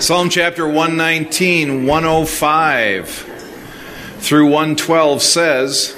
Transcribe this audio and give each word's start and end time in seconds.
Psalm 0.00 0.30
chapter 0.30 0.64
119, 0.64 1.84
105 1.84 3.08
through 4.20 4.44
112 4.44 5.20
says, 5.20 5.96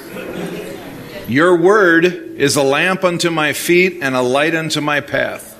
Your 1.27 1.55
word 1.55 2.05
is 2.05 2.55
a 2.55 2.63
lamp 2.63 3.03
unto 3.03 3.29
my 3.29 3.53
feet 3.53 3.99
and 4.01 4.15
a 4.15 4.23
light 4.23 4.55
unto 4.55 4.81
my 4.81 5.01
path. 5.01 5.55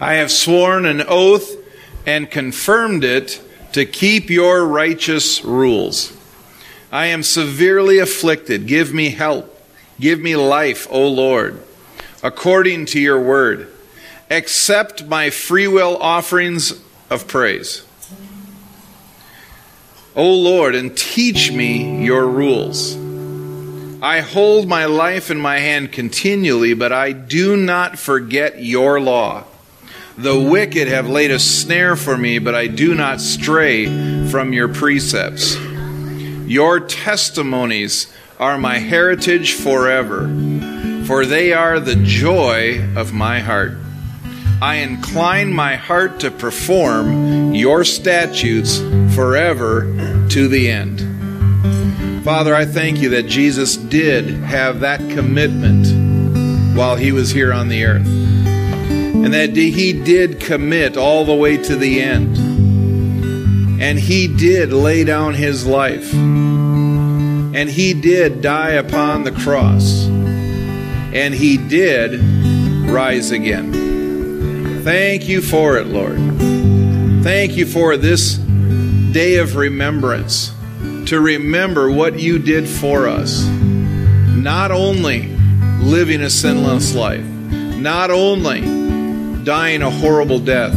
I 0.00 0.14
have 0.14 0.30
sworn 0.30 0.86
an 0.86 1.02
oath 1.08 1.50
and 2.06 2.30
confirmed 2.30 3.02
it 3.02 3.42
to 3.72 3.84
keep 3.84 4.30
your 4.30 4.64
righteous 4.64 5.44
rules. 5.44 6.16
I 6.92 7.06
am 7.06 7.24
severely 7.24 7.98
afflicted. 7.98 8.68
Give 8.68 8.94
me 8.94 9.10
help. 9.10 9.50
Give 9.98 10.20
me 10.20 10.36
life, 10.36 10.86
O 10.92 11.08
Lord, 11.08 11.60
according 12.22 12.86
to 12.86 13.00
your 13.00 13.20
word. 13.20 13.68
Accept 14.30 15.06
my 15.06 15.30
freewill 15.30 15.98
offerings 16.00 16.80
of 17.14 17.26
praise. 17.28 17.84
O 20.16 20.32
Lord, 20.32 20.74
and 20.74 20.96
teach 20.96 21.50
me 21.50 22.04
your 22.04 22.26
rules. 22.26 22.96
I 24.02 24.20
hold 24.20 24.68
my 24.68 24.84
life 24.84 25.30
in 25.30 25.40
my 25.40 25.58
hand 25.58 25.92
continually, 25.92 26.74
but 26.74 26.92
I 26.92 27.12
do 27.12 27.56
not 27.56 27.98
forget 27.98 28.62
your 28.62 29.00
law. 29.00 29.44
The 30.18 30.38
wicked 30.38 30.88
have 30.88 31.08
laid 31.08 31.30
a 31.30 31.38
snare 31.38 31.96
for 31.96 32.16
me, 32.16 32.38
but 32.38 32.54
I 32.54 32.66
do 32.66 32.94
not 32.94 33.20
stray 33.20 33.86
from 34.28 34.52
your 34.52 34.68
precepts. 34.68 35.56
Your 36.46 36.78
testimonies 36.80 38.12
are 38.38 38.58
my 38.58 38.78
heritage 38.78 39.54
forever, 39.54 40.28
for 41.06 41.24
they 41.24 41.52
are 41.52 41.80
the 41.80 41.96
joy 41.96 42.86
of 42.94 43.12
my 43.12 43.40
heart. 43.40 43.78
I 44.62 44.76
incline 44.76 45.52
my 45.52 45.76
heart 45.76 46.20
to 46.20 46.30
perform 46.30 47.54
your 47.54 47.84
statutes 47.84 48.78
forever 49.14 49.82
to 50.30 50.48
the 50.48 50.70
end. 50.70 52.24
Father, 52.24 52.54
I 52.54 52.64
thank 52.64 53.00
you 53.00 53.10
that 53.10 53.26
Jesus 53.26 53.76
did 53.76 54.30
have 54.30 54.80
that 54.80 55.00
commitment 55.10 56.76
while 56.76 56.96
he 56.96 57.12
was 57.12 57.30
here 57.30 57.52
on 57.52 57.68
the 57.68 57.84
earth. 57.84 58.06
And 58.06 59.32
that 59.34 59.54
he 59.56 59.92
did 59.92 60.40
commit 60.40 60.96
all 60.96 61.24
the 61.24 61.34
way 61.34 61.56
to 61.56 61.76
the 61.76 62.00
end. 62.00 62.36
And 63.82 63.98
he 63.98 64.28
did 64.28 64.72
lay 64.72 65.04
down 65.04 65.34
his 65.34 65.66
life. 65.66 66.12
And 66.14 67.68
he 67.68 67.92
did 67.94 68.40
die 68.40 68.72
upon 68.72 69.24
the 69.24 69.32
cross. 69.32 70.06
And 70.06 71.34
he 71.34 71.56
did 71.56 72.20
rise 72.88 73.30
again. 73.30 74.03
Thank 74.84 75.28
you 75.30 75.40
for 75.40 75.78
it, 75.78 75.86
Lord. 75.86 76.18
Thank 77.24 77.56
you 77.56 77.64
for 77.64 77.96
this 77.96 78.34
day 78.34 79.36
of 79.36 79.56
remembrance 79.56 80.52
to 81.06 81.20
remember 81.20 81.90
what 81.90 82.18
you 82.20 82.38
did 82.38 82.68
for 82.68 83.08
us. 83.08 83.46
Not 83.46 84.70
only 84.70 85.28
living 85.80 86.20
a 86.20 86.28
sinless 86.28 86.94
life, 86.94 87.24
not 87.24 88.10
only 88.10 88.60
dying 89.42 89.80
a 89.80 89.90
horrible 89.90 90.38
death, 90.38 90.74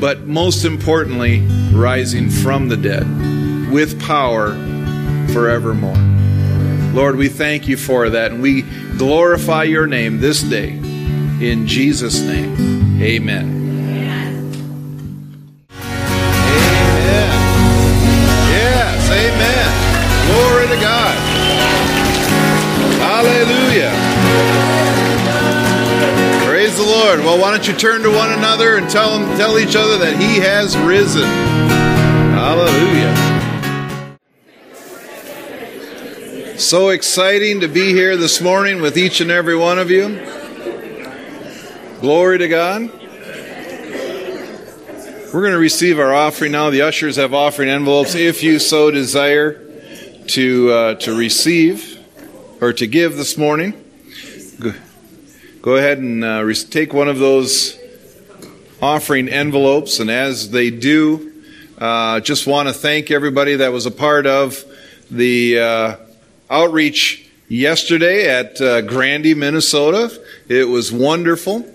but 0.00 0.28
most 0.28 0.64
importantly, 0.64 1.40
rising 1.72 2.30
from 2.30 2.68
the 2.68 2.76
dead 2.76 3.72
with 3.72 4.00
power 4.00 4.52
forevermore. 5.32 5.98
Lord, 6.94 7.16
we 7.16 7.28
thank 7.28 7.66
you 7.66 7.76
for 7.76 8.08
that, 8.10 8.30
and 8.30 8.40
we 8.40 8.62
glorify 8.98 9.64
your 9.64 9.88
name 9.88 10.20
this 10.20 10.42
day. 10.42 10.68
In 10.68 11.66
Jesus' 11.66 12.20
name. 12.20 12.79
Amen. 13.02 13.46
Amen. 15.70 16.10
Yes, 18.50 19.10
amen. 19.10 19.70
Glory 20.26 20.66
to 20.68 20.76
God. 20.82 21.16
Hallelujah. 23.00 23.92
Praise 26.46 26.76
the 26.76 26.82
Lord. 26.84 27.20
Well, 27.20 27.40
why 27.40 27.52
don't 27.52 27.66
you 27.66 27.72
turn 27.72 28.02
to 28.02 28.10
one 28.10 28.32
another 28.32 28.76
and 28.76 28.90
tell 28.90 29.18
them, 29.18 29.34
tell 29.38 29.58
each 29.58 29.76
other 29.76 29.96
that 29.96 30.20
He 30.20 30.36
has 30.40 30.76
risen. 30.76 31.24
Hallelujah. 32.34 33.16
So 36.58 36.90
exciting 36.90 37.60
to 37.60 37.68
be 37.68 37.94
here 37.94 38.18
this 38.18 38.42
morning 38.42 38.82
with 38.82 38.98
each 38.98 39.22
and 39.22 39.30
every 39.30 39.56
one 39.56 39.78
of 39.78 39.90
you. 39.90 40.39
Glory 42.00 42.38
to 42.38 42.48
God. 42.48 42.90
We're 45.34 45.42
going 45.42 45.52
to 45.52 45.58
receive 45.58 45.98
our 45.98 46.14
offering 46.14 46.52
now. 46.52 46.70
The 46.70 46.80
ushers 46.80 47.16
have 47.16 47.34
offering 47.34 47.68
envelopes 47.68 48.14
if 48.14 48.42
you 48.42 48.58
so 48.58 48.90
desire 48.90 49.62
to 50.28 50.72
uh, 50.72 50.94
to 50.94 51.14
receive 51.14 51.98
or 52.62 52.72
to 52.72 52.86
give 52.86 53.18
this 53.18 53.36
morning. 53.36 53.74
Go, 55.60 55.76
ahead 55.76 55.98
and 55.98 56.24
uh, 56.24 56.50
take 56.70 56.94
one 56.94 57.08
of 57.08 57.18
those 57.18 57.78
offering 58.80 59.28
envelopes, 59.28 60.00
and 60.00 60.10
as 60.10 60.50
they 60.52 60.70
do, 60.70 61.34
uh, 61.76 62.20
just 62.20 62.46
want 62.46 62.66
to 62.68 62.72
thank 62.72 63.10
everybody 63.10 63.56
that 63.56 63.72
was 63.72 63.84
a 63.84 63.90
part 63.90 64.26
of 64.26 64.64
the 65.10 65.58
uh, 65.58 65.96
outreach 66.48 67.28
yesterday 67.48 68.26
at 68.26 68.58
uh, 68.58 68.80
Grandy, 68.80 69.34
Minnesota. 69.34 70.18
It 70.48 70.66
was 70.66 70.90
wonderful. 70.90 71.66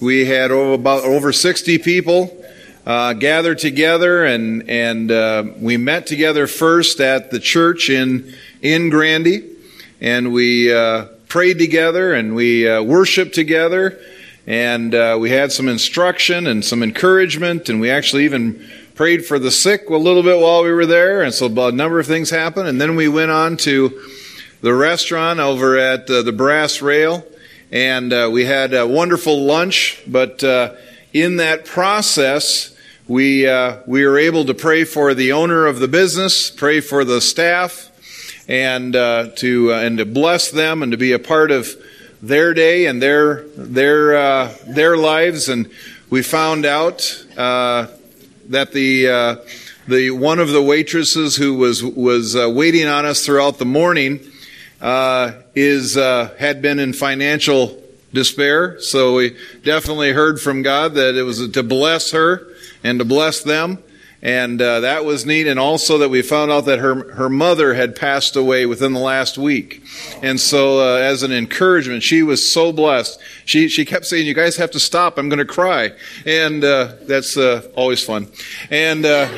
We 0.00 0.24
had 0.26 0.50
over, 0.50 0.72
about 0.72 1.04
over 1.04 1.32
60 1.32 1.78
people 1.78 2.44
uh, 2.84 3.12
gathered 3.12 3.58
together, 3.58 4.24
and 4.24 4.68
and 4.68 5.10
uh, 5.10 5.44
we 5.56 5.76
met 5.76 6.06
together 6.06 6.46
first 6.46 7.00
at 7.00 7.30
the 7.30 7.38
church 7.38 7.88
in 7.90 8.34
in 8.60 8.90
Grandy, 8.90 9.48
and 10.00 10.32
we 10.32 10.74
uh, 10.74 11.06
prayed 11.28 11.58
together, 11.58 12.12
and 12.12 12.34
we 12.34 12.68
uh, 12.68 12.82
worshiped 12.82 13.34
together, 13.34 13.98
and 14.46 14.94
uh, 14.94 15.16
we 15.18 15.30
had 15.30 15.52
some 15.52 15.68
instruction 15.68 16.48
and 16.48 16.64
some 16.64 16.82
encouragement, 16.82 17.68
and 17.68 17.80
we 17.80 17.88
actually 17.88 18.24
even 18.24 18.68
prayed 18.96 19.24
for 19.24 19.38
the 19.38 19.50
sick 19.50 19.88
a 19.88 19.96
little 19.96 20.22
bit 20.22 20.40
while 20.40 20.64
we 20.64 20.72
were 20.72 20.86
there, 20.86 21.22
and 21.22 21.32
so 21.32 21.46
a 21.46 21.72
number 21.72 22.00
of 22.00 22.06
things 22.06 22.30
happened, 22.30 22.68
and 22.68 22.80
then 22.80 22.96
we 22.96 23.08
went 23.08 23.30
on 23.30 23.56
to 23.56 23.98
the 24.60 24.74
restaurant 24.74 25.38
over 25.38 25.78
at 25.78 26.10
uh, 26.10 26.22
the 26.22 26.32
Brass 26.32 26.82
Rail 26.82 27.24
and 27.70 28.12
uh, 28.12 28.28
we 28.32 28.44
had 28.44 28.74
a 28.74 28.86
wonderful 28.86 29.42
lunch. 29.42 30.02
But 30.06 30.44
uh, 30.44 30.74
in 31.12 31.36
that 31.36 31.64
process, 31.64 32.76
we 33.08 33.46
uh, 33.46 33.78
we 33.86 34.04
were 34.06 34.18
able 34.18 34.44
to 34.46 34.54
pray 34.54 34.84
for 34.84 35.14
the 35.14 35.32
owner 35.32 35.66
of 35.66 35.78
the 35.78 35.88
business, 35.88 36.50
pray 36.50 36.80
for 36.80 37.04
the 37.04 37.20
staff, 37.20 37.90
and 38.48 38.94
uh, 38.94 39.30
to 39.36 39.72
uh, 39.72 39.78
and 39.78 39.98
to 39.98 40.06
bless 40.06 40.50
them 40.50 40.82
and 40.82 40.92
to 40.92 40.98
be 40.98 41.12
a 41.12 41.18
part 41.18 41.50
of 41.50 41.68
their 42.22 42.54
day 42.54 42.86
and 42.86 43.02
their 43.02 43.42
their 43.56 44.16
uh, 44.16 44.54
their 44.66 44.96
lives. 44.96 45.48
And 45.48 45.70
we 46.10 46.22
found 46.22 46.64
out 46.64 47.24
that 47.36 48.72
the 48.72 49.40
the 49.86 50.10
one 50.10 50.38
of 50.38 50.48
the 50.48 50.62
waitresses 50.62 51.36
who 51.36 51.54
was 51.54 51.82
was 51.82 52.36
waiting 52.36 52.86
on 52.86 53.04
us 53.04 53.24
throughout 53.24 53.58
the 53.58 53.66
morning 53.66 54.20
uh, 54.84 55.32
is 55.54 55.96
uh, 55.96 56.34
had 56.38 56.60
been 56.60 56.78
in 56.78 56.92
financial 56.92 57.82
despair. 58.12 58.78
So 58.80 59.14
we 59.14 59.36
definitely 59.62 60.12
heard 60.12 60.40
from 60.40 60.62
God 60.62 60.94
that 60.94 61.14
it 61.16 61.22
was 61.22 61.48
to 61.48 61.62
bless 61.62 62.10
her 62.10 62.46
and 62.84 62.98
to 62.98 63.04
bless 63.04 63.42
them. 63.42 63.82
And 64.20 64.60
uh, 64.60 64.80
that 64.80 65.04
was 65.04 65.24
neat. 65.24 65.46
And 65.46 65.58
also 65.58 65.98
that 65.98 66.10
we 66.10 66.20
found 66.20 66.50
out 66.50 66.66
that 66.66 66.80
her, 66.80 67.12
her 67.14 67.30
mother 67.30 67.74
had 67.74 67.96
passed 67.96 68.36
away 68.36 68.66
within 68.66 68.92
the 68.92 69.00
last 69.00 69.36
week. 69.38 69.82
And 70.22 70.38
so, 70.40 70.80
uh, 70.80 70.98
as 70.98 71.22
an 71.22 71.32
encouragement, 71.32 72.02
she 72.02 72.22
was 72.22 72.50
so 72.50 72.72
blessed. 72.72 73.20
She, 73.44 73.68
she 73.68 73.84
kept 73.84 74.06
saying, 74.06 74.26
You 74.26 74.32
guys 74.32 74.56
have 74.56 74.70
to 74.72 74.80
stop. 74.80 75.18
I'm 75.18 75.28
going 75.28 75.38
to 75.40 75.44
cry. 75.44 75.92
And 76.24 76.62
uh, 76.62 76.94
that's 77.02 77.36
uh, 77.36 77.70
always 77.74 78.02
fun. 78.02 78.28
And, 78.70 79.04
uh, 79.04 79.28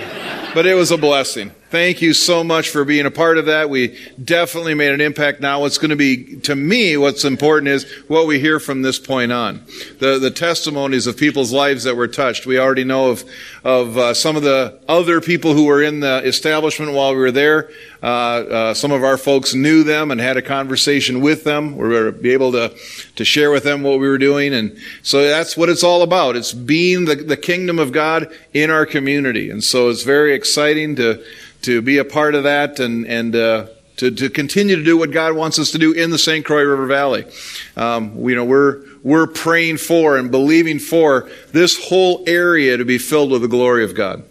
but 0.54 0.66
it 0.66 0.74
was 0.74 0.92
a 0.92 0.98
blessing. 0.98 1.52
Thank 1.76 2.00
you 2.00 2.14
so 2.14 2.42
much 2.42 2.70
for 2.70 2.86
being 2.86 3.04
a 3.04 3.10
part 3.10 3.36
of 3.36 3.44
that. 3.46 3.68
We 3.68 3.98
definitely 4.24 4.72
made 4.72 4.92
an 4.92 5.02
impact. 5.02 5.42
Now, 5.42 5.60
what's 5.60 5.76
going 5.76 5.90
to 5.90 5.94
be, 5.94 6.36
to 6.40 6.56
me, 6.56 6.96
what's 6.96 7.22
important 7.22 7.68
is 7.68 7.84
what 8.08 8.26
we 8.26 8.40
hear 8.40 8.58
from 8.58 8.80
this 8.80 8.98
point 8.98 9.30
on. 9.30 9.62
The, 9.98 10.18
the 10.18 10.30
testimonies 10.30 11.06
of 11.06 11.18
people's 11.18 11.52
lives 11.52 11.84
that 11.84 11.94
were 11.94 12.08
touched. 12.08 12.46
We 12.46 12.58
already 12.58 12.84
know 12.84 13.10
of, 13.10 13.24
of 13.62 13.98
uh, 13.98 14.14
some 14.14 14.36
of 14.36 14.42
the 14.42 14.80
other 14.88 15.20
people 15.20 15.52
who 15.52 15.66
were 15.66 15.82
in 15.82 16.00
the 16.00 16.22
establishment 16.24 16.94
while 16.94 17.10
we 17.10 17.18
were 17.18 17.30
there. 17.30 17.68
Uh, 18.02 18.06
uh, 18.06 18.74
some 18.74 18.90
of 18.90 19.04
our 19.04 19.18
folks 19.18 19.52
knew 19.52 19.84
them 19.84 20.10
and 20.10 20.18
had 20.18 20.38
a 20.38 20.42
conversation 20.42 21.20
with 21.20 21.44
them. 21.44 21.76
We 21.76 21.88
were 21.88 22.16
able 22.26 22.52
to, 22.52 22.74
to 23.16 23.24
share 23.26 23.50
with 23.50 23.64
them 23.64 23.82
what 23.82 24.00
we 24.00 24.08
were 24.08 24.16
doing. 24.16 24.54
And 24.54 24.78
so 25.02 25.20
that's 25.20 25.58
what 25.58 25.68
it's 25.68 25.84
all 25.84 26.00
about. 26.00 26.36
It's 26.36 26.54
being 26.54 27.04
the, 27.04 27.16
the 27.16 27.36
kingdom 27.36 27.78
of 27.78 27.92
God 27.92 28.32
in 28.54 28.70
our 28.70 28.86
community. 28.86 29.50
And 29.50 29.62
so 29.62 29.90
it's 29.90 30.04
very 30.04 30.32
exciting 30.32 30.96
to, 30.96 31.22
to 31.62 31.82
be 31.82 31.98
a 31.98 32.04
part 32.04 32.34
of 32.34 32.44
that 32.44 32.78
and, 32.80 33.06
and 33.06 33.34
uh, 33.34 33.66
to, 33.96 34.10
to 34.10 34.30
continue 34.30 34.76
to 34.76 34.84
do 34.84 34.96
what 34.96 35.10
God 35.10 35.34
wants 35.34 35.58
us 35.58 35.70
to 35.72 35.78
do 35.78 35.92
in 35.92 36.10
the 36.10 36.18
St. 36.18 36.44
Croix 36.44 36.62
River 36.62 36.86
Valley. 36.86 37.24
Um, 37.76 38.20
we, 38.20 38.32
you 38.32 38.36
know, 38.36 38.44
we're, 38.44 38.82
we're 39.02 39.26
praying 39.26 39.78
for 39.78 40.16
and 40.16 40.30
believing 40.30 40.78
for 40.78 41.30
this 41.52 41.88
whole 41.88 42.22
area 42.26 42.76
to 42.76 42.84
be 42.84 42.98
filled 42.98 43.30
with 43.30 43.42
the 43.42 43.48
glory 43.48 43.84
of 43.84 43.94
God 43.94 44.22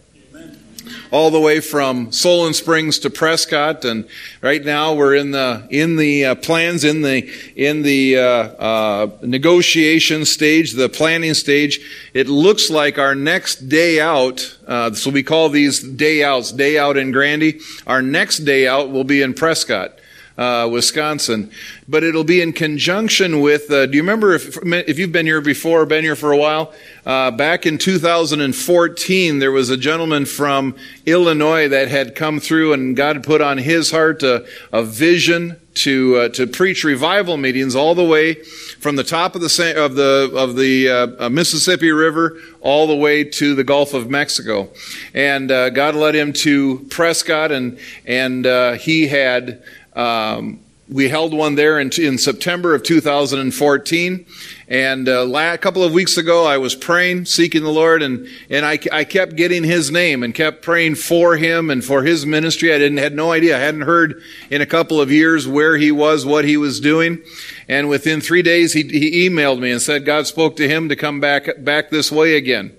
all 1.12 1.32
the 1.32 1.40
way 1.40 1.60
from 1.60 2.12
Solon 2.12 2.54
Springs 2.54 3.00
to 3.00 3.10
Prescott, 3.10 3.86
and 3.86 4.08
right 4.42 4.64
now 4.64 4.94
we're 4.94 5.16
in 5.16 5.32
the 5.32 5.68
in 5.70 5.96
the 5.96 6.26
uh, 6.26 6.36
plans 6.36 6.84
in 6.84 7.02
the 7.02 7.30
in 7.56 7.82
the 7.82 8.18
uh, 8.18 8.24
uh, 8.24 9.10
negotiation 9.22 10.26
stage, 10.26 10.74
the 10.74 10.90
planning 10.90 11.34
stage. 11.34 11.80
It 12.14 12.28
looks 12.28 12.70
like 12.70 12.98
our 12.98 13.16
next 13.16 13.70
day 13.70 14.00
out. 14.00 14.58
Uh, 14.68 14.94
so 14.94 15.12
we 15.12 15.24
call 15.24 15.50
these 15.50 15.82
day 15.82 16.24
outs, 16.24 16.52
day 16.52 16.78
out 16.78 16.98
in 16.98 17.12
Grandy. 17.12 17.60
Our 17.86 18.02
next 18.02 18.40
day 18.40 18.68
out 18.68 18.92
will 18.92 19.04
be 19.04 19.22
in 19.22 19.34
Prescott 19.34 20.00
uh, 20.38 20.68
Wisconsin. 20.72 21.52
But 21.88 22.04
it'll 22.04 22.24
be 22.24 22.42
in 22.42 22.54
conjunction 22.54 23.42
with. 23.42 23.72
Uh, 23.72 23.86
do 23.86 23.96
you 23.96 24.02
remember 24.02 24.34
if 24.34 24.58
if 24.64 25.00
you've 25.00 25.12
been 25.12 25.26
here 25.26 25.42
before, 25.42 25.86
been 25.86 26.04
here 26.04 26.16
for 26.16 26.32
a 26.32 26.38
while? 26.38 26.74
Uh, 27.06 27.32
back 27.32 27.66
in 27.66 27.78
2014, 27.78 29.40
there 29.40 29.52
was 29.52 29.70
a 29.70 29.78
gentleman 29.78 30.26
from 30.26 30.76
Illinois 31.06 31.68
that 31.68 31.88
had 31.88 32.16
come 32.16 32.40
through, 32.40 32.74
and 32.74 32.96
God 32.96 33.24
put 33.24 33.42
on 33.42 33.60
his 33.60 33.92
heart 33.92 34.24
a, 34.24 34.46
a 34.74 34.84
vision 34.84 35.60
to 35.76 36.16
uh, 36.16 36.30
to 36.30 36.48
preach 36.48 36.84
revival 36.84 37.38
meetings 37.38 37.76
all 37.76 37.96
the 37.96 38.04
way 38.04 38.34
from 38.80 38.96
the 38.96 39.04
top 39.04 39.36
of 39.36 39.42
the 39.42 39.74
of 39.78 39.96
the 39.96 40.32
of 40.34 40.56
the 40.56 40.90
uh, 40.90 41.26
uh, 41.26 41.30
Mississippi 41.30 41.92
River 41.92 42.40
all 42.62 42.88
the 42.88 42.96
way 42.96 43.24
to 43.24 43.56
the 43.56 43.64
Gulf 43.64 43.94
of 43.94 44.10
Mexico, 44.10 44.70
and 45.14 45.50
God 45.50 45.96
led 45.96 46.16
him 46.16 46.34
to 46.34 46.80
Prescott, 46.90 47.52
and 47.52 47.78
and 48.06 48.46
he 48.80 49.08
had 49.08 49.62
um, 49.96 50.60
we 50.88 51.10
held 51.10 51.34
one 51.34 51.56
there 51.56 51.80
in, 51.80 51.90
in 51.98 52.18
September 52.18 52.76
of 52.76 52.84
2014. 52.84 54.26
And 54.68 55.10
uh, 55.10 55.28
a 55.34 55.58
couple 55.58 55.84
of 55.84 55.94
weeks 55.94 56.18
ago, 56.18 56.46
I 56.46 56.58
was 56.58 56.76
praying, 56.76 57.26
seeking 57.26 57.64
the 57.64 57.72
Lord, 57.72 58.04
and, 58.04 58.28
and 58.50 58.66
I, 58.66 58.80
I 58.92 59.04
kept 59.04 59.36
getting 59.36 59.64
his 59.64 59.92
name 59.92 60.22
and 60.24 60.34
kept 60.34 60.62
praying 60.62 60.96
for 60.96 61.38
him 61.38 61.70
and 61.70 61.84
for 61.84 62.04
his 62.04 62.26
ministry. 62.26 62.74
I 62.74 62.78
didn't 62.78 62.98
had 62.98 63.16
no 63.16 63.32
idea. 63.32 63.58
I 63.58 63.60
hadn't 63.60 63.82
heard 63.82 64.22
in 64.50 64.62
a 64.62 64.66
couple 64.66 65.02
of 65.02 65.12
years 65.12 65.48
where 65.48 65.78
he 65.78 65.92
was, 65.92 66.26
what 66.26 66.46
he 66.46 66.58
was 66.58 66.80
doing. 66.80 67.22
And 67.68 67.90
within 67.90 68.22
three 68.22 68.42
days, 68.42 68.74
he, 68.74 68.84
he 68.84 69.28
emailed 69.28 69.60
me 69.60 69.72
and 69.72 69.82
said 69.82 70.06
God 70.06 70.28
spoke 70.28 70.56
to 70.58 70.68
him 70.68 70.90
to 70.90 70.96
come 70.96 71.20
back 71.20 71.48
back 71.64 71.90
this 71.90 72.12
way 72.12 72.36
again. 72.36 72.76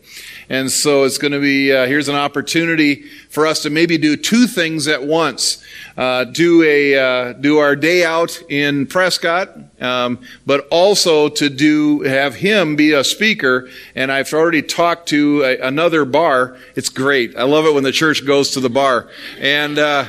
And 0.48 0.70
so 0.70 1.04
it's 1.04 1.18
going 1.18 1.32
to 1.32 1.40
be, 1.40 1.72
uh, 1.72 1.86
here's 1.86 2.08
an 2.08 2.14
opportunity 2.14 3.02
for 3.30 3.46
us 3.46 3.62
to 3.62 3.70
maybe 3.70 3.98
do 3.98 4.16
two 4.16 4.46
things 4.46 4.86
at 4.86 5.02
once. 5.02 5.64
Uh, 5.96 6.24
do 6.24 6.62
a, 6.62 6.96
uh, 6.96 7.32
do 7.32 7.58
our 7.58 7.74
day 7.74 8.04
out 8.04 8.40
in 8.48 8.86
Prescott, 8.86 9.50
um, 9.80 10.20
but 10.44 10.68
also 10.70 11.28
to 11.28 11.48
do, 11.48 12.02
have 12.02 12.36
him 12.36 12.76
be 12.76 12.92
a 12.92 13.02
speaker. 13.02 13.68
And 13.94 14.12
I've 14.12 14.32
already 14.32 14.62
talked 14.62 15.08
to 15.08 15.42
a, 15.42 15.58
another 15.58 16.04
bar. 16.04 16.56
It's 16.76 16.90
great. 16.90 17.36
I 17.36 17.42
love 17.42 17.64
it 17.64 17.74
when 17.74 17.84
the 17.84 17.92
church 17.92 18.24
goes 18.24 18.50
to 18.52 18.60
the 18.60 18.70
bar. 18.70 19.08
And, 19.40 19.78
uh, 19.78 20.04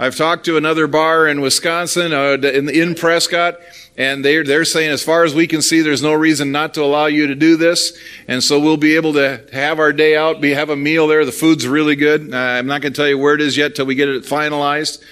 I've 0.00 0.14
talked 0.14 0.44
to 0.44 0.56
another 0.56 0.86
bar 0.86 1.26
in 1.26 1.40
Wisconsin, 1.40 2.12
uh, 2.12 2.34
in, 2.34 2.68
in 2.68 2.94
Prescott, 2.94 3.56
and 3.98 4.24
they're, 4.24 4.44
they're 4.44 4.64
saying, 4.64 4.92
as 4.92 5.02
far 5.02 5.24
as 5.24 5.34
we 5.34 5.48
can 5.48 5.60
see, 5.60 5.80
there's 5.80 6.02
no 6.02 6.14
reason 6.14 6.52
not 6.52 6.72
to 6.74 6.84
allow 6.84 7.06
you 7.06 7.26
to 7.26 7.34
do 7.34 7.56
this. 7.56 7.98
And 8.28 8.42
so 8.42 8.60
we'll 8.60 8.76
be 8.76 8.94
able 8.94 9.14
to 9.14 9.44
have 9.52 9.80
our 9.80 9.92
day 9.92 10.16
out, 10.16 10.40
be, 10.40 10.54
have 10.54 10.70
a 10.70 10.76
meal 10.76 11.08
there. 11.08 11.24
The 11.24 11.32
food's 11.32 11.66
really 11.66 11.96
good. 11.96 12.32
Uh, 12.32 12.36
I'm 12.36 12.68
not 12.68 12.80
going 12.80 12.92
to 12.92 12.96
tell 12.96 13.08
you 13.08 13.18
where 13.18 13.34
it 13.34 13.40
is 13.40 13.56
yet 13.56 13.74
till 13.74 13.86
we 13.86 13.96
get 13.96 14.08
it 14.08 14.22
finalized. 14.22 15.02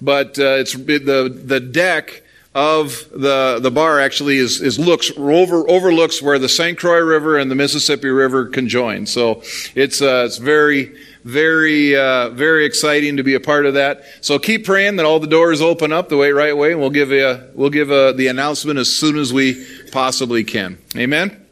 But 0.00 0.38
uh, 0.38 0.58
it's 0.60 0.74
the, 0.74 1.42
the 1.44 1.58
deck 1.58 2.22
of 2.54 3.08
the, 3.10 3.58
the 3.60 3.72
bar 3.72 3.98
actually 3.98 4.36
is, 4.36 4.62
is 4.62 4.78
looks 4.78 5.10
over, 5.16 5.68
overlooks 5.68 6.22
where 6.22 6.38
the 6.38 6.48
St. 6.48 6.78
Croix 6.78 7.00
River 7.00 7.38
and 7.38 7.50
the 7.50 7.56
Mississippi 7.56 8.08
River 8.08 8.46
conjoin. 8.46 9.06
So 9.06 9.42
it's, 9.74 10.00
uh, 10.00 10.22
it's 10.24 10.38
very, 10.38 10.96
very, 11.26 11.96
uh, 11.96 12.30
very 12.30 12.64
exciting 12.64 13.16
to 13.16 13.24
be 13.24 13.34
a 13.34 13.40
part 13.40 13.66
of 13.66 13.74
that. 13.74 14.04
So 14.20 14.38
keep 14.38 14.64
praying 14.64 14.94
that 14.96 15.04
all 15.04 15.18
the 15.18 15.26
doors 15.26 15.60
open 15.60 15.92
up 15.92 16.08
the 16.08 16.16
way, 16.16 16.30
right 16.30 16.56
way, 16.56 16.70
and 16.70 16.80
we'll 16.80 16.90
give 16.90 17.10
you, 17.10 17.42
we'll 17.52 17.70
give 17.70 17.90
uh, 17.90 18.12
the 18.12 18.28
announcement 18.28 18.78
as 18.78 18.94
soon 18.94 19.18
as 19.18 19.32
we 19.32 19.66
possibly 19.90 20.44
can. 20.44 20.78
Amen. 20.96 21.44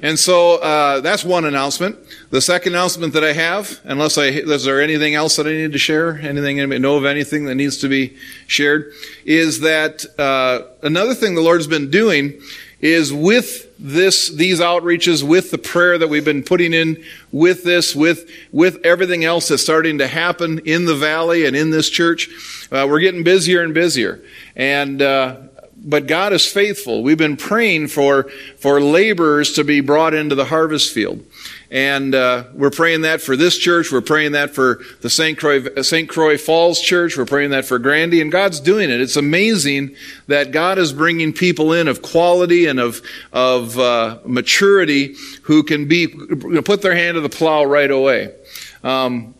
And 0.00 0.18
so 0.18 0.54
uh, 0.62 1.00
that's 1.00 1.22
one 1.22 1.44
announcement. 1.44 1.98
The 2.30 2.40
second 2.40 2.72
announcement 2.72 3.12
that 3.12 3.22
I 3.22 3.34
have, 3.34 3.78
unless 3.84 4.16
I 4.16 4.28
is 4.28 4.64
there 4.64 4.80
anything 4.80 5.14
else 5.14 5.36
that 5.36 5.46
I 5.46 5.50
need 5.50 5.72
to 5.72 5.78
share, 5.78 6.18
anything 6.18 6.58
anybody 6.58 6.80
know 6.80 6.96
of 6.96 7.04
anything 7.04 7.44
that 7.44 7.56
needs 7.56 7.76
to 7.78 7.88
be 7.88 8.16
shared, 8.46 8.94
is 9.26 9.60
that 9.60 10.06
uh, 10.18 10.62
another 10.82 11.12
thing 11.12 11.34
the 11.34 11.42
Lord's 11.42 11.66
been 11.66 11.90
doing 11.90 12.40
is 12.80 13.12
with 13.12 13.69
this, 13.80 14.28
these 14.28 14.60
outreaches, 14.60 15.22
with 15.22 15.50
the 15.50 15.58
prayer 15.58 15.96
that 15.96 16.08
we've 16.08 16.24
been 16.24 16.42
putting 16.42 16.74
in, 16.74 17.02
with 17.32 17.64
this, 17.64 17.94
with, 17.96 18.30
with 18.52 18.78
everything 18.84 19.24
else 19.24 19.48
that's 19.48 19.62
starting 19.62 19.98
to 19.98 20.06
happen 20.06 20.60
in 20.60 20.84
the 20.84 20.94
valley 20.94 21.46
and 21.46 21.56
in 21.56 21.70
this 21.70 21.88
church, 21.88 22.28
uh, 22.70 22.86
we're 22.88 23.00
getting 23.00 23.24
busier 23.24 23.62
and 23.62 23.72
busier. 23.72 24.20
And, 24.54 25.00
uh, 25.00 25.36
but 25.82 26.06
God 26.06 26.32
is 26.34 26.44
faithful. 26.44 27.02
We've 27.02 27.16
been 27.16 27.38
praying 27.38 27.88
for, 27.88 28.24
for 28.58 28.82
laborers 28.82 29.54
to 29.54 29.64
be 29.64 29.80
brought 29.80 30.12
into 30.12 30.34
the 30.34 30.44
harvest 30.44 30.92
field. 30.92 31.24
And 31.70 32.16
uh, 32.16 32.44
we're 32.52 32.70
praying 32.70 33.02
that 33.02 33.20
for 33.20 33.36
this 33.36 33.56
church. 33.56 33.92
We're 33.92 34.00
praying 34.00 34.32
that 34.32 34.50
for 34.50 34.80
the 35.02 35.10
St. 35.10 35.38
Croix, 35.38 35.64
St. 35.82 36.08
Croix 36.08 36.36
Falls 36.36 36.80
Church. 36.80 37.16
We're 37.16 37.26
praying 37.26 37.50
that 37.50 37.64
for 37.64 37.78
Grandy. 37.78 38.20
And 38.20 38.32
God's 38.32 38.58
doing 38.58 38.90
it. 38.90 39.00
It's 39.00 39.16
amazing 39.16 39.94
that 40.26 40.50
God 40.50 40.78
is 40.78 40.92
bringing 40.92 41.32
people 41.32 41.72
in 41.72 41.86
of 41.86 42.02
quality 42.02 42.66
and 42.66 42.80
of, 42.80 43.00
of 43.32 43.78
uh, 43.78 44.18
maturity 44.24 45.14
who 45.42 45.62
can 45.62 45.86
be 45.86 46.08
put 46.08 46.82
their 46.82 46.94
hand 46.94 47.14
to 47.14 47.20
the 47.20 47.28
plow 47.28 47.64
right 47.64 47.90
away. 47.90 48.34
Um, 48.82 49.34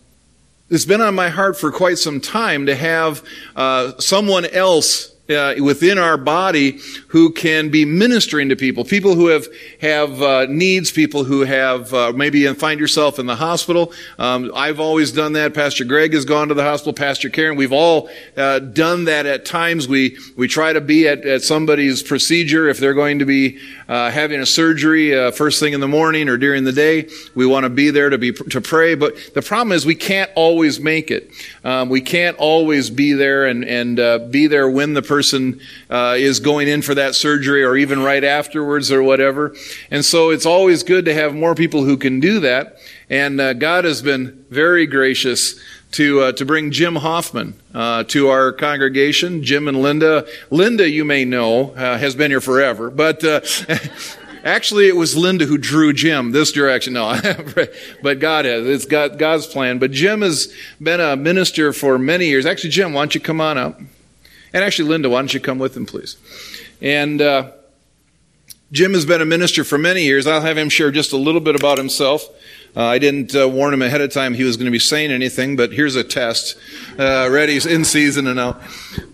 it's 0.69 0.85
been 0.85 1.01
on 1.01 1.17
my 1.17 1.31
heart 1.31 1.59
for 1.59 1.73
quite 1.73 1.99
some 1.99 2.21
time 2.21 2.67
to 2.67 2.77
have 2.77 3.25
uh, 3.57 3.99
someone 3.99 4.47
else 4.47 5.10
uh, 5.31 5.55
within 5.63 5.99
our 5.99 6.17
body 6.17 6.81
who 7.09 7.33
can 7.33 7.71
be 7.71 7.85
ministering 7.85 8.49
to 8.49 8.57
people, 8.57 8.85
people 8.85 9.15
who 9.15 9.29
have 9.29 9.47
have 9.81 10.23
uh, 10.23 10.47
needs, 10.49 10.91
people 10.91 11.25
who 11.25 11.43
have 11.43 11.93
uh, 11.95 12.13
maybe 12.13 12.47
find 12.55 12.81
yourself 12.81 13.19
in 13.19 13.27
the 13.27 13.37
hospital. 13.37 13.93
Um, 14.19 14.51
I've 14.55 14.81
always 14.81 15.13
done 15.13 15.33
that. 15.35 15.55
Pastor 15.55 15.85
Greg 15.85 16.13
has 16.13 16.25
gone 16.25 16.49
to 16.49 16.55
the 16.55 16.63
hospital. 16.63 16.93
Pastor 16.93 17.29
Karen, 17.29 17.57
we've 17.57 17.73
all 17.73 18.09
uh, 18.37 18.59
done 18.59 19.05
that 19.05 19.27
at 19.27 19.45
times. 19.45 19.89
We 19.89 20.19
we 20.37 20.49
try 20.49 20.73
to 20.73 20.81
be 20.81 21.09
at, 21.09 21.25
at 21.25 21.43
somebody's 21.43 22.03
procedure 22.03 22.69
if 22.69 22.79
they're 22.79 22.95
going 22.95 23.19
to 23.21 23.25
be 23.25 23.59
uh, 23.91 24.11
having 24.11 24.41
a 24.41 24.47
surgery 24.47 25.19
uh, 25.19 25.33
first 25.33 25.59
thing 25.61 25.75
in 25.75 25.81
the 25.81 25.89
morning 25.89 26.29
or 26.29 26.39
during 26.39 26.65
the 26.65 26.73
day. 26.73 27.11
We 27.35 27.45
want 27.45 27.65
to 27.65 27.71
be 27.71 27.91
there 27.91 28.09
to 28.09 28.17
be 28.17 28.33
to 28.33 28.61
pray, 28.61 28.95
but 28.95 29.35
the 29.35 29.43
problem 29.43 29.73
is 29.73 29.85
we 29.85 29.97
can't 29.97 30.31
always 30.37 30.79
make 30.81 31.11
it. 31.11 31.31
Um, 31.65 31.89
we 31.89 32.01
can't 32.01 32.37
always 32.39 32.89
be 32.89 33.13
there 33.13 33.47
and 33.47 33.65
and 33.65 34.31
be 34.31 34.47
there 34.47 34.71
when 34.71 34.95
the 34.95 35.03
person 35.03 35.61
uh, 35.91 36.15
is 36.17 36.39
going 36.39 36.69
in 36.69 36.83
for 36.83 36.95
that 36.95 37.17
surgery 37.17 37.65
or 37.65 37.77
even 37.77 38.03
right 38.03 38.23
afterwards 38.23 38.93
or 38.93 39.03
whatever. 39.03 39.55
And 39.91 40.05
so 40.05 40.31
it's 40.31 40.47
always 40.47 40.85
good 40.85 41.05
to 41.07 41.15
have 41.15 41.35
more 41.35 41.57
people 41.57 41.85
who 41.85 41.97
can 41.97 42.21
do 42.21 42.41
that. 42.41 42.79
And 43.11 43.41
uh, 43.41 43.55
God 43.55 43.85
has 43.85 44.03
been 44.03 44.45
very 44.51 44.87
gracious 44.87 45.59
to 45.93 46.21
uh, 46.21 46.33
to 46.33 46.45
bring 46.45 46.71
Jim 46.71 46.97
Hoffman 46.97 47.55
uh, 47.75 48.05
to 48.05 48.29
our 48.29 48.53
congregation. 48.53 49.43
Jim 49.43 49.69
and 49.69 49.83
Linda. 49.83 50.27
Linda, 50.51 50.89
you 50.89 51.05
may 51.05 51.25
know, 51.25 51.71
uh, 51.71 51.99
has 51.99 52.15
been 52.15 52.31
here 52.31 52.41
forever, 52.41 52.91
but. 52.91 53.25
Uh, 53.25 53.41
actually, 54.45 54.89
it 54.89 54.97
was 54.97 55.17
Linda 55.17 55.45
who 55.45 55.59
drew 55.59 55.93
Jim 55.93 56.33
this 56.33 56.53
direction. 56.53 56.95
No, 56.95 57.19
but 58.03 58.21
God 58.21 58.45
has. 58.45 58.67
It's 58.67 58.87
God, 58.87 59.19
God's 59.19 59.47
plan. 59.47 59.79
But 59.79 59.91
Jim 59.91 60.23
has 60.23 60.53
been 60.81 61.01
a 61.01 61.17
minister 61.17 61.73
for 61.73 61.99
many 61.99 62.27
years. 62.27 62.47
Actually, 62.47 62.71
Jim, 62.71 62.93
why 62.93 63.03
don't 63.03 63.15
you 63.15 63.21
come 63.21 63.41
on 63.41 63.59
up? 63.59 63.81
And 64.53 64.65
actually, 64.65 64.89
Linda, 64.89 65.09
why 65.09 65.21
don't 65.21 65.33
you 65.33 65.41
come 65.41 65.59
with 65.59 65.77
him, 65.77 65.87
please? 65.87 66.17
And 66.81 67.21
uh, 67.21 67.53
Jim 68.73 68.95
has 68.95 69.05
been 69.05 69.21
a 69.21 69.27
minister 69.27 69.65
for 69.65 69.79
many 69.79 70.05
years. 70.05 70.27
I'll 70.27 70.41
have 70.41 70.57
him 70.57 70.69
share 70.69 70.91
just 70.91 71.13
a 71.13 71.17
little 71.17 71.41
bit 71.41 71.55
about 71.55 71.79
himself. 71.79 72.27
Uh, 72.77 72.85
I 72.85 72.99
didn't 72.99 73.35
uh, 73.35 73.49
warn 73.49 73.75
him 73.75 73.83
ahead 73.83 74.01
of 74.01 74.13
time 74.13 74.35
he 74.35 74.45
was 74.45 74.57
going 74.57 74.67
to 74.67 74.71
be 74.71 74.79
saying 74.79 75.11
anything, 75.11 75.57
but 75.57 75.73
here's 75.73 75.97
a 75.97 76.05
test. 76.05 76.57
Uh, 76.99 77.29
ready, 77.31 77.59
in 77.69 77.85
season 77.85 78.27
and 78.27 78.39
out. 78.39 78.61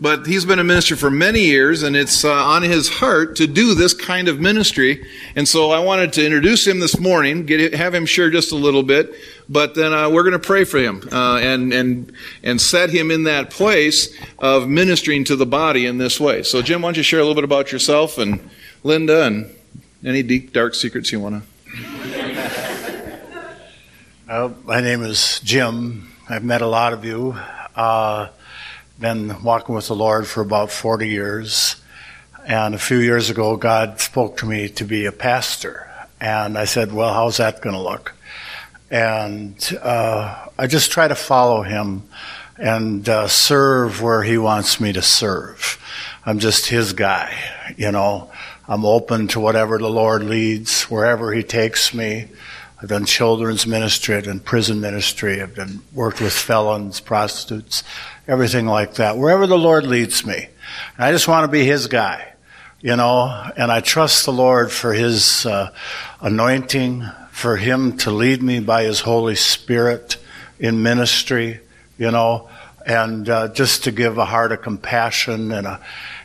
But 0.01 0.27
he's 0.27 0.45
been 0.45 0.59
a 0.59 0.65
minister 0.65 0.97
for 0.97 1.11
many 1.11 1.41
years, 1.41 1.83
and 1.83 1.97
it's 1.97 2.25
uh, 2.25 2.33
on 2.33 2.63
his 2.63 2.89
heart 2.89 3.37
to 3.37 3.47
do 3.47 3.75
this 3.75 3.95
kind 3.95 4.29
of 4.29 4.41
ministry. 4.41 5.07
And 5.37 5.47
so 5.47 5.71
I 5.71 5.79
wanted 5.79 6.13
to 6.15 6.25
introduce 6.25 6.67
him 6.67 6.81
this 6.81 6.99
morning, 6.99 7.47
get 7.47 7.75
have 7.75 7.95
him 7.95 8.05
share 8.05 8.31
just 8.31 8.53
a 8.53 8.57
little 8.57 8.83
bit, 8.83 9.15
but 9.49 9.75
then 9.75 9.93
uh, 9.93 10.11
we're 10.11 10.25
going 10.25 10.33
to 10.33 10.39
pray 10.39 10.65
for 10.65 10.79
him 10.79 11.09
uh, 11.13 11.39
and 11.39 11.73
and 11.73 12.13
and 12.43 12.61
set 12.61 12.91
him 12.91 13.11
in 13.11 13.25
that 13.25 13.51
place 13.51 14.15
of 14.39 14.69
ministering 14.69 15.25
to 15.25 15.37
the 15.37 15.47
body 15.47 15.87
in 15.87 15.99
this 15.99 16.19
way. 16.19 16.43
So, 16.43 16.63
Jim, 16.63 16.83
why 16.83 16.89
don't 16.89 16.97
you 16.97 17.03
share 17.03 17.21
a 17.21 17.23
little 17.23 17.35
bit 17.37 17.45
about 17.45 17.73
yourself 17.73 18.19
and 18.19 18.51
Linda 18.83 19.25
and 19.25 19.51
any 20.05 20.23
deep 20.23 20.53
dark 20.53 20.75
secrets 20.75 21.13
you 21.13 21.21
want 21.21 21.43
to. 21.43 21.56
Uh, 24.29 24.51
my 24.65 24.81
name 24.81 25.05
is 25.05 25.39
Jim. 25.45 26.11
I've 26.29 26.43
met 26.43 26.61
a 26.61 26.67
lot 26.67 26.93
of 26.93 27.05
you. 27.05 27.37
Uh, 27.77 28.27
been 28.99 29.41
walking 29.45 29.73
with 29.73 29.87
the 29.87 29.95
Lord 29.95 30.27
for 30.27 30.41
about 30.41 30.73
40 30.73 31.07
years. 31.09 31.77
And 32.45 32.75
a 32.75 32.79
few 32.79 32.99
years 32.99 33.31
ago, 33.31 33.57
God 33.57 34.01
spoke 34.01 34.39
to 34.39 34.47
me 34.47 34.69
to 34.71 34.85
be 34.85 35.07
a 35.07 35.13
pastor. 35.13 35.89
And 36.21 36.59
I 36.59 36.65
said, 36.65 36.93
Well, 36.93 37.15
how's 37.15 37.37
that 37.37 37.61
going 37.61 37.77
to 37.77 37.81
look? 37.81 38.15
And 38.91 39.57
uh, 39.81 40.49
I 40.59 40.67
just 40.67 40.91
try 40.91 41.07
to 41.07 41.15
follow 41.15 41.63
Him 41.63 42.03
and 42.57 43.09
uh, 43.09 43.29
serve 43.29 44.03
where 44.03 44.25
He 44.25 44.39
wants 44.39 44.81
me 44.81 44.93
to 44.95 45.03
serve. 45.03 45.81
I'm 46.25 46.41
just 46.41 46.67
His 46.67 46.95
guy, 46.95 47.39
you 47.77 47.93
know. 47.93 48.33
I'm 48.67 48.85
open 48.85 49.29
to 49.29 49.39
whatever 49.39 49.79
the 49.79 49.89
Lord 49.89 50.25
leads, 50.25 50.83
wherever 50.91 51.33
He 51.33 51.45
takes 51.45 51.95
me. 51.95 52.27
I've 52.81 52.91
done 52.91 53.07
children's 53.07 53.67
ministry, 53.67 54.17
I've 54.17 54.25
done 54.25 54.41
prison 54.41 54.83
ministry, 54.83 55.41
I've 55.41 55.55
done 55.55 55.81
worked 55.95 56.21
with 56.21 56.35
felons, 56.35 57.01
prostitutes, 57.01 57.83
everything 58.29 58.67
like 58.67 58.95
that. 58.95 59.17
Wherever 59.17 59.47
the 59.47 59.57
Lord 59.57 59.87
leads 59.87 60.27
me. 60.27 60.49
And 60.97 61.05
I 61.05 61.11
just 61.11 61.27
want 61.27 61.45
to 61.45 61.49
be 61.49 61.65
His 61.65 61.87
guy, 61.87 62.35
you 62.83 62.95
know, 62.95 63.51
and 63.57 63.73
I 63.73 63.81
trust 63.81 64.27
the 64.27 64.33
Lord 64.33 64.71
for 64.71 64.93
His 64.93 65.47
uh, 65.47 65.73
anointing, 66.21 67.05
for 67.31 67.57
Him 67.57 67.97
to 67.99 68.11
lead 68.11 68.43
me 68.43 68.61
by 68.61 68.83
His 68.83 69.01
Holy 69.01 69.37
Spirit 69.37 70.19
in 70.59 70.83
ministry, 70.83 71.61
you 71.97 72.11
know, 72.11 72.51
and 72.85 73.27
uh, 73.31 73.49
just 73.49 73.85
to 73.85 73.91
give 73.91 74.19
a 74.19 74.27
heart 74.27 74.53
of 74.53 74.61
compassion 74.61 75.51
and 75.51 75.67
a, 75.67 75.81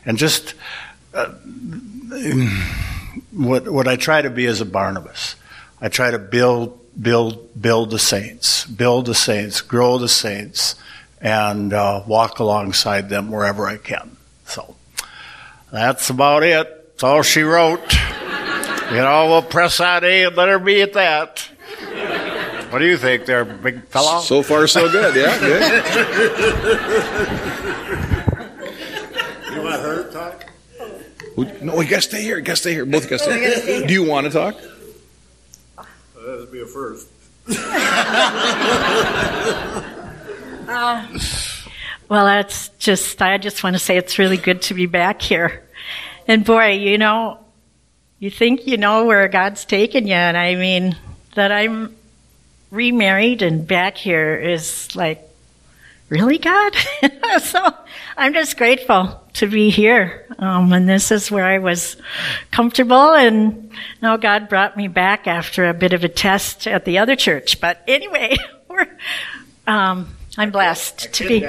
and 0.05 0.17
just 0.17 0.53
uh, 1.13 1.27
what 3.31 3.69
what 3.69 3.87
I 3.87 3.95
try 3.95 4.21
to 4.21 4.29
be 4.29 4.45
is 4.45 4.59
a 4.59 4.65
Barnabas. 4.65 5.35
I 5.81 5.89
try 5.89 6.11
to 6.11 6.19
build 6.19 6.77
build 7.01 7.59
build 7.59 7.89
the 7.89 7.99
saints, 7.99 8.65
build 8.65 9.07
the 9.07 9.15
saints, 9.15 9.61
grow 9.61 9.97
the 9.97 10.07
saints, 10.07 10.75
and 11.19 11.73
uh, 11.73 12.03
walk 12.05 12.39
alongside 12.39 13.09
them 13.09 13.31
wherever 13.31 13.67
I 13.67 13.77
can. 13.77 14.17
So 14.45 14.75
that's 15.71 16.09
about 16.09 16.43
it. 16.43 16.67
That's 16.91 17.03
all 17.03 17.23
she 17.23 17.41
wrote. 17.41 17.93
You 18.91 18.97
know, 18.97 19.27
we'll 19.29 19.41
press 19.41 19.77
that 19.77 20.03
A 20.03 20.25
and 20.25 20.35
let 20.35 20.49
her 20.49 20.59
be 20.59 20.81
at 20.81 20.93
that. 20.93 21.47
What 22.69 22.79
do 22.79 22.85
you 22.85 22.97
think 22.97 23.25
there, 23.25 23.43
big 23.43 23.85
fellow? 23.87 24.21
So 24.21 24.43
far, 24.43 24.67
so 24.67 24.89
good. 24.89 25.15
Yeah, 25.15 25.39
good. 25.39 25.61
You 29.55 29.61
want 29.61 29.81
her 29.81 30.03
to 30.03 30.11
talk? 30.11 30.45
No, 31.61 31.75
we 31.75 31.85
gotta 31.85 32.01
stay 32.01 32.21
here. 32.21 32.39
Gotta 32.39 32.57
stay 32.57 32.73
here. 32.73 32.85
Both 32.85 33.09
gotta 33.09 33.23
stay. 33.23 33.39
Here. 33.61 33.87
Do 33.87 33.93
you 33.93 34.03
want 34.05 34.27
to 34.27 34.31
talk? 34.31 34.55
Be 36.51 36.61
a 36.61 36.65
first. 36.65 37.07
Uh, 40.73 41.05
well, 42.07 42.23
that's 42.23 42.69
just, 42.79 43.21
I 43.21 43.37
just 43.37 43.61
want 43.61 43.75
to 43.75 43.79
say 43.79 43.97
it's 43.97 44.17
really 44.17 44.37
good 44.37 44.61
to 44.63 44.73
be 44.73 44.85
back 44.85 45.21
here. 45.21 45.67
And 46.29 46.45
boy, 46.45 46.75
you 46.75 46.97
know, 46.97 47.39
you 48.19 48.29
think 48.29 48.67
you 48.67 48.77
know 48.77 49.03
where 49.03 49.27
God's 49.27 49.65
taken 49.65 50.07
you. 50.07 50.13
And 50.13 50.37
I 50.37 50.55
mean, 50.55 50.95
that 51.35 51.51
I'm 51.51 51.93
remarried 52.69 53.41
and 53.41 53.67
back 53.67 53.97
here 53.97 54.35
is 54.35 54.95
like, 54.95 55.21
really, 56.11 56.37
God? 56.37 56.75
so 57.41 57.65
I'm 58.17 58.33
just 58.33 58.57
grateful 58.57 59.23
to 59.35 59.47
be 59.47 59.69
here. 59.69 60.27
Um, 60.37 60.71
and 60.73 60.87
this 60.87 61.09
is 61.09 61.31
where 61.31 61.45
I 61.45 61.57
was 61.57 61.95
comfortable. 62.51 63.13
And 63.13 63.71
now 64.01 64.17
God 64.17 64.49
brought 64.49 64.75
me 64.75 64.89
back 64.89 65.25
after 65.25 65.67
a 65.67 65.73
bit 65.73 65.93
of 65.93 66.03
a 66.03 66.09
test 66.09 66.67
at 66.67 66.85
the 66.85 66.97
other 66.99 67.15
church. 67.15 67.61
But 67.61 67.81
anyway, 67.87 68.37
um, 69.67 70.15
I'm 70.37 70.51
blessed 70.51 71.13
to 71.13 71.27
be. 71.27 71.47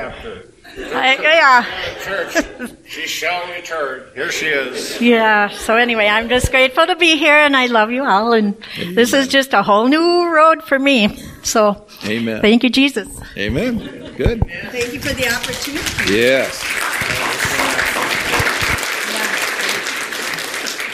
I, 0.78 1.18
yeah. 1.20 1.64
Church, 2.02 2.72
she 2.86 3.06
shall 3.06 3.46
return. 3.52 4.04
Here 4.14 4.30
she 4.30 4.46
is. 4.46 5.00
Yeah. 5.00 5.48
So 5.48 5.76
anyway, 5.76 6.06
I'm 6.06 6.28
just 6.28 6.50
grateful 6.50 6.86
to 6.86 6.96
be 6.96 7.16
here, 7.16 7.36
and 7.36 7.56
I 7.56 7.66
love 7.66 7.90
you 7.90 8.04
all. 8.04 8.32
And 8.32 8.56
this 8.94 9.12
is 9.12 9.28
just 9.28 9.52
a 9.52 9.62
whole 9.62 9.88
new 9.88 10.32
road 10.32 10.62
for 10.62 10.78
me. 10.78 11.16
So 11.42 11.86
Amen. 12.04 12.40
thank 12.40 12.62
you, 12.62 12.70
Jesus. 12.70 13.08
Amen. 13.36 14.14
Good. 14.16 14.46
Thank 14.46 14.92
you 14.92 15.00
for 15.00 15.14
the 15.14 15.28
opportunity. 15.28 16.14
Yes. 16.14 16.60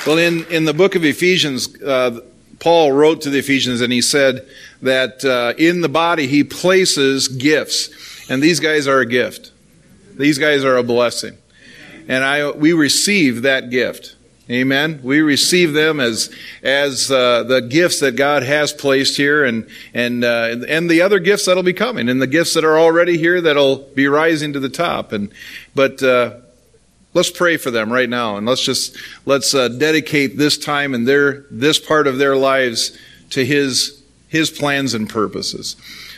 Well, 0.07 0.19
in, 0.19 0.45
in 0.47 0.65
the 0.65 0.73
book 0.73 0.95
of 0.95 1.05
Ephesians, 1.05 1.83
uh, 1.83 2.21
Paul 2.61 2.93
wrote 2.93 3.21
to 3.23 3.31
the 3.31 3.39
Ephesians 3.39 3.81
and 3.81 3.93
he 3.93 4.01
said 4.01 4.47
that 4.83 5.25
uh, 5.25 5.55
in 5.59 5.83
the 5.83 5.89
body 5.89 6.27
he 6.27 6.45
places 6.45 7.29
gifts. 7.29 7.91
And 8.31 8.43
these 8.43 8.61
guys 8.61 8.87
are 8.87 9.01
a 9.01 9.07
gift. 9.07 9.53
These 10.19 10.39
guys 10.39 10.65
are 10.65 10.77
a 10.77 10.83
blessing. 10.83 11.39
And 12.09 12.25
I, 12.25 12.51
we 12.51 12.73
receive 12.73 13.43
that 13.43 13.71
gift. 13.71 14.17
Amen. 14.51 15.01
We 15.03 15.21
receive 15.21 15.75
them 15.75 16.01
as 16.01 16.35
as 16.63 17.11
uh, 17.11 17.43
the 17.43 17.61
gifts 17.61 18.01
that 18.01 18.13
God 18.13 18.43
has 18.43 18.73
placed 18.73 19.19
here, 19.19 19.45
and 19.45 19.69
and 19.93 20.25
uh, 20.25 20.57
and 20.67 20.91
the 20.91 21.03
other 21.03 21.19
gifts 21.19 21.45
that'll 21.45 21.63
be 21.63 21.75
coming, 21.75 22.09
and 22.09 22.21
the 22.21 22.27
gifts 22.27 22.55
that 22.55 22.65
are 22.65 22.79
already 22.79 23.19
here 23.19 23.43
that'll 23.43 23.77
be 23.77 24.09
rising 24.09 24.55
to 24.55 24.61
the 24.61 24.71
top. 24.71 25.13
And 25.13 25.31
but 25.75 26.03
uh, 26.03 26.37
let's 27.13 27.31
pray 27.31 27.59
for 27.59 27.71
them 27.71 27.93
right 27.93 28.09
now, 28.09 28.39
and 28.39 28.47
let's 28.47 28.63
just 28.63 28.97
let's 29.27 29.53
uh, 29.55 29.69
dedicate 29.69 30.39
this 30.39 30.57
time 30.57 30.95
and 30.95 31.07
their 31.07 31.45
this 31.51 31.79
part 31.79 32.07
of 32.07 32.17
their 32.17 32.35
lives 32.35 32.97
to 33.31 33.45
His 33.45 34.03
His 34.29 34.51
plans 34.51 34.95
and 34.95 35.11
purposes. 35.11 35.77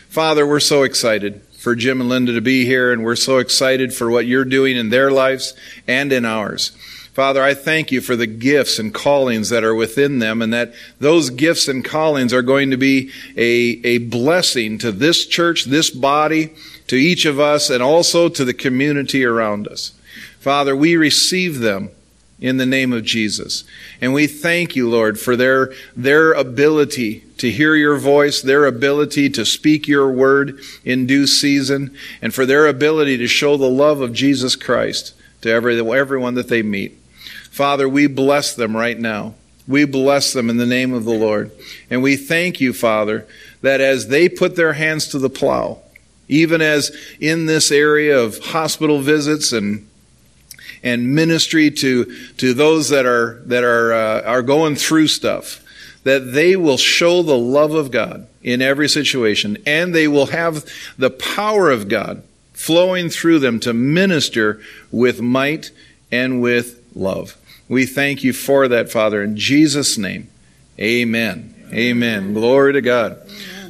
Father, 0.08 0.46
we're 0.46 0.60
so 0.60 0.84
excited 0.84 1.42
for 1.60 1.74
Jim 1.74 2.00
and 2.00 2.08
Linda 2.08 2.32
to 2.32 2.40
be 2.40 2.64
here, 2.64 2.90
and 2.90 3.04
we're 3.04 3.14
so 3.14 3.36
excited 3.36 3.92
for 3.92 4.10
what 4.10 4.26
you're 4.26 4.46
doing 4.46 4.78
in 4.78 4.88
their 4.88 5.10
lives 5.10 5.52
and 5.86 6.10
in 6.10 6.24
ours. 6.24 6.70
Father, 7.12 7.42
I 7.42 7.52
thank 7.52 7.92
you 7.92 8.00
for 8.00 8.16
the 8.16 8.26
gifts 8.26 8.78
and 8.78 8.94
callings 8.94 9.50
that 9.50 9.62
are 9.62 9.74
within 9.74 10.20
them, 10.20 10.40
and 10.40 10.54
that 10.54 10.72
those 11.00 11.28
gifts 11.28 11.68
and 11.68 11.84
callings 11.84 12.32
are 12.32 12.40
going 12.40 12.70
to 12.70 12.78
be 12.78 13.10
a, 13.36 13.78
a 13.84 13.98
blessing 13.98 14.78
to 14.78 14.90
this 14.90 15.26
church, 15.26 15.66
this 15.66 15.90
body, 15.90 16.54
to 16.86 16.96
each 16.96 17.26
of 17.26 17.38
us, 17.38 17.68
and 17.68 17.82
also 17.82 18.30
to 18.30 18.42
the 18.42 18.54
community 18.54 19.22
around 19.22 19.68
us. 19.68 19.92
Father, 20.38 20.74
we 20.74 20.96
receive 20.96 21.58
them 21.58 21.90
in 22.40 22.56
the 22.56 22.66
name 22.66 22.92
of 22.92 23.04
Jesus. 23.04 23.64
And 24.00 24.14
we 24.14 24.26
thank 24.26 24.74
you, 24.74 24.88
Lord, 24.88 25.20
for 25.20 25.36
their, 25.36 25.72
their 25.94 26.32
ability 26.32 27.20
to 27.38 27.50
hear 27.50 27.74
your 27.74 27.96
voice, 27.96 28.40
their 28.40 28.66
ability 28.66 29.30
to 29.30 29.44
speak 29.44 29.86
your 29.86 30.10
word 30.10 30.58
in 30.84 31.06
due 31.06 31.26
season, 31.26 31.94
and 32.22 32.34
for 32.34 32.46
their 32.46 32.66
ability 32.66 33.16
to 33.18 33.26
show 33.26 33.56
the 33.56 33.68
love 33.68 34.00
of 34.00 34.12
Jesus 34.12 34.56
Christ 34.56 35.14
to 35.42 35.50
every, 35.50 35.78
everyone 35.78 36.34
that 36.34 36.48
they 36.48 36.62
meet. 36.62 36.98
Father, 37.50 37.88
we 37.88 38.06
bless 38.06 38.54
them 38.54 38.76
right 38.76 38.98
now. 38.98 39.34
We 39.68 39.84
bless 39.84 40.32
them 40.32 40.48
in 40.50 40.56
the 40.56 40.66
name 40.66 40.92
of 40.92 41.04
the 41.04 41.12
Lord. 41.12 41.52
And 41.90 42.02
we 42.02 42.16
thank 42.16 42.60
you, 42.60 42.72
Father, 42.72 43.26
that 43.62 43.80
as 43.80 44.08
they 44.08 44.28
put 44.28 44.56
their 44.56 44.72
hands 44.72 45.08
to 45.08 45.18
the 45.18 45.30
plow, 45.30 45.80
even 46.28 46.62
as 46.62 46.96
in 47.20 47.46
this 47.46 47.70
area 47.70 48.18
of 48.18 48.38
hospital 48.38 49.00
visits 49.00 49.52
and 49.52 49.89
and 50.82 51.14
ministry 51.14 51.70
to 51.70 52.04
to 52.36 52.54
those 52.54 52.88
that 52.88 53.06
are 53.06 53.40
that 53.46 53.64
are 53.64 53.92
uh, 53.92 54.22
are 54.22 54.42
going 54.42 54.76
through 54.76 55.08
stuff 55.08 55.62
that 56.04 56.32
they 56.32 56.56
will 56.56 56.78
show 56.78 57.22
the 57.22 57.36
love 57.36 57.74
of 57.74 57.90
God 57.90 58.26
in 58.42 58.62
every 58.62 58.88
situation 58.88 59.58
and 59.66 59.94
they 59.94 60.08
will 60.08 60.26
have 60.26 60.64
the 60.96 61.10
power 61.10 61.70
of 61.70 61.88
God 61.88 62.22
flowing 62.52 63.08
through 63.08 63.38
them 63.38 63.60
to 63.60 63.72
minister 63.72 64.60
with 64.90 65.20
might 65.20 65.70
and 66.10 66.40
with 66.40 66.82
love. 66.94 67.36
We 67.68 67.86
thank 67.86 68.24
you 68.24 68.32
for 68.32 68.68
that, 68.68 68.90
Father, 68.90 69.22
in 69.22 69.36
Jesus' 69.36 69.96
name. 69.96 70.28
Amen. 70.78 71.54
Amen. 71.72 72.34
Glory 72.34 72.72
to 72.72 72.80
God. 72.80 73.18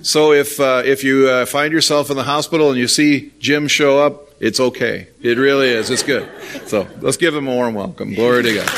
So 0.03 0.33
if 0.33 0.59
uh, 0.59 0.83
if 0.85 1.05
you 1.05 1.29
uh, 1.29 1.45
find 1.45 1.73
yourself 1.73 2.11
in 2.11 2.17
the 2.17 2.23
hospital 2.23 2.71
and 2.71 2.79
you 2.79 2.89
see 2.89 3.33
Jim 3.39 3.69
show 3.69 3.99
up, 3.99 4.30
it's 4.41 4.59
okay. 4.59 5.09
It 5.21 5.37
really 5.37 5.69
is. 5.69 5.91
It's 5.91 6.03
good. 6.03 6.29
So 6.67 6.89
let's 7.01 7.19
give 7.19 7.35
him 7.35 7.47
a 7.47 7.55
warm 7.55 7.75
welcome. 7.75 8.15
Glory 8.15 8.43
to 8.43 8.55
God. 8.55 8.69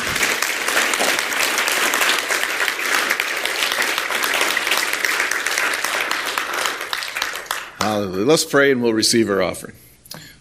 Hallelujah. 7.81 8.27
Let's 8.27 8.45
pray 8.45 8.73
and 8.73 8.83
we'll 8.83 8.93
receive 8.93 9.31
our 9.31 9.43
offering. 9.43 9.77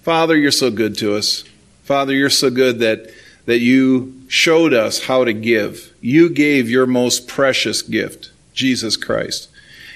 Father, 0.01 0.35
you're 0.35 0.51
so 0.51 0.71
good 0.71 0.97
to 0.97 1.15
us. 1.15 1.43
Father, 1.83 2.13
you're 2.13 2.29
so 2.29 2.49
good 2.49 2.79
that, 2.79 3.11
that 3.45 3.59
you 3.59 4.21
showed 4.27 4.73
us 4.73 5.03
how 5.03 5.23
to 5.23 5.33
give. 5.33 5.93
You 6.01 6.29
gave 6.29 6.69
your 6.69 6.87
most 6.87 7.27
precious 7.27 7.81
gift, 7.83 8.31
Jesus 8.53 8.97
Christ, 8.97 9.49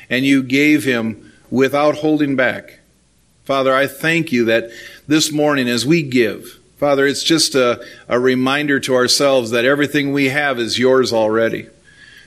and 0.10 0.26
you 0.26 0.44
gave 0.44 0.84
him 0.84 1.34
without 1.50 1.96
holding 1.96 2.36
back. 2.36 2.80
Father, 3.46 3.74
I 3.74 3.88
thank 3.88 4.32
you 4.32 4.46
that 4.46 4.72
this 5.08 5.32
morning 5.32 5.68
as 5.68 5.86
we 5.86 6.02
give, 6.04 6.60
Father, 6.78 7.06
it's 7.08 7.24
just 7.24 7.56
a, 7.56 7.84
a 8.10 8.20
reminder 8.20 8.80
to 8.82 8.96
ourselves 8.96 9.52
that 9.52 9.66
everything 9.66 10.12
we 10.12 10.30
have 10.30 10.60
is 10.60 10.78
yours 10.78 11.14
already. 11.14 11.68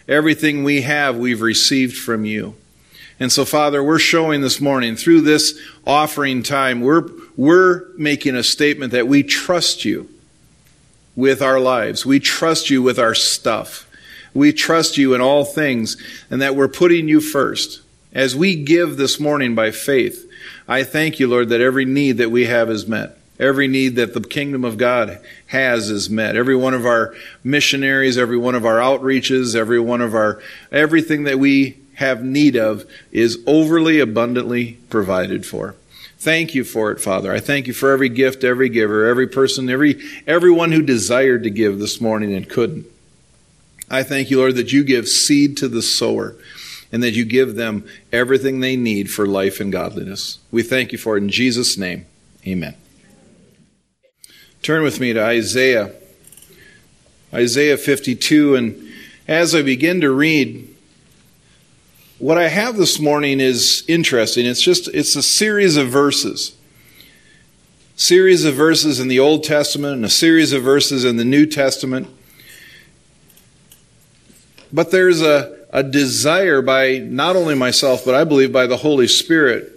Everything 0.09 0.65
we 0.65 0.83
have, 0.83 1.19
we've 1.19 1.43
received 1.43 1.97
from 1.97 2.25
you. 2.25 2.55
And 3.21 3.31
so, 3.31 3.45
Father, 3.45 3.83
we're 3.83 3.99
showing 3.99 4.41
this 4.41 4.61
morning 4.61 4.97
through 4.97 5.23
this 5.23 5.61
offering 5.87 6.43
time, 6.43 6.81
we're, 6.81 7.09
we're 7.37 7.89
making 7.97 8.37
a 8.37 8.43
statement 8.43 8.93
that 8.93 9.09
we 9.09 9.23
trust 9.23 9.85
you 9.85 10.09
with 11.15 11.43
our 11.43 11.59
lives. 11.59 12.07
We 12.07 12.21
trust 12.21 12.71
you 12.71 12.81
with 12.81 12.99
our 12.99 13.15
stuff. 13.15 13.91
We 14.33 14.53
trust 14.53 14.97
you 14.97 15.15
in 15.15 15.21
all 15.21 15.45
things 15.45 15.97
and 16.31 16.41
that 16.41 16.55
we're 16.55 16.69
putting 16.69 17.09
you 17.09 17.21
first. 17.21 17.83
As 18.15 18.37
we 18.37 18.55
give 18.55 18.97
this 18.97 19.19
morning 19.19 19.55
by 19.55 19.73
faith, 19.73 20.28
I 20.69 20.85
thank 20.85 21.19
you, 21.19 21.27
Lord, 21.27 21.49
that 21.49 21.63
every 21.63 21.87
need 21.87 22.19
that 22.19 22.31
we 22.31 22.45
have 22.45 22.69
is 22.69 22.87
met. 22.87 23.17
Every 23.41 23.69
need 23.69 23.97
that 23.97 24.13
the 24.13 24.21
kingdom 24.21 24.65
of 24.65 24.77
God 24.77 25.19
has 25.47 25.89
is 25.89 26.11
met. 26.11 26.37
Every 26.37 26.57
one 26.57 26.75
of 26.75 26.85
our 26.85 27.15
missionaries, 27.43 28.19
every 28.19 28.37
one 28.37 28.55
of 28.55 28.67
our 28.67 28.79
outreaches, 28.79 29.57
every 29.57 29.81
one 29.81 30.03
of 30.03 30.15
our, 30.15 30.43
everything 30.71 31.25
that 31.25 31.39
we 31.39 31.79
have 31.95 32.23
need 32.23 32.57
of 32.57 32.85
is 33.13 33.43
overly 33.47 33.99
abundantly 34.01 34.79
provided 34.91 35.47
for. 35.47 35.75
Thank 36.19 36.55
you 36.55 36.65
for 36.65 36.91
it, 36.91 37.01
Father. 37.01 37.33
I 37.33 37.39
thank 37.39 37.69
you 37.69 37.73
for 37.73 37.93
every 37.93 38.09
gift, 38.09 38.43
every 38.43 38.69
giver, 38.69 39.07
every 39.07 39.29
person, 39.29 39.71
every, 39.71 40.03
everyone 40.27 40.73
who 40.73 40.83
desired 40.83 41.45
to 41.45 41.51
give 41.51 41.79
this 41.79 42.01
morning 42.01 42.35
and 42.35 42.49
couldn't. 42.49 42.87
I 43.89 44.03
thank 44.03 44.29
you, 44.29 44.39
Lord, 44.39 44.57
that 44.57 44.73
you 44.73 44.83
give 44.85 45.09
seed 45.09 45.57
to 45.59 45.69
the 45.69 45.81
sower 45.81 46.35
and 46.91 47.03
that 47.03 47.13
you 47.13 47.25
give 47.25 47.55
them 47.55 47.85
everything 48.13 48.61
they 48.61 48.77
need 48.77 49.11
for 49.11 49.27
life 49.27 49.61
and 49.61 49.71
godliness. 49.71 50.39
We 50.51 50.63
thank 50.63 50.93
you 50.93 50.99
for 50.99 51.17
it 51.17 51.23
in 51.23 51.29
Jesus' 51.29 51.77
name. 51.77 52.07
Amen. 52.47 52.75
Turn 54.63 54.83
with 54.83 55.01
me 55.01 55.13
to 55.13 55.23
Isaiah, 55.23 55.93
Isaiah 57.33 57.77
52, 57.77 58.57
and 58.57 58.93
as 59.27 59.55
I 59.55 59.63
begin 59.63 60.01
to 60.01 60.11
read, 60.11 60.75
what 62.19 62.39
I 62.39 62.49
have 62.49 62.77
this 62.77 62.99
morning 62.99 63.39
is 63.39 63.85
interesting. 63.87 64.45
It's 64.47 64.61
just 64.61 64.89
it's 64.89 65.15
a 65.15 65.23
series 65.23 65.77
of 65.77 65.89
verses. 65.89 66.57
Series 67.97 68.45
of 68.45 68.55
verses 68.55 68.99
in 68.99 69.09
the 69.09 69.21
Old 69.21 69.45
Testament 69.45 69.95
and 69.97 70.05
a 70.05 70.11
series 70.11 70.53
of 70.53 70.63
verses 70.63 71.05
in 71.05 71.17
the 71.17 71.25
New 71.25 71.47
Testament. 71.47 72.09
But 74.73 74.91
there's 74.91 75.23
a, 75.23 75.58
a 75.71 75.83
desire 75.83 76.63
by 76.63 76.99
not 76.99 77.37
only 77.37 77.55
myself, 77.55 78.05
but 78.05 78.15
I 78.15 78.25
believe 78.25 78.53
by 78.53 78.67
the 78.67 78.79
Holy 78.79 79.07
Spirit 79.07 79.73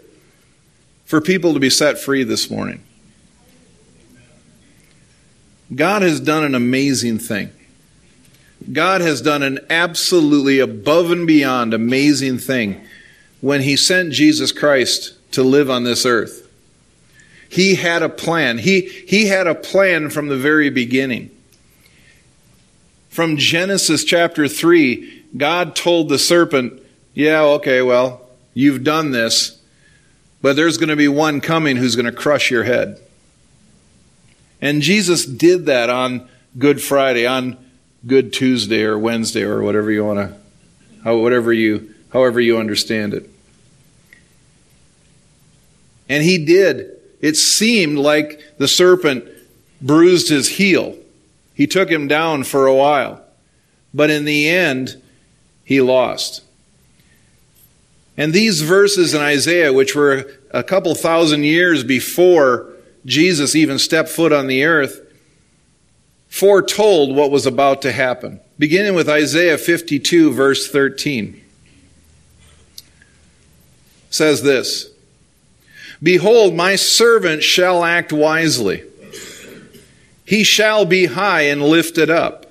for 1.06 1.20
people 1.20 1.54
to 1.54 1.60
be 1.60 1.70
set 1.70 2.00
free 2.00 2.24
this 2.24 2.50
morning. 2.50 2.82
God 5.74 6.02
has 6.02 6.20
done 6.20 6.44
an 6.44 6.56
amazing 6.56 7.20
thing. 7.20 7.52
God 8.72 9.02
has 9.02 9.22
done 9.22 9.44
an 9.44 9.60
absolutely 9.70 10.60
above 10.60 11.12
and 11.12 11.26
beyond 11.26 11.74
amazing 11.74 12.38
thing 12.38 12.86
when 13.40 13.62
He 13.62 13.76
sent 13.76 14.14
Jesus 14.14 14.52
Christ 14.52 15.14
to 15.32 15.44
live 15.44 15.70
on 15.70 15.84
this 15.84 16.06
earth. 16.06 16.48
He 17.50 17.76
had 17.76 18.02
a 18.02 18.10
plan. 18.10 18.60
He, 18.60 18.82
he 18.82 19.28
had 19.28 19.48
a 19.48 19.56
plan 19.56 20.10
from 20.10 20.30
the 20.30 20.38
very 20.38 20.70
beginning. 20.70 21.32
From 23.10 23.36
Genesis 23.36 24.06
chapter 24.06 24.48
3, 24.48 25.21
God 25.36 25.76
told 25.76 26.10
the 26.10 26.20
serpent, 26.20 26.82
Yeah, 27.14 27.42
okay, 27.44 27.82
well, 27.82 28.28
you've 28.54 28.84
done 28.84 29.12
this, 29.12 29.62
but 30.42 30.56
there's 30.56 30.78
going 30.78 30.90
to 30.90 30.96
be 30.96 31.08
one 31.08 31.42
coming 31.42 31.78
who's 31.78 31.96
going 31.96 32.06
to 32.06 32.12
crush 32.12 32.52
your 32.52 32.64
head. 32.64 33.00
And 34.62 34.82
Jesus 34.82 35.26
did 35.26 35.66
that 35.66 35.90
on 35.90 36.28
Good 36.58 36.82
Friday, 36.82 37.26
on 37.26 37.58
Good 38.06 38.34
Tuesday 38.34 38.84
or 38.84 38.98
Wednesday 38.98 39.44
or 39.44 39.62
whatever 39.62 39.92
you 39.92 40.06
want 40.06 40.36
to, 41.04 41.18
whatever 41.18 41.52
you, 41.52 41.94
however 42.12 42.40
you 42.40 42.58
understand 42.58 43.14
it. 43.14 43.30
And 46.10 46.24
he 46.24 46.44
did. 46.44 46.92
It 47.22 47.38
seemed 47.38 47.98
like 47.98 48.58
the 48.58 48.68
serpent 48.68 49.26
bruised 49.82 50.30
his 50.30 50.48
heel. 50.50 50.98
He 51.54 51.68
took 51.68 51.90
him 51.90 52.08
down 52.08 52.44
for 52.44 52.68
a 52.68 52.76
while. 52.76 53.24
But 53.94 54.10
in 54.10 54.26
the 54.26 54.50
end, 54.50 55.01
he 55.72 55.80
lost. 55.80 56.44
And 58.18 58.34
these 58.34 58.62
verses 58.62 59.14
in 59.14 59.22
Isaiah, 59.22 59.72
which 59.72 59.96
were 59.96 60.30
a 60.52 60.64
couple 60.64 60.94
thousand 60.96 61.46
years 61.46 61.86
before 61.86 62.68
Jesus 63.06 63.56
even 63.56 63.80
stepped 63.80 64.10
foot 64.10 64.34
on 64.34 64.48
the 64.48 64.66
earth, 64.66 65.00
foretold 66.28 67.16
what 67.16 67.32
was 67.32 67.46
about 67.46 67.82
to 67.84 67.94
happen. 67.94 68.42
Beginning 68.60 68.96
with 68.96 69.08
Isaiah 69.08 69.58
52, 69.58 70.34
verse 70.34 70.70
13. 70.70 71.42
Says 74.10 74.44
this 74.44 74.92
Behold, 76.04 76.54
my 76.54 76.76
servant 76.76 77.44
shall 77.44 77.86
act 77.86 78.12
wisely. 78.12 78.84
He 80.26 80.44
shall 80.44 80.84
be 80.84 81.06
high 81.06 81.44
and 81.44 81.62
lifted 81.62 82.10
up, 82.10 82.46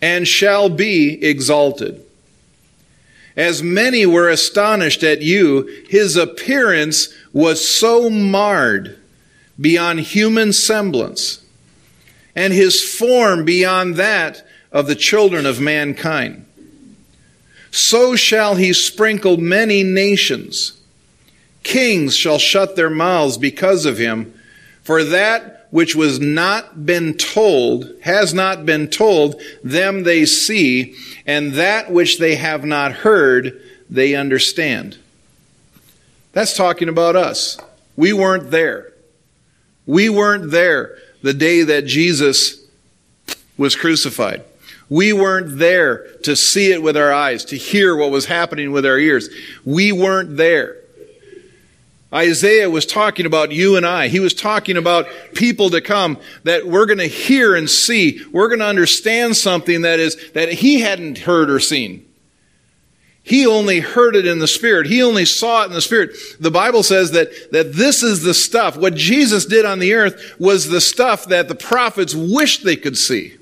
and 0.00 0.26
shall 0.26 0.70
be 0.70 1.22
exalted. 1.22 2.03
As 3.36 3.62
many 3.62 4.06
were 4.06 4.28
astonished 4.28 5.02
at 5.02 5.22
you, 5.22 5.68
his 5.88 6.16
appearance 6.16 7.08
was 7.32 7.66
so 7.66 8.08
marred 8.08 8.98
beyond 9.60 10.00
human 10.00 10.52
semblance, 10.52 11.44
and 12.36 12.52
his 12.52 12.82
form 12.82 13.44
beyond 13.44 13.96
that 13.96 14.46
of 14.70 14.86
the 14.86 14.94
children 14.94 15.46
of 15.46 15.60
mankind. 15.60 16.44
So 17.70 18.14
shall 18.14 18.54
he 18.54 18.72
sprinkle 18.72 19.36
many 19.36 19.82
nations. 19.82 20.80
Kings 21.64 22.16
shall 22.16 22.38
shut 22.38 22.76
their 22.76 22.90
mouths 22.90 23.36
because 23.36 23.84
of 23.84 23.98
him, 23.98 24.32
for 24.82 25.02
that 25.02 25.53
which 25.74 25.96
was 25.96 26.20
not 26.20 26.86
been 26.86 27.14
told, 27.14 27.90
has 28.02 28.32
not 28.32 28.64
been 28.64 28.86
told, 28.86 29.34
them 29.64 30.04
they 30.04 30.24
see, 30.24 30.94
and 31.26 31.54
that 31.54 31.90
which 31.90 32.20
they 32.20 32.36
have 32.36 32.64
not 32.64 32.92
heard, 32.92 33.60
they 33.90 34.14
understand. 34.14 34.96
That's 36.30 36.56
talking 36.56 36.88
about 36.88 37.16
us. 37.16 37.58
We 37.96 38.12
weren't 38.12 38.52
there. 38.52 38.92
We 39.84 40.08
weren't 40.08 40.52
there 40.52 40.96
the 41.22 41.34
day 41.34 41.64
that 41.64 41.86
Jesus 41.86 42.64
was 43.58 43.74
crucified. 43.74 44.44
We 44.88 45.12
weren't 45.12 45.58
there 45.58 46.06
to 46.18 46.36
see 46.36 46.70
it 46.70 46.84
with 46.84 46.96
our 46.96 47.12
eyes, 47.12 47.44
to 47.46 47.56
hear 47.56 47.96
what 47.96 48.12
was 48.12 48.26
happening 48.26 48.70
with 48.70 48.86
our 48.86 48.96
ears. 48.96 49.28
We 49.64 49.90
weren't 49.90 50.36
there. 50.36 50.76
Isaiah 52.14 52.70
was 52.70 52.86
talking 52.86 53.26
about 53.26 53.50
you 53.50 53.76
and 53.76 53.84
I. 53.84 54.08
He 54.08 54.20
was 54.20 54.34
talking 54.34 54.76
about 54.76 55.06
people 55.34 55.70
to 55.70 55.80
come 55.80 56.18
that 56.44 56.66
we're 56.66 56.86
going 56.86 56.98
to 56.98 57.06
hear 57.06 57.56
and 57.56 57.68
see. 57.68 58.24
We're 58.30 58.48
going 58.48 58.60
to 58.60 58.66
understand 58.66 59.36
something 59.36 59.82
that 59.82 59.98
is, 59.98 60.30
that 60.32 60.52
he 60.52 60.80
hadn't 60.80 61.18
heard 61.18 61.50
or 61.50 61.58
seen. 61.58 62.06
He 63.24 63.46
only 63.46 63.80
heard 63.80 64.14
it 64.16 64.26
in 64.26 64.38
the 64.38 64.46
Spirit. 64.46 64.86
He 64.86 65.02
only 65.02 65.24
saw 65.24 65.62
it 65.62 65.66
in 65.66 65.72
the 65.72 65.80
Spirit. 65.80 66.10
The 66.38 66.50
Bible 66.50 66.82
says 66.82 67.12
that, 67.12 67.30
that 67.52 67.72
this 67.72 68.02
is 68.02 68.22
the 68.22 68.34
stuff. 68.34 68.76
What 68.76 68.94
Jesus 68.94 69.46
did 69.46 69.64
on 69.64 69.78
the 69.78 69.94
earth 69.94 70.36
was 70.38 70.68
the 70.68 70.80
stuff 70.80 71.24
that 71.26 71.48
the 71.48 71.54
prophets 71.54 72.14
wished 72.14 72.64
they 72.64 72.76
could 72.76 72.98
see. 72.98 73.38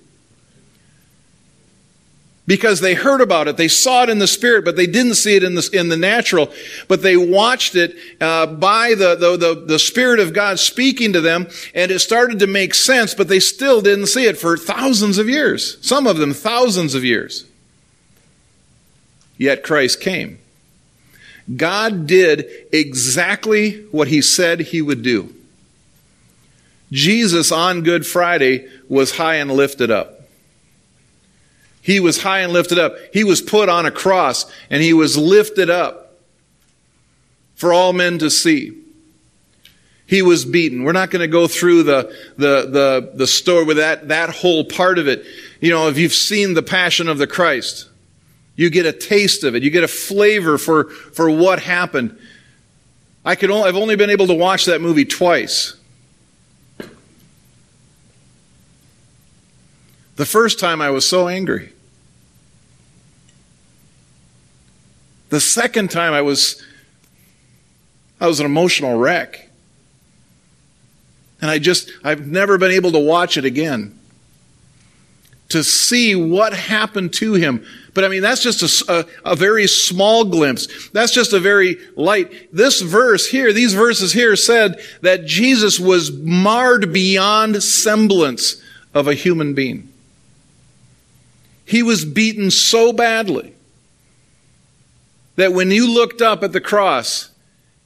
Because 2.45 2.81
they 2.81 2.95
heard 2.95 3.21
about 3.21 3.47
it, 3.47 3.57
they 3.57 3.69
saw 3.69 4.03
it 4.03 4.09
in 4.09 4.19
the 4.19 4.27
spirit, 4.27 4.65
but 4.65 4.75
they 4.75 4.89
didn't 4.89 5.15
see 5.15 5.37
it 5.37 5.45
in 5.45 5.55
the, 5.55 5.71
in 5.73 5.89
the 5.89 5.97
natural. 5.97 6.53
But 6.89 7.03
they 7.03 7.17
watched 7.17 7.77
it 7.77 7.97
uh, 8.21 8.47
by 8.47 8.95
the, 8.95 9.15
the, 9.15 9.37
the, 9.37 9.65
the 9.67 9.79
Spirit 9.79 10.19
of 10.19 10.33
God 10.33 10.59
speaking 10.59 11.13
to 11.13 11.21
them, 11.21 11.47
and 11.73 11.93
it 11.93 12.01
started 12.01 12.41
to 12.41 12.49
make 12.49 12.75
sense, 12.75 13.15
but 13.15 13.29
they 13.29 13.39
still 13.39 13.81
didn't 13.81 14.09
see 14.09 14.25
it 14.25 14.37
for 14.37 14.57
thousands 14.57 15.19
of 15.19 15.29
years. 15.29 15.79
Some 15.87 16.09
of 16.09 16.17
them, 16.17 16.33
thousands 16.33 16.97
of 16.97 17.05
years 17.05 17.47
yet 19.43 19.63
Christ 19.63 20.01
came. 20.01 20.39
God 21.57 22.07
did 22.07 22.49
exactly 22.73 23.83
what 23.91 24.09
he 24.09 24.23
said 24.23 24.61
he 24.61 24.81
would 24.81 25.03
do. 25.03 25.35
Jesus 26.93 27.51
on 27.51 27.83
Good 27.83 28.07
Friday 28.07 28.69
was 28.89 29.17
high 29.17 29.37
and 29.37 29.51
lifted 29.51 29.91
up. 29.91 30.22
He 31.83 31.99
was 31.99 32.23
high 32.23 32.41
and 32.41 32.53
lifted 32.53 32.79
up. 32.79 32.95
He 33.13 33.25
was 33.25 33.43
put 33.43 33.69
on 33.69 33.85
a 33.85 33.91
cross 33.91 34.51
and 34.71 34.83
he 34.83 34.95
was 34.95 35.19
lifted 35.19 35.69
up 35.69 36.15
for 37.57 37.73
all 37.73 37.93
men 37.93 38.19
to 38.21 38.31
see. 38.31 38.79
He 40.07 40.23
was 40.23 40.45
beaten. 40.45 40.85
We're 40.85 40.93
not 40.93 41.11
going 41.11 41.21
to 41.21 41.29
go 41.29 41.49
through 41.49 41.83
the, 41.83 42.15
the, 42.37 42.69
the, 42.69 43.13
the 43.15 43.27
story 43.27 43.65
with 43.65 43.79
that, 43.79 44.09
that 44.09 44.31
whole 44.31 44.65
part 44.65 44.99
of 44.99 45.09
it. 45.09 45.27
You 45.61 45.71
know, 45.71 45.89
if 45.89 45.99
you've 45.99 46.13
seen 46.13 46.55
the 46.55 46.63
passion 46.63 47.09
of 47.09 47.19
the 47.19 47.27
Christ, 47.27 47.89
you 48.55 48.71
get 48.71 48.87
a 48.87 48.93
taste 48.93 49.43
of 49.43 49.57
it. 49.57 49.65
You 49.65 49.71
get 49.71 49.83
a 49.83 49.89
flavor 49.89 50.59
for, 50.59 50.91
for 50.91 51.31
what 51.31 51.61
happened. 51.61 52.17
I 53.25 53.35
could 53.35 53.51
only, 53.51 53.69
I've 53.69 53.77
only 53.77 53.97
been 53.97 54.11
able 54.11 54.29
to 54.29 54.35
watch 54.35 54.67
that 54.67 54.81
movie 54.81 55.05
twice. 55.05 55.77
The 60.17 60.27
first 60.27 60.59
time 60.59 60.81
I 60.81 60.91
was 60.91 61.07
so 61.07 61.29
angry. 61.29 61.73
The 65.31 65.41
second 65.41 65.91
time 65.91 66.13
I 66.13 66.21
was 66.21 66.63
I 68.21 68.27
was 68.27 68.39
an 68.39 68.47
emotional 68.47 68.99
wreck. 68.99 69.49
And 71.41 71.51
I 71.51 71.59
just 71.59 71.91
I've 72.05 72.27
never 72.27 72.59
been 72.59 72.71
able 72.71 72.93
to 72.93 72.99
watch 72.99 73.37
it 73.37 73.45
again. 73.45 73.99
To 75.49 75.65
see 75.65 76.15
what 76.15 76.53
happened 76.53 77.15
to 77.15 77.35
him. 77.35 77.65
But 77.95 78.05
I 78.05 78.09
mean, 78.09 78.23
that's 78.23 78.43
just 78.43 78.89
a, 78.89 79.07
a, 79.25 79.33
a, 79.33 79.37
very 79.37 79.67
small 79.67 80.25
glimpse. 80.25 80.89
That's 80.91 81.13
just 81.13 81.35
a 81.35 81.39
very 81.39 81.77
light. 81.95 82.55
This 82.55 82.81
verse 82.81 83.29
here, 83.29 83.53
these 83.53 83.75
verses 83.75 84.15
here 84.15 84.35
said 84.35 84.81
that 85.03 85.27
Jesus 85.27 85.79
was 85.79 86.11
marred 86.11 86.91
beyond 86.91 87.63
semblance 87.63 88.63
of 88.95 89.09
a 89.09 89.15
human 89.15 89.53
being. 89.53 89.92
He 91.73 91.83
was 91.83 92.05
beaten 92.05 92.51
so 92.51 92.93
badly 92.93 93.55
that 95.37 95.55
when 95.55 95.71
you 95.71 95.91
looked 95.91 96.21
up 96.21 96.43
at 96.43 96.53
the 96.53 96.61
cross, 96.61 97.31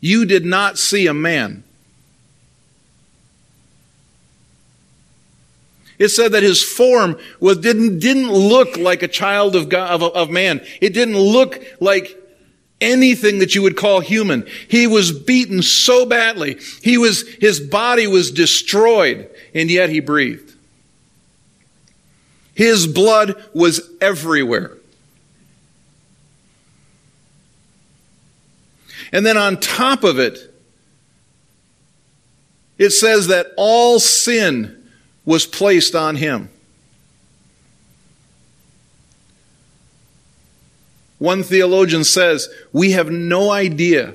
you 0.00 0.24
did 0.24 0.44
not 0.44 0.76
see 0.76 1.06
a 1.06 1.14
man. 1.14 1.62
It 6.00 6.08
said 6.08 6.32
that 6.32 6.42
his 6.42 6.64
form 6.64 7.16
was, 7.38 7.58
didn't, 7.58 8.00
didn't 8.00 8.32
look 8.32 8.76
like 8.76 9.04
a 9.04 9.08
child 9.08 9.54
of, 9.54 9.68
God, 9.68 9.92
of, 9.92 10.02
of 10.16 10.30
man. 10.30 10.66
It 10.80 10.92
didn't 10.92 11.16
look 11.16 11.62
like 11.80 12.20
anything 12.80 13.38
that 13.38 13.54
you 13.54 13.62
would 13.62 13.76
call 13.76 14.00
human. 14.00 14.48
He 14.66 14.88
was 14.88 15.16
beaten 15.16 15.62
so 15.62 16.04
badly. 16.04 16.58
He 16.82 16.98
was, 16.98 17.22
his 17.34 17.60
body 17.60 18.08
was 18.08 18.32
destroyed, 18.32 19.30
and 19.54 19.70
yet 19.70 19.90
he 19.90 20.00
breathed. 20.00 20.45
His 22.56 22.86
blood 22.86 23.36
was 23.52 23.90
everywhere. 24.00 24.72
And 29.12 29.26
then 29.26 29.36
on 29.36 29.60
top 29.60 30.04
of 30.04 30.18
it, 30.18 30.38
it 32.78 32.90
says 32.90 33.26
that 33.26 33.48
all 33.58 34.00
sin 34.00 34.90
was 35.26 35.44
placed 35.44 35.94
on 35.94 36.16
him. 36.16 36.48
One 41.18 41.42
theologian 41.42 42.04
says, 42.04 42.48
We 42.72 42.92
have 42.92 43.10
no 43.10 43.50
idea. 43.50 44.14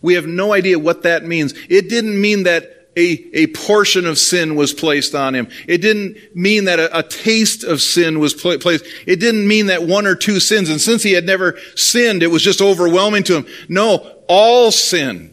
We 0.00 0.14
have 0.14 0.28
no 0.28 0.52
idea 0.52 0.78
what 0.78 1.02
that 1.02 1.24
means. 1.24 1.54
It 1.68 1.88
didn't 1.88 2.20
mean 2.20 2.44
that 2.44 2.73
a, 2.96 3.24
a 3.32 3.46
portion 3.48 4.06
of 4.06 4.18
sin 4.18 4.54
was 4.54 4.72
placed 4.72 5.14
on 5.14 5.34
him. 5.34 5.48
It 5.66 5.78
didn't 5.78 6.16
mean 6.34 6.64
that 6.64 6.78
a, 6.78 6.98
a 6.98 7.02
taste 7.02 7.64
of 7.64 7.80
sin 7.80 8.20
was 8.20 8.34
pl- 8.34 8.58
placed. 8.58 8.84
It 9.06 9.18
didn't 9.20 9.46
mean 9.48 9.66
that 9.66 9.82
one 9.82 10.06
or 10.06 10.14
two 10.14 10.40
sins. 10.40 10.70
And 10.70 10.80
since 10.80 11.02
he 11.02 11.12
had 11.12 11.26
never 11.26 11.58
sinned, 11.74 12.22
it 12.22 12.30
was 12.30 12.42
just 12.42 12.60
overwhelming 12.60 13.24
to 13.24 13.36
him. 13.36 13.46
No, 13.68 14.16
all 14.28 14.70
sin. 14.70 15.32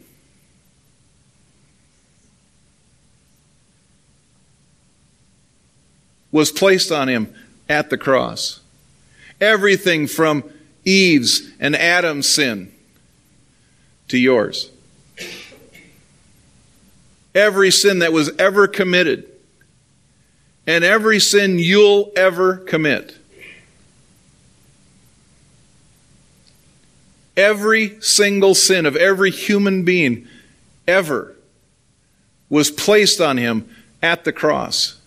Was 6.32 6.52
placed 6.52 6.92
on 6.92 7.10
him 7.10 7.34
at 7.70 7.90
the 7.90 7.98
cross. 7.98 8.62
Everything 9.40 10.08
from 10.08 10.44
Eve's 10.86 11.50
and 11.60 11.76
Adam's 11.76 12.28
sin 12.28 12.72
to 14.08 14.18
yours 14.18 14.72
every 17.34 17.72
sin 17.72 18.00
that 18.00 18.14
was 18.14 18.30
ever 18.38 18.68
committed 18.68 19.32
and 20.68 20.84
every 20.84 21.20
sin 21.20 21.60
you'll 21.60 22.12
ever 22.16 22.58
commit. 22.58 23.18
Every 27.36 28.00
single 28.02 28.54
sin 28.54 28.86
of 28.86 28.96
every 28.96 29.32
human 29.32 29.84
being 29.84 30.28
ever 30.88 31.36
was 32.50 32.70
placed 32.70 33.22
on 33.22 33.38
him 33.38 33.70
at 34.02 34.24
the 34.24 34.34
cross. 34.34 35.00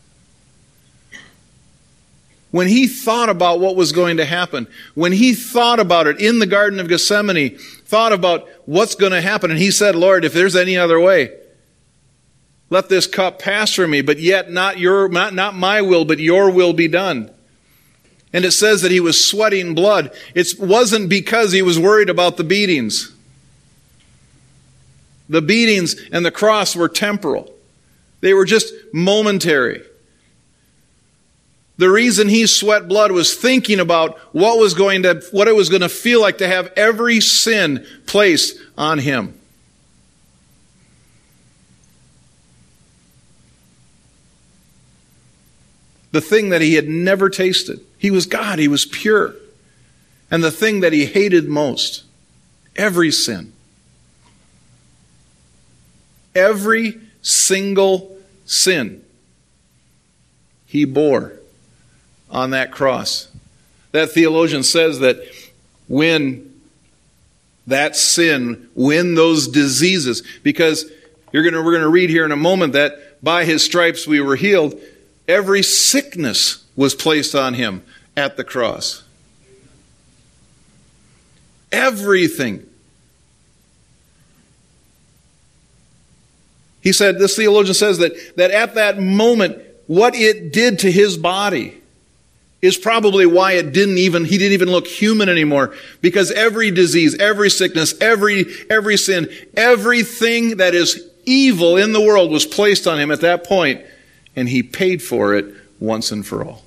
When 2.50 2.68
he 2.68 2.86
thought 2.86 3.28
about 3.28 3.60
what 3.60 3.76
was 3.76 3.92
going 3.92 4.16
to 4.18 4.24
happen, 4.24 4.68
when 4.94 5.12
he 5.12 5.34
thought 5.34 5.80
about 5.80 6.06
it 6.06 6.20
in 6.20 6.38
the 6.38 6.46
Garden 6.46 6.78
of 6.78 6.88
Gethsemane, 6.88 7.58
thought 7.58 8.12
about 8.12 8.48
what's 8.64 8.94
going 8.94 9.12
to 9.12 9.20
happen, 9.20 9.50
and 9.50 9.58
he 9.58 9.70
said, 9.70 9.96
Lord, 9.96 10.24
if 10.24 10.32
there's 10.32 10.56
any 10.56 10.76
other 10.76 11.00
way, 11.00 11.32
let 12.70 12.88
this 12.88 13.06
cup 13.06 13.38
pass 13.38 13.72
from 13.72 13.90
me, 13.90 14.00
but 14.00 14.18
yet 14.18 14.50
not 14.50 14.78
your, 14.78 15.08
not, 15.08 15.34
not 15.34 15.54
my 15.54 15.82
will, 15.82 16.04
but 16.04 16.18
your 16.18 16.50
will 16.50 16.72
be 16.72 16.88
done. 16.88 17.30
And 18.32 18.44
it 18.44 18.50
says 18.50 18.82
that 18.82 18.90
he 18.90 19.00
was 19.00 19.24
sweating 19.24 19.74
blood. 19.74 20.10
It 20.34 20.48
wasn't 20.58 21.08
because 21.08 21.52
he 21.52 21.62
was 21.62 21.78
worried 21.78 22.10
about 22.10 22.36
the 22.36 22.44
beatings. 22.44 23.12
The 25.28 25.40
beatings 25.40 25.94
and 26.10 26.26
the 26.26 26.30
cross 26.30 26.74
were 26.74 26.88
temporal. 26.88 27.54
They 28.20 28.34
were 28.34 28.44
just 28.44 28.72
momentary. 28.92 29.82
The 31.76 31.90
reason 31.90 32.28
he 32.28 32.46
sweat 32.46 32.88
blood 32.88 33.12
was 33.12 33.34
thinking 33.34 33.80
about 33.80 34.18
what 34.32 34.58
was 34.58 34.74
going 34.74 35.02
to, 35.02 35.22
what 35.32 35.48
it 35.48 35.56
was 35.56 35.68
going 35.68 35.82
to 35.82 35.88
feel 35.88 36.20
like 36.20 36.38
to 36.38 36.46
have 36.46 36.72
every 36.76 37.20
sin 37.20 37.86
placed 38.06 38.58
on 38.78 38.98
him. 38.98 39.38
The 46.14 46.20
thing 46.20 46.50
that 46.50 46.60
he 46.60 46.74
had 46.74 46.88
never 46.88 47.28
tasted. 47.28 47.80
He 47.98 48.12
was 48.12 48.24
God, 48.24 48.60
he 48.60 48.68
was 48.68 48.86
pure. 48.86 49.34
And 50.30 50.44
the 50.44 50.52
thing 50.52 50.78
that 50.80 50.92
he 50.92 51.06
hated 51.06 51.48
most 51.48 52.04
every 52.76 53.10
sin. 53.10 53.52
Every 56.32 57.00
single 57.20 58.16
sin 58.44 59.02
he 60.66 60.84
bore 60.84 61.32
on 62.30 62.50
that 62.50 62.70
cross. 62.70 63.28
That 63.90 64.12
theologian 64.12 64.62
says 64.62 65.00
that 65.00 65.20
when 65.88 66.52
that 67.66 67.96
sin, 67.96 68.68
when 68.74 69.16
those 69.16 69.48
diseases, 69.48 70.22
because 70.44 70.88
you're 71.32 71.42
gonna, 71.42 71.62
we're 71.62 71.72
going 71.72 71.82
to 71.82 71.88
read 71.88 72.10
here 72.10 72.24
in 72.24 72.30
a 72.30 72.36
moment 72.36 72.74
that 72.74 73.22
by 73.22 73.44
his 73.44 73.64
stripes 73.64 74.06
we 74.06 74.20
were 74.20 74.36
healed. 74.36 74.80
Every 75.26 75.62
sickness 75.62 76.64
was 76.76 76.94
placed 76.94 77.34
on 77.34 77.54
him 77.54 77.82
at 78.16 78.36
the 78.36 78.44
cross. 78.44 79.02
Everything. 81.72 82.66
He 86.82 86.92
said, 86.92 87.18
this 87.18 87.36
theologian 87.36 87.74
says 87.74 87.98
that, 87.98 88.12
that 88.36 88.50
at 88.50 88.74
that 88.74 89.00
moment, 89.00 89.62
what 89.86 90.14
it 90.14 90.52
did 90.52 90.80
to 90.80 90.92
his 90.92 91.16
body 91.16 91.80
is 92.60 92.76
probably 92.76 93.26
why 93.26 93.52
it 93.52 93.72
didn't 93.72 93.98
even, 93.98 94.24
he 94.24 94.38
didn't 94.38 94.52
even 94.52 94.70
look 94.70 94.86
human 94.86 95.28
anymore. 95.28 95.74
Because 96.02 96.30
every 96.30 96.70
disease, 96.70 97.16
every 97.18 97.50
sickness, 97.50 97.94
every, 98.00 98.46
every 98.68 98.96
sin, 98.96 99.28
everything 99.56 100.58
that 100.58 100.74
is 100.74 101.08
evil 101.24 101.78
in 101.78 101.92
the 101.92 102.00
world 102.00 102.30
was 102.30 102.44
placed 102.44 102.86
on 102.86 102.98
him 102.98 103.10
at 103.10 103.22
that 103.22 103.44
point 103.44 103.82
and 104.36 104.48
he 104.48 104.62
paid 104.62 105.02
for 105.02 105.34
it 105.34 105.54
once 105.78 106.10
and 106.10 106.26
for 106.26 106.44
all. 106.44 106.64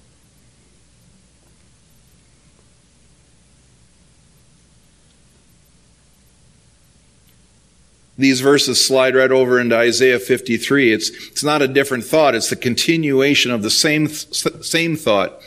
These 8.17 8.41
verses 8.41 8.83
slide 8.83 9.15
right 9.15 9.31
over 9.31 9.59
into 9.59 9.77
Isaiah 9.77 10.19
53. 10.19 10.91
It's, 10.91 11.09
it's 11.27 11.43
not 11.43 11.61
a 11.61 11.67
different 11.67 12.03
thought, 12.03 12.33
it's 12.33 12.49
the 12.49 12.55
continuation 12.55 13.51
of 13.51 13.61
the 13.61 13.69
same, 13.69 14.07
same 14.07 14.95
thought. 14.95 15.39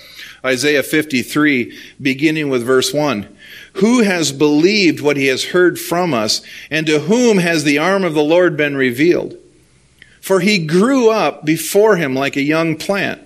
Isaiah 0.45 0.83
53, 0.83 1.77
beginning 2.01 2.49
with 2.49 2.65
verse 2.65 2.95
1. 2.95 3.37
Who 3.75 4.03
has 4.03 4.33
believed 4.33 5.01
what 5.01 5.17
he 5.17 5.27
has 5.27 5.47
heard 5.47 5.79
from 5.79 6.15
us, 6.15 6.43
and 6.71 6.87
to 6.87 7.01
whom 7.01 7.39
has 7.39 7.65
the 7.65 7.79
arm 7.79 8.05
of 8.05 8.15
the 8.15 8.23
Lord 8.23 8.57
been 8.57 8.77
revealed? 8.77 9.37
For 10.21 10.41
he 10.41 10.67
grew 10.67 11.11
up 11.11 11.45
before 11.45 11.97
him 11.97 12.15
like 12.15 12.37
a 12.37 12.43
young 12.43 12.77
plant. 12.77 13.23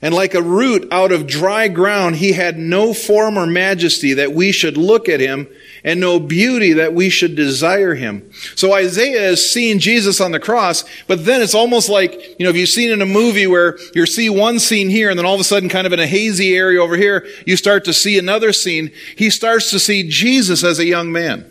And 0.00 0.14
like 0.14 0.34
a 0.34 0.42
root 0.42 0.86
out 0.92 1.12
of 1.12 1.26
dry 1.26 1.66
ground, 1.68 2.16
he 2.16 2.32
had 2.32 2.58
no 2.58 2.92
form 2.92 3.38
or 3.38 3.46
majesty 3.46 4.12
that 4.12 4.32
we 4.32 4.52
should 4.52 4.76
look 4.76 5.08
at 5.08 5.18
him, 5.18 5.48
and 5.82 5.98
no 5.98 6.20
beauty 6.20 6.74
that 6.74 6.92
we 6.92 7.08
should 7.08 7.34
desire 7.34 7.94
him. 7.94 8.30
So 8.54 8.74
Isaiah 8.74 9.30
is 9.30 9.50
seeing 9.50 9.78
Jesus 9.78 10.20
on 10.20 10.32
the 10.32 10.40
cross, 10.40 10.84
but 11.06 11.24
then 11.24 11.40
it's 11.40 11.54
almost 11.54 11.88
like, 11.88 12.38
you 12.38 12.44
know, 12.44 12.50
if 12.50 12.56
you've 12.56 12.68
seen 12.68 12.90
in 12.90 13.00
a 13.00 13.06
movie 13.06 13.46
where 13.46 13.78
you 13.94 14.04
see 14.04 14.28
one 14.28 14.58
scene 14.58 14.90
here, 14.90 15.08
and 15.08 15.18
then 15.18 15.24
all 15.24 15.34
of 15.34 15.40
a 15.40 15.44
sudden, 15.44 15.70
kind 15.70 15.86
of 15.86 15.92
in 15.94 16.00
a 16.00 16.06
hazy 16.06 16.54
area 16.54 16.82
over 16.82 16.98
here, 16.98 17.26
you 17.46 17.56
start 17.56 17.86
to 17.86 17.94
see 17.94 18.18
another 18.18 18.52
scene. 18.52 18.92
He 19.16 19.30
starts 19.30 19.70
to 19.70 19.78
see 19.78 20.06
Jesus 20.06 20.62
as 20.64 20.78
a 20.78 20.84
young 20.84 21.12
man. 21.12 21.50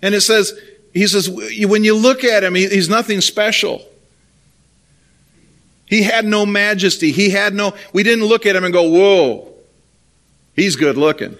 And 0.00 0.14
it 0.14 0.20
says, 0.20 0.52
he 0.92 1.06
says, 1.06 1.30
when 1.30 1.84
you 1.84 1.96
look 1.96 2.24
at 2.24 2.44
him, 2.44 2.54
he's 2.54 2.88
nothing 2.88 3.20
special. 3.20 3.82
He 5.86 6.02
had 6.02 6.24
no 6.24 6.46
majesty. 6.46 7.12
He 7.12 7.30
had 7.30 7.54
no, 7.54 7.74
we 7.92 8.02
didn't 8.02 8.24
look 8.24 8.46
at 8.46 8.56
him 8.56 8.64
and 8.64 8.72
go, 8.72 8.82
whoa. 8.84 9.48
He's 10.54 10.76
good 10.76 10.96
looking. 10.96 11.36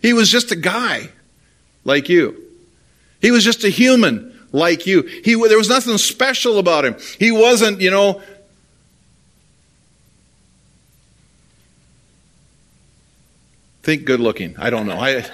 He 0.00 0.12
was 0.12 0.30
just 0.30 0.52
a 0.52 0.56
guy 0.56 1.10
like 1.84 2.08
you. 2.08 2.40
He 3.20 3.30
was 3.30 3.42
just 3.42 3.64
a 3.64 3.68
human 3.68 4.38
like 4.52 4.86
you. 4.86 5.02
He, 5.02 5.34
there 5.34 5.58
was 5.58 5.68
nothing 5.68 5.98
special 5.98 6.58
about 6.58 6.84
him. 6.84 6.96
He 7.18 7.32
wasn't, 7.32 7.80
you 7.80 7.90
know, 7.90 8.22
think 13.82 14.04
good 14.04 14.20
looking. 14.20 14.54
I 14.58 14.70
don't 14.70 14.86
know. 14.86 14.98
I, 14.98 15.24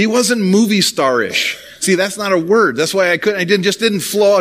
he 0.00 0.06
wasn't 0.06 0.40
movie 0.40 0.80
starish. 0.80 1.58
See, 1.80 1.94
that's 1.94 2.16
not 2.16 2.32
a 2.32 2.38
word. 2.38 2.74
That's 2.74 2.94
why 2.94 3.10
I 3.10 3.18
couldn't. 3.18 3.38
I 3.38 3.44
didn't 3.44 3.64
just 3.64 3.80
didn't 3.80 4.00
flow. 4.00 4.40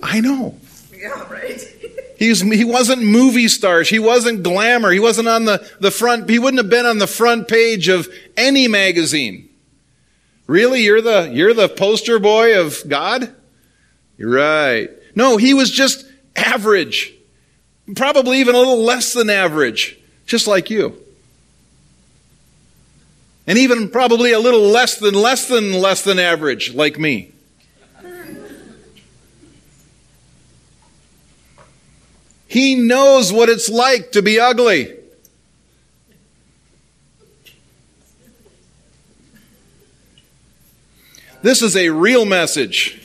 I 0.00 0.20
know. 0.20 0.56
Yeah, 0.96 1.28
right. 1.28 1.60
He, 2.18 2.28
was, 2.28 2.40
he 2.40 2.62
wasn't 2.62 3.02
movie 3.02 3.48
stars. 3.48 3.88
He 3.88 3.98
wasn't 3.98 4.44
glamour. 4.44 4.92
He 4.92 5.00
wasn't 5.00 5.26
on 5.26 5.44
the, 5.44 5.68
the 5.80 5.90
front. 5.90 6.30
He 6.30 6.38
wouldn't 6.38 6.62
have 6.62 6.70
been 6.70 6.86
on 6.86 6.98
the 6.98 7.08
front 7.08 7.48
page 7.48 7.88
of 7.88 8.08
any 8.36 8.68
magazine. 8.68 9.48
Really? 10.46 10.84
You're 10.84 11.00
the, 11.00 11.32
you're 11.32 11.52
the 11.52 11.68
poster 11.68 12.20
boy 12.20 12.60
of 12.60 12.80
God? 12.86 13.34
You're 14.18 14.30
right. 14.30 14.88
No, 15.16 15.36
he 15.36 15.52
was 15.52 15.68
just 15.68 16.06
average. 16.36 17.12
Probably 17.96 18.38
even 18.38 18.54
a 18.54 18.58
little 18.58 18.84
less 18.84 19.14
than 19.14 19.28
average. 19.28 19.98
Just 20.24 20.46
like 20.46 20.70
you. 20.70 21.01
And 23.46 23.58
even 23.58 23.90
probably 23.90 24.32
a 24.32 24.38
little 24.38 24.60
less 24.60 24.96
than 24.96 25.14
less 25.14 25.48
than 25.48 25.72
less 25.72 26.02
than 26.02 26.18
average, 26.18 26.74
like 26.74 26.98
me. 26.98 27.32
He 32.46 32.74
knows 32.74 33.32
what 33.32 33.48
it's 33.48 33.70
like 33.70 34.12
to 34.12 34.20
be 34.20 34.38
ugly. 34.38 34.94
This 41.42 41.62
is 41.62 41.76
a 41.76 41.88
real 41.88 42.24
message. 42.24 43.01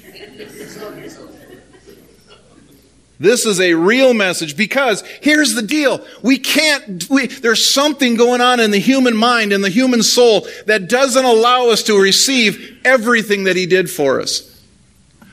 This 3.19 3.45
is 3.45 3.59
a 3.59 3.73
real 3.73 4.13
message 4.13 4.55
because 4.55 5.01
here's 5.21 5.53
the 5.55 5.63
deal. 5.63 6.05
We 6.21 6.37
can't, 6.37 7.09
we, 7.09 7.27
there's 7.27 7.73
something 7.73 8.15
going 8.15 8.41
on 8.41 8.59
in 8.59 8.69
the 8.69 8.77
human 8.77 9.15
mind, 9.15 9.53
in 9.53 9.61
the 9.61 9.69
human 9.69 10.03
soul 10.03 10.47
that 10.67 10.87
doesn't 10.87 11.25
allow 11.25 11.69
us 11.69 11.83
to 11.83 11.99
receive 11.99 12.79
everything 12.85 13.45
that 13.45 13.55
He 13.55 13.65
did 13.65 13.89
for 13.89 14.21
us. 14.21 14.53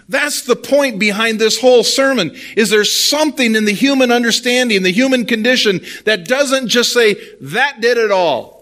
That's 0.09 0.42
the 0.42 0.57
point 0.57 0.99
behind 0.99 1.38
this 1.38 1.61
whole 1.61 1.83
sermon, 1.83 2.37
is 2.57 2.70
there's 2.70 2.92
something 2.92 3.55
in 3.55 3.64
the 3.64 3.73
human 3.73 4.11
understanding, 4.12 4.83
the 4.83 4.90
human 4.90 5.25
condition, 5.25 5.81
that 6.05 6.27
doesn't 6.27 6.68
just 6.68 6.92
say, 6.92 7.16
that 7.40 7.81
did 7.81 7.97
it 7.97 8.11
all. 8.11 8.54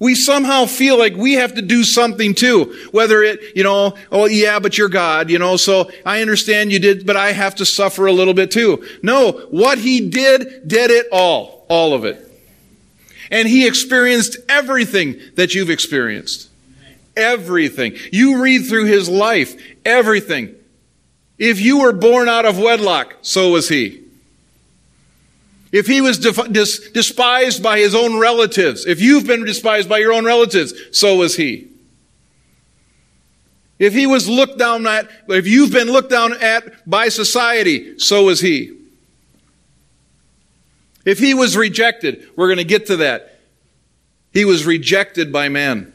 We 0.00 0.14
somehow 0.14 0.64
feel 0.64 0.98
like 0.98 1.14
we 1.14 1.34
have 1.34 1.54
to 1.54 1.62
do 1.62 1.84
something 1.84 2.34
too. 2.34 2.74
Whether 2.90 3.22
it, 3.22 3.54
you 3.54 3.62
know, 3.62 3.94
oh 4.10 4.24
yeah, 4.24 4.58
but 4.58 4.76
you're 4.78 4.88
God, 4.88 5.30
you 5.30 5.38
know, 5.38 5.56
so 5.56 5.90
I 6.04 6.22
understand 6.22 6.72
you 6.72 6.78
did, 6.78 7.06
but 7.06 7.16
I 7.16 7.32
have 7.32 7.54
to 7.56 7.66
suffer 7.66 8.06
a 8.06 8.12
little 8.12 8.34
bit 8.34 8.50
too. 8.50 8.84
No, 9.02 9.32
what 9.50 9.78
he 9.78 10.08
did, 10.08 10.66
did 10.66 10.90
it 10.90 11.06
all. 11.12 11.66
All 11.68 11.94
of 11.94 12.04
it. 12.04 12.26
And 13.30 13.46
he 13.46 13.66
experienced 13.66 14.38
everything 14.48 15.20
that 15.36 15.54
you've 15.54 15.70
experienced. 15.70 16.48
Everything. 17.16 17.96
You 18.10 18.42
read 18.42 18.66
through 18.66 18.86
his 18.86 19.08
life. 19.08 19.54
Everything. 19.84 20.54
If 21.38 21.60
you 21.60 21.80
were 21.80 21.92
born 21.92 22.28
out 22.28 22.46
of 22.46 22.58
wedlock, 22.58 23.16
so 23.22 23.50
was 23.50 23.68
he. 23.68 23.99
If 25.72 25.86
he 25.86 26.00
was 26.00 26.18
despised 26.18 27.62
by 27.62 27.78
his 27.78 27.94
own 27.94 28.18
relatives, 28.18 28.86
if 28.86 29.00
you've 29.00 29.26
been 29.26 29.44
despised 29.44 29.88
by 29.88 29.98
your 29.98 30.12
own 30.12 30.24
relatives, 30.24 30.74
so 30.90 31.16
was 31.16 31.36
he. 31.36 31.68
If 33.78 33.94
he 33.94 34.06
was 34.06 34.28
looked 34.28 34.58
down 34.58 34.86
at, 34.86 35.08
if 35.28 35.46
you've 35.46 35.72
been 35.72 35.88
looked 35.88 36.10
down 36.10 36.34
at 36.34 36.88
by 36.88 37.08
society, 37.08 37.98
so 37.98 38.24
was 38.24 38.40
he. 38.40 38.76
If 41.04 41.18
he 41.18 41.32
was 41.32 41.56
rejected, 41.56 42.28
we're 42.36 42.48
going 42.48 42.58
to 42.58 42.64
get 42.64 42.86
to 42.86 42.96
that. 42.98 43.40
He 44.32 44.44
was 44.44 44.66
rejected 44.66 45.32
by 45.32 45.48
men. 45.48 45.94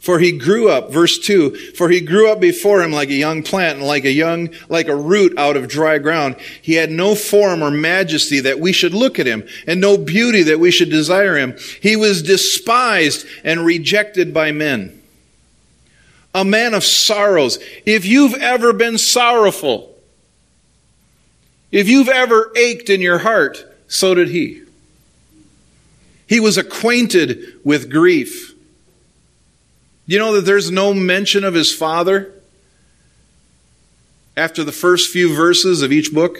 For 0.00 0.18
he 0.18 0.32
grew 0.32 0.70
up, 0.70 0.90
verse 0.90 1.18
2, 1.18 1.74
for 1.74 1.90
he 1.90 2.00
grew 2.00 2.32
up 2.32 2.40
before 2.40 2.82
him 2.82 2.90
like 2.90 3.10
a 3.10 3.14
young 3.14 3.42
plant 3.42 3.78
and 3.78 3.86
like 3.86 4.06
a 4.06 4.10
young, 4.10 4.48
like 4.70 4.88
a 4.88 4.96
root 4.96 5.36
out 5.36 5.58
of 5.58 5.68
dry 5.68 5.98
ground. 5.98 6.36
He 6.62 6.72
had 6.72 6.90
no 6.90 7.14
form 7.14 7.62
or 7.62 7.70
majesty 7.70 8.40
that 8.40 8.58
we 8.58 8.72
should 8.72 8.94
look 8.94 9.18
at 9.18 9.26
him 9.26 9.46
and 9.66 9.78
no 9.78 9.98
beauty 9.98 10.42
that 10.44 10.58
we 10.58 10.70
should 10.70 10.88
desire 10.88 11.36
him. 11.36 11.54
He 11.82 11.96
was 11.96 12.22
despised 12.22 13.26
and 13.44 13.66
rejected 13.66 14.32
by 14.32 14.52
men. 14.52 15.02
A 16.34 16.46
man 16.46 16.72
of 16.72 16.82
sorrows. 16.82 17.58
If 17.84 18.06
you've 18.06 18.34
ever 18.34 18.72
been 18.72 18.96
sorrowful, 18.96 19.94
if 21.70 21.90
you've 21.90 22.08
ever 22.08 22.50
ached 22.56 22.88
in 22.88 23.02
your 23.02 23.18
heart, 23.18 23.66
so 23.86 24.14
did 24.14 24.30
he. 24.30 24.62
He 26.26 26.40
was 26.40 26.56
acquainted 26.56 27.60
with 27.64 27.90
grief. 27.90 28.49
You 30.10 30.18
know 30.18 30.32
that 30.32 30.44
there's 30.44 30.72
no 30.72 30.92
mention 30.92 31.44
of 31.44 31.54
his 31.54 31.72
father 31.72 32.32
after 34.36 34.64
the 34.64 34.72
first 34.72 35.08
few 35.08 35.32
verses 35.32 35.82
of 35.82 35.92
each 35.92 36.12
book? 36.12 36.36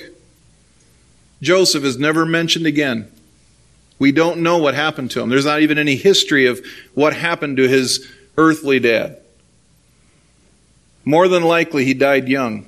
Joseph 1.41 1.85
is 1.85 1.97
never 1.97 2.27
mentioned 2.27 2.67
again. 2.67 3.09
We 4.01 4.11
don't 4.11 4.41
know 4.41 4.59
what 4.59 4.75
happened 4.75 5.13
to 5.13 5.21
him. 5.21 5.29
There's 5.29 5.45
not 5.45 5.61
even 5.61 5.79
any 5.79 5.95
history 5.95 6.47
of 6.47 6.61
what 6.95 7.15
happened 7.15 7.59
to 7.59 7.69
his 7.69 8.05
earthly 8.37 8.81
dad. 8.81 9.19
More 11.05 11.29
than 11.29 11.45
likely, 11.45 11.85
he 11.85 11.95
died 11.95 12.29
young. 12.29 12.67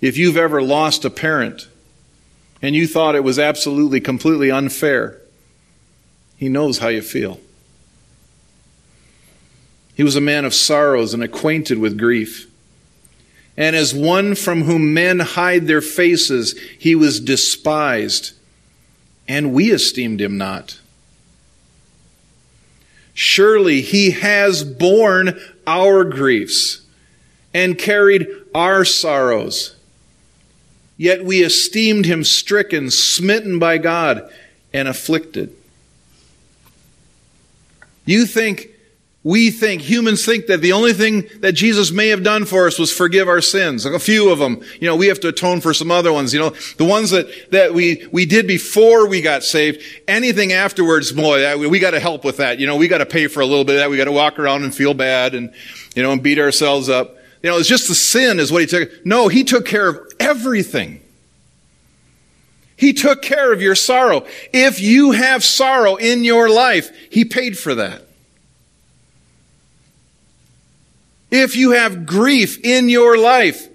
If 0.00 0.16
you've 0.16 0.38
ever 0.38 0.62
lost 0.62 1.04
a 1.04 1.10
parent 1.10 1.68
and 2.62 2.74
you 2.74 2.86
thought 2.86 3.14
it 3.14 3.22
was 3.22 3.38
absolutely, 3.38 4.00
completely 4.00 4.50
unfair, 4.50 5.20
he 6.38 6.48
knows 6.48 6.78
how 6.78 6.88
you 6.88 7.02
feel. 7.02 7.40
He 9.98 10.04
was 10.04 10.14
a 10.14 10.20
man 10.20 10.44
of 10.44 10.54
sorrows 10.54 11.12
and 11.12 11.24
acquainted 11.24 11.78
with 11.78 11.98
grief. 11.98 12.48
And 13.56 13.74
as 13.74 13.92
one 13.92 14.36
from 14.36 14.62
whom 14.62 14.94
men 14.94 15.18
hide 15.18 15.66
their 15.66 15.80
faces, 15.80 16.56
he 16.78 16.94
was 16.94 17.18
despised, 17.18 18.30
and 19.26 19.52
we 19.52 19.72
esteemed 19.72 20.20
him 20.20 20.38
not. 20.38 20.78
Surely 23.12 23.80
he 23.80 24.12
has 24.12 24.62
borne 24.62 25.36
our 25.66 26.04
griefs 26.04 26.82
and 27.52 27.76
carried 27.76 28.28
our 28.54 28.84
sorrows. 28.84 29.74
Yet 30.96 31.24
we 31.24 31.42
esteemed 31.42 32.06
him 32.06 32.22
stricken, 32.22 32.92
smitten 32.92 33.58
by 33.58 33.78
God, 33.78 34.32
and 34.72 34.86
afflicted. 34.86 35.52
You 38.04 38.26
think 38.26 38.68
we 39.28 39.50
think, 39.50 39.82
humans 39.82 40.24
think 40.24 40.46
that 40.46 40.62
the 40.62 40.72
only 40.72 40.94
thing 40.94 41.28
that 41.40 41.52
Jesus 41.52 41.90
may 41.90 42.08
have 42.08 42.22
done 42.22 42.46
for 42.46 42.66
us 42.66 42.78
was 42.78 42.90
forgive 42.90 43.28
our 43.28 43.42
sins. 43.42 43.84
a 43.84 43.98
few 43.98 44.30
of 44.30 44.38
them. 44.38 44.62
You 44.80 44.88
know, 44.88 44.96
we 44.96 45.08
have 45.08 45.20
to 45.20 45.28
atone 45.28 45.60
for 45.60 45.74
some 45.74 45.90
other 45.90 46.10
ones. 46.14 46.32
You 46.32 46.40
know, 46.40 46.54
the 46.78 46.86
ones 46.86 47.10
that, 47.10 47.26
that 47.50 47.74
we, 47.74 48.08
we 48.10 48.24
did 48.24 48.46
before 48.46 49.06
we 49.06 49.20
got 49.20 49.44
saved. 49.44 49.82
Anything 50.08 50.54
afterwards, 50.54 51.12
boy, 51.12 51.58
we 51.68 51.78
got 51.78 51.90
to 51.90 52.00
help 52.00 52.24
with 52.24 52.38
that. 52.38 52.58
You 52.58 52.66
know, 52.66 52.76
we 52.76 52.88
got 52.88 52.98
to 52.98 53.06
pay 53.06 53.26
for 53.26 53.40
a 53.40 53.44
little 53.44 53.66
bit 53.66 53.74
of 53.74 53.80
that. 53.80 53.90
We 53.90 53.98
got 53.98 54.06
to 54.06 54.12
walk 54.12 54.38
around 54.38 54.64
and 54.64 54.74
feel 54.74 54.94
bad 54.94 55.34
and, 55.34 55.52
you 55.94 56.02
know, 56.02 56.12
and 56.12 56.22
beat 56.22 56.38
ourselves 56.38 56.88
up. 56.88 57.14
You 57.42 57.50
know, 57.50 57.58
it's 57.58 57.68
just 57.68 57.86
the 57.86 57.94
sin 57.94 58.40
is 58.40 58.50
what 58.50 58.62
he 58.62 58.66
took. 58.66 59.04
No, 59.04 59.28
he 59.28 59.44
took 59.44 59.66
care 59.66 59.88
of 59.88 60.10
everything. 60.18 61.02
He 62.76 62.94
took 62.94 63.20
care 63.20 63.52
of 63.52 63.60
your 63.60 63.74
sorrow. 63.74 64.24
If 64.54 64.80
you 64.80 65.10
have 65.10 65.44
sorrow 65.44 65.96
in 65.96 66.24
your 66.24 66.48
life, 66.48 66.90
he 67.10 67.26
paid 67.26 67.58
for 67.58 67.74
that. 67.74 68.07
If 71.30 71.56
you 71.56 71.72
have 71.72 72.06
grief 72.06 72.64
in 72.64 72.88
your 72.88 73.18
life, 73.18 73.68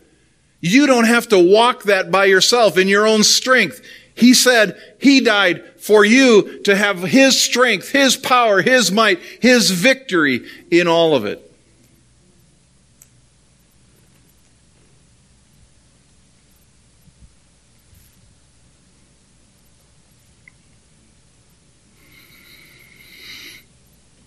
you 0.59 0.87
don't 0.87 1.05
have 1.05 1.27
to 1.29 1.39
walk 1.39 1.83
that 1.83 2.09
by 2.09 2.25
yourself 2.25 2.77
in 2.77 2.87
your 2.87 3.05
own 3.05 3.23
strength. 3.23 3.81
He 4.15 4.33
said 4.33 4.77
he 4.99 5.19
died 5.19 5.63
for 5.77 6.05
you 6.05 6.61
to 6.63 6.75
have 6.75 7.03
his 7.03 7.39
strength, 7.39 7.89
his 7.91 8.15
power, 8.15 8.61
his 8.61 8.91
might, 8.91 9.19
his 9.41 9.71
victory 9.71 10.45
in 10.71 10.87
all 10.87 11.15
of 11.15 11.25
it. 11.25 11.49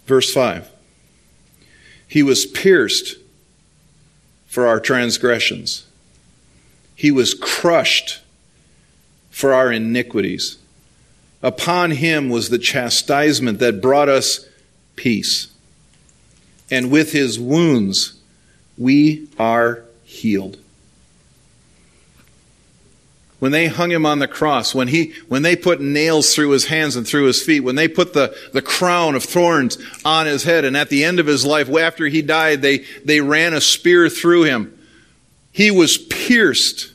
Verse 0.06 0.32
5. 0.32 0.75
He 2.16 2.22
was 2.22 2.46
pierced 2.46 3.16
for 4.46 4.66
our 4.66 4.80
transgressions. 4.80 5.84
He 6.94 7.10
was 7.10 7.34
crushed 7.34 8.20
for 9.28 9.52
our 9.52 9.70
iniquities. 9.70 10.56
Upon 11.42 11.90
him 11.90 12.30
was 12.30 12.48
the 12.48 12.58
chastisement 12.58 13.58
that 13.58 13.82
brought 13.82 14.08
us 14.08 14.48
peace. 14.96 15.48
And 16.70 16.90
with 16.90 17.12
his 17.12 17.38
wounds, 17.38 18.18
we 18.78 19.28
are 19.38 19.82
healed. 20.02 20.56
When 23.38 23.52
they 23.52 23.66
hung 23.66 23.90
him 23.90 24.06
on 24.06 24.18
the 24.18 24.28
cross, 24.28 24.74
when, 24.74 24.88
he, 24.88 25.12
when 25.28 25.42
they 25.42 25.56
put 25.56 25.80
nails 25.80 26.34
through 26.34 26.50
his 26.50 26.66
hands 26.66 26.96
and 26.96 27.06
through 27.06 27.26
his 27.26 27.42
feet, 27.42 27.60
when 27.60 27.74
they 27.74 27.86
put 27.86 28.14
the, 28.14 28.34
the 28.54 28.62
crown 28.62 29.14
of 29.14 29.24
thorns 29.24 29.76
on 30.06 30.24
his 30.24 30.44
head, 30.44 30.64
and 30.64 30.76
at 30.76 30.88
the 30.88 31.04
end 31.04 31.20
of 31.20 31.26
his 31.26 31.44
life, 31.44 31.68
after 31.68 32.06
he 32.06 32.22
died, 32.22 32.62
they, 32.62 32.84
they 33.04 33.20
ran 33.20 33.52
a 33.52 33.60
spear 33.60 34.08
through 34.08 34.44
him, 34.44 34.78
he 35.52 35.70
was 35.70 35.98
pierced 35.98 36.92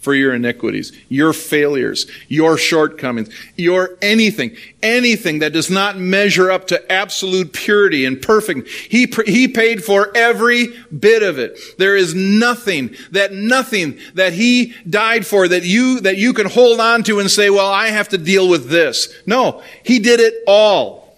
for 0.00 0.14
your 0.14 0.34
iniquities, 0.34 0.92
your 1.10 1.32
failures, 1.34 2.10
your 2.26 2.56
shortcomings, 2.56 3.28
your 3.56 3.98
anything, 4.00 4.56
anything 4.82 5.40
that 5.40 5.52
does 5.52 5.70
not 5.70 5.98
measure 5.98 6.50
up 6.50 6.66
to 6.66 6.90
absolute 6.92 7.52
purity 7.52 8.06
and 8.06 8.20
perfect. 8.20 8.66
He, 8.66 9.06
he 9.26 9.46
paid 9.46 9.84
for 9.84 10.10
every 10.16 10.68
bit 10.86 11.22
of 11.22 11.38
it. 11.38 11.58
There 11.76 11.96
is 11.96 12.14
nothing 12.14 12.96
that 13.10 13.32
nothing 13.32 13.98
that 14.14 14.32
he 14.32 14.74
died 14.88 15.26
for 15.26 15.46
that 15.46 15.64
you, 15.64 16.00
that 16.00 16.16
you 16.16 16.32
can 16.32 16.46
hold 16.48 16.80
on 16.80 17.02
to 17.04 17.20
and 17.20 17.30
say, 17.30 17.50
well, 17.50 17.70
I 17.70 17.88
have 17.88 18.08
to 18.08 18.18
deal 18.18 18.48
with 18.48 18.70
this. 18.70 19.14
No, 19.26 19.62
he 19.84 19.98
did 19.98 20.18
it 20.18 20.42
all. 20.46 21.14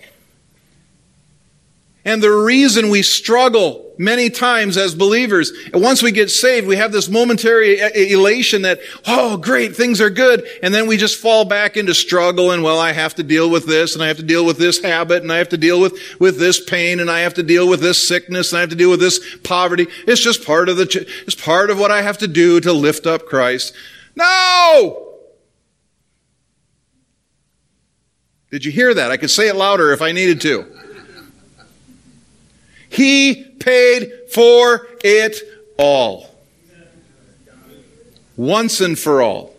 And 2.05 2.21
the 2.21 2.33
reason 2.33 2.89
we 2.89 3.03
struggle 3.03 3.82
many 4.03 4.29
times 4.29 4.77
as 4.77 4.95
believers, 4.95 5.53
once 5.73 6.03
we 6.03 6.11
get 6.11 6.31
saved, 6.31 6.67
we 6.67 6.77
have 6.77 6.93
this 6.93 7.09
momentary 7.09 7.79
elation 8.11 8.63
that, 8.63 8.81
oh, 9.07 9.37
great, 9.37 9.77
things 9.77 10.01
are 10.01 10.11
good. 10.11 10.47
And 10.63 10.75
then 10.75 10.87
we 10.87 10.97
just 10.97 11.21
fall 11.21 11.45
back 11.45 11.77
into 11.77 11.95
struggle 11.95 12.51
and, 12.51 12.63
well, 12.63 12.81
I 12.81 12.93
have 12.93 13.15
to 13.15 13.23
deal 13.23 13.49
with 13.49 13.67
this 13.67 13.95
and 13.95 14.03
I 14.03 14.09
have 14.09 14.17
to 14.17 14.23
deal 14.23 14.45
with 14.45 14.59
this 14.59 14.83
habit 14.83 15.23
and 15.23 15.33
I 15.33 15.39
have 15.39 15.51
to 15.51 15.57
deal 15.57 15.81
with, 15.81 15.99
with 16.19 16.39
this 16.39 16.63
pain 16.63 17.01
and 17.01 17.11
I 17.11 17.21
have 17.21 17.35
to 17.35 17.43
deal 17.43 17.69
with 17.69 17.81
this 17.81 18.07
sickness 18.07 18.53
and 18.53 18.59
I 18.59 18.61
have 18.61 18.71
to 18.71 18.77
deal 18.77 18.91
with 18.91 19.01
this 19.01 19.21
poverty. 19.45 19.87
It's 20.07 20.21
just 20.21 20.45
part 20.45 20.69
of 20.69 20.77
the, 20.77 21.07
it's 21.27 21.37
part 21.37 21.71
of 21.71 21.79
what 21.79 21.93
I 21.93 22.03
have 22.03 22.19
to 22.19 22.29
do 22.29 22.61
to 22.61 22.73
lift 22.73 23.07
up 23.07 23.27
Christ. 23.27 23.73
No! 24.17 25.11
Did 28.51 28.65
you 28.65 28.73
hear 28.73 28.93
that? 28.93 29.11
I 29.11 29.17
could 29.17 29.31
say 29.31 29.49
it 29.49 29.57
louder 29.57 29.93
if 29.93 30.03
I 30.03 30.13
needed 30.13 30.41
to. 30.43 30.92
He 32.93 33.43
paid 33.59 34.13
for 34.31 34.87
it 35.03 35.37
all. 35.79 36.29
Once 38.37 38.83
and 38.83 38.99
for 38.99 39.23
all. 39.23 39.55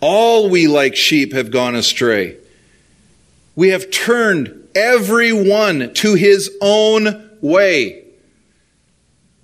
All 0.00 0.50
we 0.50 0.66
like 0.66 0.96
sheep 0.96 1.32
have 1.32 1.52
gone 1.52 1.76
astray. 1.76 2.38
We 3.54 3.68
have 3.68 3.88
turned 3.92 4.68
every 4.74 5.32
one 5.32 5.94
to 5.94 6.14
his 6.14 6.50
own 6.60 7.30
way. 7.40 8.00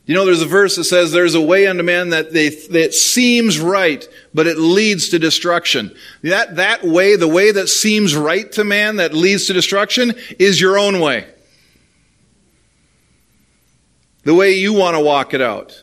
You 0.07 0.15
know, 0.15 0.25
there's 0.25 0.41
a 0.41 0.47
verse 0.47 0.77
that 0.77 0.85
says, 0.85 1.11
There's 1.11 1.35
a 1.35 1.41
way 1.41 1.67
unto 1.67 1.83
man 1.83 2.11
that, 2.11 2.33
they, 2.33 2.49
that 2.49 2.95
seems 2.95 3.59
right, 3.59 4.09
but 4.37 4.47
it 4.47 4.59
leads 4.59 5.09
to 5.09 5.19
destruction. 5.19 5.97
That, 6.21 6.57
that 6.57 6.85
way, 6.85 7.17
the 7.17 7.27
way 7.27 7.53
that 7.53 7.69
seems 7.69 8.15
right 8.15 8.53
to 8.53 8.65
man 8.65 8.97
that 8.97 9.15
leads 9.15 9.47
to 9.47 9.55
destruction, 9.55 10.13
is 10.39 10.61
your 10.61 10.79
own 10.79 11.01
way. 11.01 11.27
The 14.25 14.35
way 14.35 14.53
you 14.53 14.75
want 14.75 14.95
to 14.95 15.01
walk 15.01 15.33
it 15.33 15.41
out. 15.41 15.83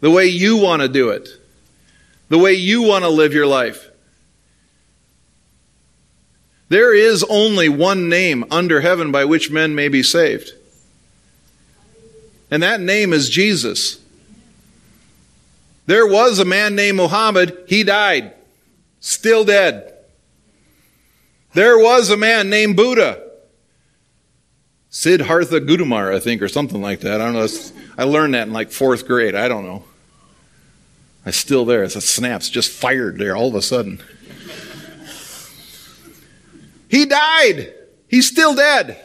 The 0.00 0.10
way 0.10 0.24
you 0.28 0.56
want 0.56 0.80
to 0.80 0.88
do 0.88 1.10
it. 1.10 1.28
The 2.30 2.38
way 2.38 2.54
you 2.54 2.80
want 2.80 3.04
to 3.04 3.10
live 3.10 3.34
your 3.34 3.46
life. 3.46 3.90
There 6.70 6.94
is 6.94 7.22
only 7.24 7.68
one 7.68 8.08
name 8.08 8.46
under 8.50 8.80
heaven 8.80 9.12
by 9.12 9.26
which 9.26 9.50
men 9.50 9.74
may 9.74 9.88
be 9.88 10.02
saved. 10.02 10.52
And 12.50 12.62
that 12.62 12.80
name 12.80 13.12
is 13.12 13.28
Jesus. 13.28 14.01
There 15.86 16.06
was 16.06 16.38
a 16.38 16.44
man 16.44 16.74
named 16.74 16.96
Muhammad. 16.96 17.64
He 17.66 17.82
died. 17.82 18.34
Still 19.00 19.44
dead. 19.44 19.94
There 21.54 21.78
was 21.78 22.10
a 22.10 22.16
man 22.16 22.48
named 22.48 22.76
Buddha. 22.76 23.30
Siddhartha 24.90 25.60
Gautama, 25.60 26.14
I 26.14 26.20
think, 26.20 26.42
or 26.42 26.48
something 26.48 26.80
like 26.80 27.00
that. 27.00 27.20
I 27.20 27.24
don't 27.24 27.34
know. 27.34 27.48
I 27.96 28.04
learned 28.04 28.34
that 28.34 28.46
in 28.46 28.52
like 28.52 28.70
fourth 28.70 29.06
grade. 29.06 29.34
I 29.34 29.48
don't 29.48 29.64
know. 29.64 29.84
I 31.24 31.30
still 31.30 31.64
there. 31.64 31.82
It's 31.82 31.96
a 31.96 32.00
snaps 32.00 32.48
just 32.50 32.70
fired 32.70 33.18
there 33.18 33.36
all 33.36 33.48
of 33.48 33.54
a 33.54 33.62
sudden. 33.62 34.02
He 36.88 37.06
died. 37.06 37.72
He's 38.06 38.28
still 38.28 38.54
dead. 38.54 39.02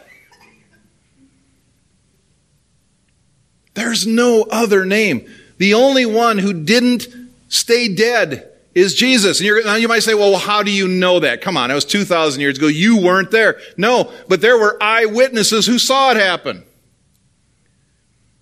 There's 3.76 4.06
no 4.06 4.46
other 4.50 4.84
name. 4.84 5.32
The 5.58 5.74
only 5.74 6.06
one 6.06 6.38
who 6.38 6.54
didn't 6.54 7.08
stay 7.50 7.94
dead 7.94 8.52
is 8.76 8.94
Jesus. 8.94 9.40
And 9.42 9.82
you 9.82 9.88
might 9.88 10.04
say, 10.04 10.14
well, 10.14 10.38
how 10.38 10.62
do 10.62 10.72
you 10.72 10.88
know 10.88 11.20
that? 11.20 11.42
Come 11.42 11.58
on, 11.58 11.72
it 11.72 11.74
was 11.74 11.86
2,000 11.86 12.40
years 12.40 12.58
ago. 12.58 12.68
You 12.68 13.02
weren't 13.02 13.32
there. 13.32 13.60
No, 13.76 14.12
but 14.28 14.42
there 14.42 14.58
were 14.58 14.78
eyewitnesses 14.82 15.66
who 15.66 15.80
saw 15.80 16.12
it 16.12 16.18
happen. 16.18 16.64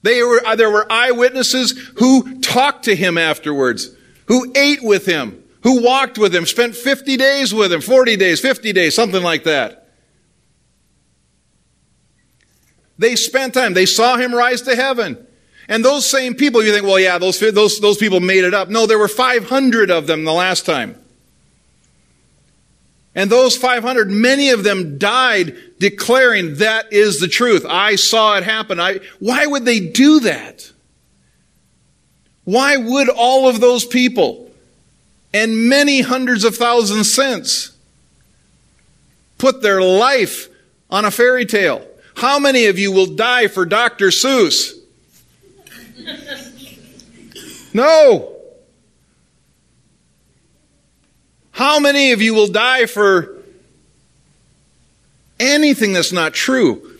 They 0.01 0.21
were, 0.21 0.45
uh, 0.45 0.55
there 0.55 0.69
were 0.69 0.85
eyewitnesses 0.91 1.71
who 1.97 2.39
talked 2.41 2.85
to 2.85 2.95
him 2.95 3.17
afterwards, 3.17 3.89
who 4.27 4.51
ate 4.55 4.83
with 4.83 5.05
him, 5.05 5.43
who 5.63 5.81
walked 5.81 6.19
with 6.19 6.35
him, 6.35 6.45
spent 6.45 6.75
50 6.75 7.17
days 7.17 7.53
with 7.53 7.73
him, 7.73 7.81
40 7.81 8.15
days, 8.17 8.39
50 8.39 8.71
days, 8.73 8.93
something 8.93 9.23
like 9.23 9.45
that. 9.45 9.87
They 12.97 13.15
spent 13.15 13.53
time. 13.53 13.73
They 13.73 13.85
saw 13.85 14.17
him 14.17 14.33
rise 14.33 14.61
to 14.63 14.75
heaven. 14.75 15.24
And 15.67 15.83
those 15.83 16.05
same 16.05 16.35
people, 16.35 16.63
you 16.63 16.71
think, 16.71 16.85
well, 16.85 16.99
yeah, 16.99 17.17
those, 17.17 17.39
those, 17.39 17.79
those 17.79 17.97
people 17.97 18.19
made 18.19 18.43
it 18.43 18.53
up. 18.53 18.69
No, 18.69 18.85
there 18.85 18.99
were 18.99 19.07
500 19.07 19.89
of 19.89 20.07
them 20.07 20.23
the 20.23 20.33
last 20.33 20.65
time. 20.65 20.95
And 23.15 23.29
those 23.29 23.55
500, 23.55 24.11
many 24.11 24.49
of 24.49 24.63
them 24.63 24.97
died 24.97 25.55
declaring 25.79 26.55
that 26.55 26.91
is 26.91 27.19
the 27.19 27.29
truth. 27.29 27.65
I 27.67 27.95
saw 27.95 28.37
it 28.37 28.43
happen. 28.43 28.79
I, 28.79 28.99
why 29.19 29.45
would 29.45 29.65
they 29.65 29.79
do 29.79 30.19
that? 30.21 30.71
Why 32.43 32.77
would 32.77 33.09
all 33.09 33.47
of 33.47 33.61
those 33.61 33.85
people 33.85 34.51
and 35.33 35.67
many 35.69 36.01
hundreds 36.01 36.43
of 36.43 36.55
thousands 36.55 37.11
since 37.11 37.75
put 39.37 39.61
their 39.61 39.81
life 39.81 40.47
on 40.89 41.05
a 41.05 41.11
fairy 41.11 41.45
tale? 41.45 41.87
How 42.17 42.37
many 42.37 42.65
of 42.65 42.77
you 42.77 42.91
will 42.91 43.15
die 43.15 43.47
for 43.47 43.65
Dr. 43.65 44.07
Seuss? 44.07 44.73
No. 47.73 48.35
How 51.51 51.79
many 51.79 52.11
of 52.11 52.21
you 52.21 52.33
will 52.33 52.47
die 52.47 52.85
for 52.85 53.37
anything 55.39 55.93
that's 55.93 56.11
not 56.11 56.33
true? 56.33 56.97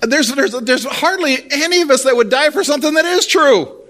There's, 0.00 0.34
there's, 0.34 0.52
there's 0.52 0.84
hardly 0.84 1.36
any 1.50 1.82
of 1.82 1.90
us 1.90 2.04
that 2.04 2.16
would 2.16 2.30
die 2.30 2.50
for 2.50 2.64
something 2.64 2.94
that 2.94 3.04
is 3.04 3.26
true. 3.26 3.80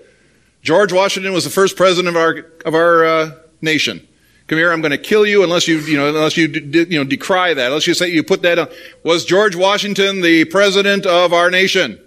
George 0.63 0.93
Washington 0.93 1.33
was 1.33 1.45
the 1.45 1.51
first 1.51 1.77
president 1.77 2.09
of 2.09 2.21
our, 2.21 2.47
of 2.65 2.75
our 2.75 3.05
uh, 3.05 3.31
nation. 3.61 4.07
Come 4.47 4.59
here, 4.59 4.73
I'm 4.73 4.81
going 4.81 4.91
to 4.91 4.99
kill 4.99 5.25
you 5.25 5.43
unless 5.43 5.67
you, 5.67 5.79
you 5.79 5.97
know, 5.97 6.09
unless 6.09 6.37
you, 6.37 6.49
you 6.49 6.99
know, 6.99 7.05
decry 7.05 7.55
that, 7.55 7.67
unless 7.69 7.87
you 7.87 7.95
say 7.95 8.09
you 8.09 8.23
put 8.23 8.43
that 8.43 8.59
on. 8.59 8.69
Was 9.03 9.25
George 9.25 9.57
Washington 9.57 10.21
the 10.21 10.45
president 10.47 11.07
of 11.07 11.33
our 11.33 11.51
nation? 11.51 11.99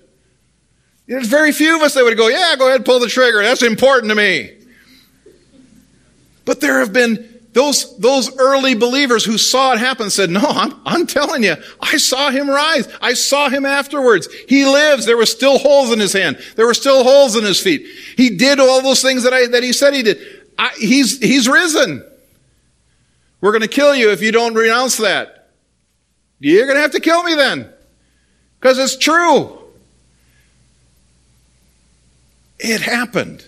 There's 1.07 1.27
very 1.27 1.51
few 1.51 1.77
of 1.77 1.81
us 1.81 1.93
that 1.93 2.03
would 2.03 2.17
go, 2.17 2.27
yeah, 2.27 2.55
go 2.57 2.67
ahead, 2.67 2.85
pull 2.85 2.99
the 2.99 3.07
trigger. 3.07 3.41
That's 3.41 3.63
important 3.63 4.09
to 4.09 4.15
me. 4.15 4.51
But 6.43 6.61
there 6.61 6.79
have 6.79 6.93
been 6.93 7.37
those, 7.53 7.97
those 7.97 8.37
early 8.37 8.75
believers 8.75 9.25
who 9.25 9.37
saw 9.37 9.73
it 9.73 9.79
happen 9.79 10.09
said, 10.09 10.29
no, 10.29 10.43
I'm, 10.43 10.79
I'm 10.85 11.07
telling 11.07 11.43
you, 11.43 11.55
I 11.81 11.97
saw 11.97 12.29
him 12.29 12.49
rise. 12.49 12.87
I 13.01 13.13
saw 13.13 13.49
him 13.49 13.65
afterwards. 13.65 14.27
He 14.47 14.65
lives. 14.65 15.05
There 15.05 15.17
were 15.17 15.25
still 15.25 15.57
holes 15.57 15.91
in 15.91 15.99
his 15.99 16.13
hand. 16.13 16.39
There 16.55 16.67
were 16.67 16.75
still 16.75 17.03
holes 17.03 17.35
in 17.35 17.43
his 17.43 17.59
feet. 17.59 17.87
He 18.15 18.37
did 18.37 18.59
all 18.59 18.81
those 18.81 19.01
things 19.01 19.23
that 19.23 19.33
I, 19.33 19.47
that 19.47 19.63
he 19.63 19.73
said 19.73 19.93
he 19.93 20.03
did. 20.03 20.19
I, 20.59 20.69
he's, 20.77 21.19
he's 21.19 21.47
risen. 21.47 22.05
We're 23.41 23.51
going 23.51 23.61
to 23.61 23.67
kill 23.67 23.95
you 23.95 24.11
if 24.11 24.21
you 24.21 24.31
don't 24.31 24.53
renounce 24.53 24.97
that. 24.97 25.49
You're 26.39 26.65
going 26.65 26.77
to 26.77 26.81
have 26.81 26.91
to 26.91 26.99
kill 26.99 27.23
me 27.23 27.33
then. 27.33 27.71
Because 28.59 28.77
it's 28.77 28.97
true. 28.97 29.57
It 32.59 32.81
happened. 32.81 33.45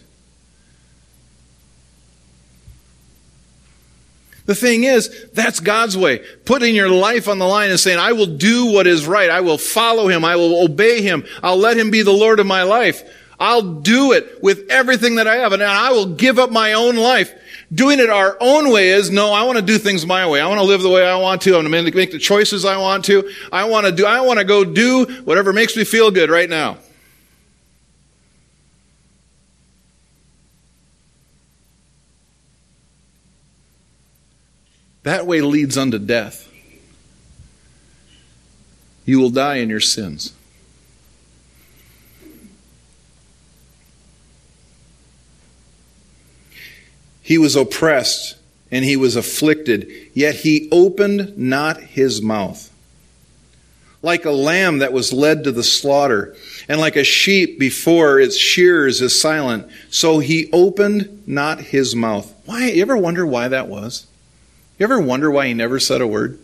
The 4.45 4.55
thing 4.55 4.83
is, 4.83 5.29
that's 5.31 5.59
God's 5.59 5.95
way. 5.95 6.23
Putting 6.45 6.73
your 6.73 6.89
life 6.89 7.27
on 7.27 7.37
the 7.37 7.45
line 7.45 7.69
and 7.69 7.79
saying, 7.79 7.99
I 7.99 8.13
will 8.13 8.25
do 8.25 8.65
what 8.65 8.87
is 8.87 9.05
right. 9.05 9.29
I 9.29 9.41
will 9.41 9.59
follow 9.59 10.07
him. 10.07 10.25
I 10.25 10.37
will 10.37 10.63
obey 10.63 11.03
him. 11.03 11.23
I'll 11.43 11.57
let 11.57 11.77
him 11.77 11.91
be 11.91 12.01
the 12.01 12.11
Lord 12.11 12.39
of 12.39 12.47
my 12.47 12.63
life. 12.63 13.03
I'll 13.39 13.61
do 13.61 14.11
it 14.11 14.41
with 14.41 14.67
everything 14.71 15.15
that 15.15 15.27
I 15.27 15.35
have 15.35 15.53
and 15.53 15.61
I 15.61 15.91
will 15.91 16.07
give 16.07 16.39
up 16.39 16.51
my 16.51 16.73
own 16.73 16.95
life. 16.95 17.31
Doing 17.71 17.99
it 17.99 18.09
our 18.09 18.35
own 18.41 18.71
way 18.71 18.89
is, 18.89 19.11
no, 19.11 19.31
I 19.31 19.43
want 19.43 19.59
to 19.59 19.61
do 19.63 19.77
things 19.77 20.03
my 20.03 20.27
way. 20.27 20.41
I 20.41 20.47
want 20.47 20.59
to 20.59 20.65
live 20.65 20.81
the 20.81 20.89
way 20.89 21.05
I 21.05 21.17
want 21.17 21.43
to. 21.43 21.55
I'm 21.55 21.69
going 21.69 21.85
to 21.85 21.95
make 21.95 22.11
the 22.11 22.17
choices 22.17 22.65
I 22.65 22.77
want 22.77 23.05
to. 23.05 23.31
I 23.51 23.65
want 23.65 23.85
to 23.85 23.91
do, 23.91 24.07
I 24.07 24.21
want 24.21 24.39
to 24.39 24.45
go 24.45 24.65
do 24.65 25.05
whatever 25.25 25.53
makes 25.53 25.77
me 25.77 25.83
feel 25.83 26.09
good 26.09 26.31
right 26.31 26.49
now. 26.49 26.77
That 35.03 35.25
way 35.25 35.41
leads 35.41 35.77
unto 35.77 35.97
death. 35.97 36.51
You 39.05 39.19
will 39.19 39.29
die 39.29 39.55
in 39.55 39.69
your 39.69 39.79
sins. 39.79 40.33
He 47.21 47.37
was 47.37 47.55
oppressed 47.55 48.37
and 48.71 48.83
he 48.83 48.95
was 48.95 49.15
afflicted, 49.15 49.87
yet 50.13 50.35
he 50.35 50.67
opened 50.71 51.37
not 51.37 51.79
his 51.79 52.21
mouth. 52.21 52.71
Like 54.01 54.25
a 54.25 54.31
lamb 54.31 54.79
that 54.79 54.93
was 54.93 55.11
led 55.11 55.43
to 55.43 55.51
the 55.51 55.63
slaughter, 55.63 56.35
and 56.67 56.79
like 56.79 56.95
a 56.95 57.03
sheep 57.03 57.59
before 57.59 58.19
its 58.19 58.37
shears 58.37 59.01
is 59.01 59.19
silent, 59.19 59.67
so 59.89 60.19
he 60.19 60.49
opened 60.53 61.23
not 61.27 61.59
his 61.59 61.95
mouth. 61.95 62.33
Why? 62.45 62.69
You 62.69 62.81
ever 62.81 62.95
wonder 62.95 63.25
why 63.25 63.47
that 63.47 63.67
was? 63.67 64.07
You 64.79 64.85
ever 64.85 64.99
wonder 64.99 65.29
why 65.29 65.47
he 65.47 65.53
never 65.53 65.77
said 65.77 65.99
a 65.99 66.07
word? 66.07 66.39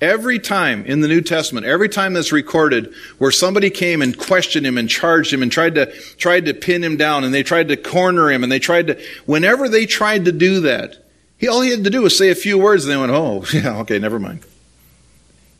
Every 0.00 0.38
time 0.38 0.84
in 0.84 1.00
the 1.00 1.08
New 1.08 1.22
Testament, 1.22 1.66
every 1.66 1.88
time 1.88 2.12
that's 2.12 2.30
recorded 2.30 2.92
where 3.16 3.32
somebody 3.32 3.70
came 3.70 4.00
and 4.02 4.16
questioned 4.16 4.64
him 4.64 4.78
and 4.78 4.88
charged 4.88 5.32
him 5.32 5.42
and 5.42 5.50
tried 5.50 5.74
to, 5.74 5.86
tried 6.18 6.44
to 6.44 6.54
pin 6.54 6.84
him 6.84 6.96
down 6.96 7.24
and 7.24 7.34
they 7.34 7.42
tried 7.42 7.68
to 7.68 7.76
corner 7.76 8.30
him 8.30 8.44
and 8.44 8.52
they 8.52 8.60
tried 8.60 8.88
to, 8.88 9.02
whenever 9.26 9.68
they 9.68 9.86
tried 9.86 10.26
to 10.26 10.32
do 10.32 10.60
that, 10.60 11.04
he, 11.38 11.48
all 11.48 11.62
he 11.62 11.70
had 11.70 11.82
to 11.82 11.90
do 11.90 12.02
was 12.02 12.16
say 12.16 12.30
a 12.30 12.36
few 12.36 12.58
words 12.58 12.84
and 12.84 12.92
they 12.92 12.96
went, 12.96 13.10
oh, 13.10 13.44
yeah, 13.52 13.78
okay, 13.80 13.98
never 13.98 14.20
mind. 14.20 14.40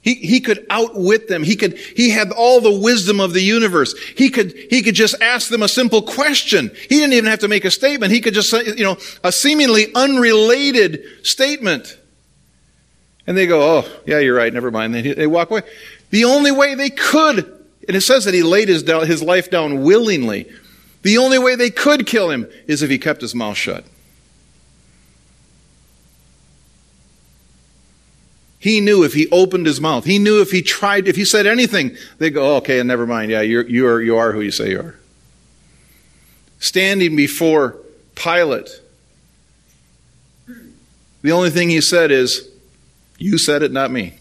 He, 0.09 0.15
he 0.15 0.41
could 0.41 0.65
outwit 0.71 1.29
them. 1.29 1.43
He 1.43 1.55
could, 1.55 1.77
he 1.77 2.09
had 2.09 2.33
all 2.33 2.63
the 2.63 2.73
wisdom 2.73 3.21
of 3.21 3.35
the 3.35 3.43
universe. 3.43 3.95
He 4.17 4.31
could, 4.31 4.55
he 4.71 4.81
could 4.81 4.95
just 4.95 5.21
ask 5.21 5.51
them 5.51 5.63
a 5.63 5.69
simple 5.69 6.01
question. 6.01 6.71
He 6.89 6.97
didn't 6.97 7.13
even 7.13 7.29
have 7.29 7.41
to 7.41 7.49
make 7.49 7.67
a 7.67 7.71
statement. 7.71 8.11
He 8.11 8.23
could 8.23 8.33
just 8.33 8.49
say, 8.49 8.65
you 8.65 8.85
know, 8.85 8.97
a 9.23 9.31
seemingly 9.31 9.95
unrelated 9.95 11.05
statement. 11.27 11.99
And 13.27 13.37
they 13.37 13.47
go, 13.47 13.61
oh, 13.61 14.01
yeah, 14.07 14.19
you're 14.21 14.35
right, 14.35 14.51
never 14.51 14.71
mind. 14.71 14.95
They, 14.95 15.13
they 15.13 15.27
walk 15.27 15.51
away. 15.51 15.61
The 16.09 16.25
only 16.25 16.53
way 16.53 16.75
they 16.75 16.89
could, 16.89 17.45
and 17.87 17.95
it 17.95 18.01
says 18.01 18.25
that 18.25 18.33
he 18.33 18.43
laid 18.43 18.69
his, 18.69 18.89
his 19.07 19.23
life 19.23 19.51
down 19.51 19.83
willingly. 19.83 20.51
The 21.03 21.19
only 21.19 21.39
way 21.39 21.55
they 21.55 21.69
could 21.69 22.07
kill 22.07 22.31
him 22.31 22.49
is 22.67 22.83
if 22.83 22.89
he 22.89 22.97
kept 22.97 23.21
his 23.21 23.35
mouth 23.35 23.59
shut. 23.59 23.85
He 28.59 28.81
knew 28.81 29.05
if 29.05 29.15
he 29.15 29.29
opened 29.31 29.67
his 29.67 29.81
mouth, 29.81 30.05
he 30.05 30.19
knew 30.19 30.41
if 30.41 30.51
he 30.51 30.63
tried, 30.63 31.07
if 31.07 31.15
he 31.15 31.25
said 31.25 31.47
anything, 31.47 31.97
they 32.19 32.31
go, 32.31 32.55
oh, 32.55 32.57
okay, 32.57 32.83
never 32.83 33.07
mind. 33.07 33.31
Yeah, 33.31 33.41
you're, 33.41 33.67
you, 33.67 33.87
are, 33.87 34.03
you 34.03 34.17
are 34.17 34.33
who 34.33 34.41
you 34.41 34.51
say 34.51 34.71
you 34.71 34.81
are. 34.81 34.95
Standing 36.59 37.15
before 37.15 37.77
Pilate, 38.17 38.69
the 41.23 41.31
only 41.33 41.51
thing 41.51 41.69
he 41.69 41.81
said 41.81 42.11
is, 42.11 42.49
you 43.17 43.39
said 43.39 43.63
it, 43.63 43.71
not 43.71 43.91
me. 43.93 44.15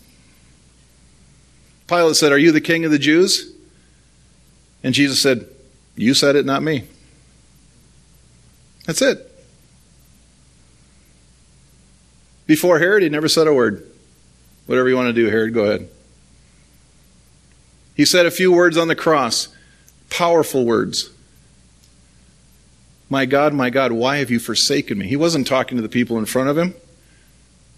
Pilate 1.87 2.15
said, 2.15 2.31
Are 2.31 2.37
you 2.37 2.51
the 2.51 2.61
king 2.61 2.85
of 2.85 2.91
the 2.91 2.99
Jews? 2.99 3.51
And 4.83 4.93
Jesus 4.93 5.19
said, 5.19 5.47
You 5.95 6.13
said 6.13 6.35
it, 6.35 6.45
not 6.45 6.61
me. 6.61 6.83
That's 8.85 9.01
it. 9.01 9.23
Before 12.45 12.79
Herod, 12.79 13.03
he 13.03 13.09
never 13.09 13.27
said 13.27 13.47
a 13.47 13.53
word. 13.53 13.85
Whatever 14.67 14.89
you 14.89 14.95
want 14.95 15.07
to 15.07 15.13
do, 15.13 15.29
Herod, 15.29 15.53
go 15.53 15.63
ahead. 15.63 15.89
He 17.95 18.05
said 18.05 18.27
a 18.27 18.31
few 18.31 18.51
words 18.51 18.77
on 18.77 18.87
the 18.87 18.95
cross, 18.95 19.47
powerful 20.09 20.65
words. 20.65 21.09
My 23.09 23.25
God, 23.25 23.53
my 23.53 23.69
God, 23.69 23.91
why 23.91 24.17
have 24.17 24.29
you 24.29 24.39
forsaken 24.39 24.99
me? 24.99 25.07
He 25.07 25.15
wasn't 25.15 25.47
talking 25.47 25.77
to 25.77 25.81
the 25.81 25.89
people 25.89 26.17
in 26.17 26.25
front 26.25 26.49
of 26.49 26.57
him. 26.57 26.75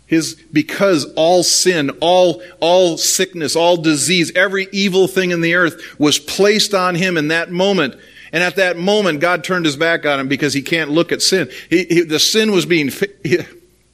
His, 0.07 0.33
because 0.51 1.05
all 1.13 1.43
sin, 1.43 1.91
all, 2.01 2.41
all 2.59 2.97
sickness, 2.97 3.55
all 3.55 3.77
disease, 3.77 4.31
every 4.35 4.67
evil 4.71 5.07
thing 5.07 5.29
in 5.29 5.41
the 5.41 5.53
earth 5.53 5.99
was 5.99 6.17
placed 6.17 6.73
on 6.73 6.95
him 6.95 7.15
in 7.15 7.27
that 7.27 7.51
moment. 7.51 7.95
And 8.33 8.43
at 8.43 8.55
that 8.55 8.75
moment, 8.75 9.19
God 9.19 9.43
turned 9.43 9.65
his 9.65 9.77
back 9.77 10.07
on 10.07 10.19
him 10.19 10.27
because 10.27 10.53
he 10.53 10.63
can't 10.63 10.89
look 10.89 11.11
at 11.11 11.21
sin. 11.21 11.49
He, 11.69 11.83
he, 11.85 12.01
the 12.01 12.19
sin 12.19 12.51
was 12.51 12.65
being, 12.65 12.89
he, 13.23 13.37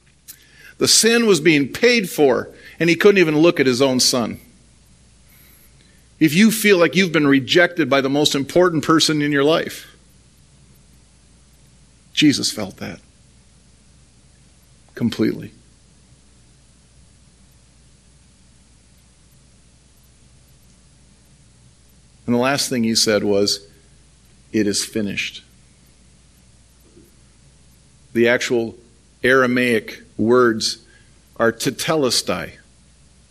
the 0.78 0.88
sin 0.88 1.26
was 1.26 1.40
being 1.40 1.70
paid 1.70 2.08
for, 2.08 2.50
and 2.78 2.90
he 2.90 2.96
couldn't 2.96 3.18
even 3.18 3.38
look 3.38 3.60
at 3.60 3.66
his 3.66 3.80
own 3.80 4.00
son. 4.00 4.40
If 6.18 6.34
you 6.34 6.50
feel 6.50 6.78
like 6.78 6.96
you've 6.96 7.12
been 7.12 7.26
rejected 7.26 7.90
by 7.90 8.00
the 8.00 8.08
most 8.08 8.34
important 8.34 8.84
person 8.84 9.20
in 9.20 9.32
your 9.32 9.44
life, 9.44 9.94
Jesus 12.14 12.50
felt 12.50 12.78
that 12.78 13.00
completely. 14.94 15.52
And 22.26 22.34
the 22.34 22.40
last 22.40 22.68
thing 22.68 22.82
he 22.82 22.94
said 22.94 23.22
was, 23.22 23.68
It 24.52 24.66
is 24.66 24.84
finished. 24.84 25.44
The 28.14 28.28
actual 28.28 28.74
Aramaic 29.22 30.02
words 30.16 30.78
are 31.36 31.52
tetelestai. 31.52 32.52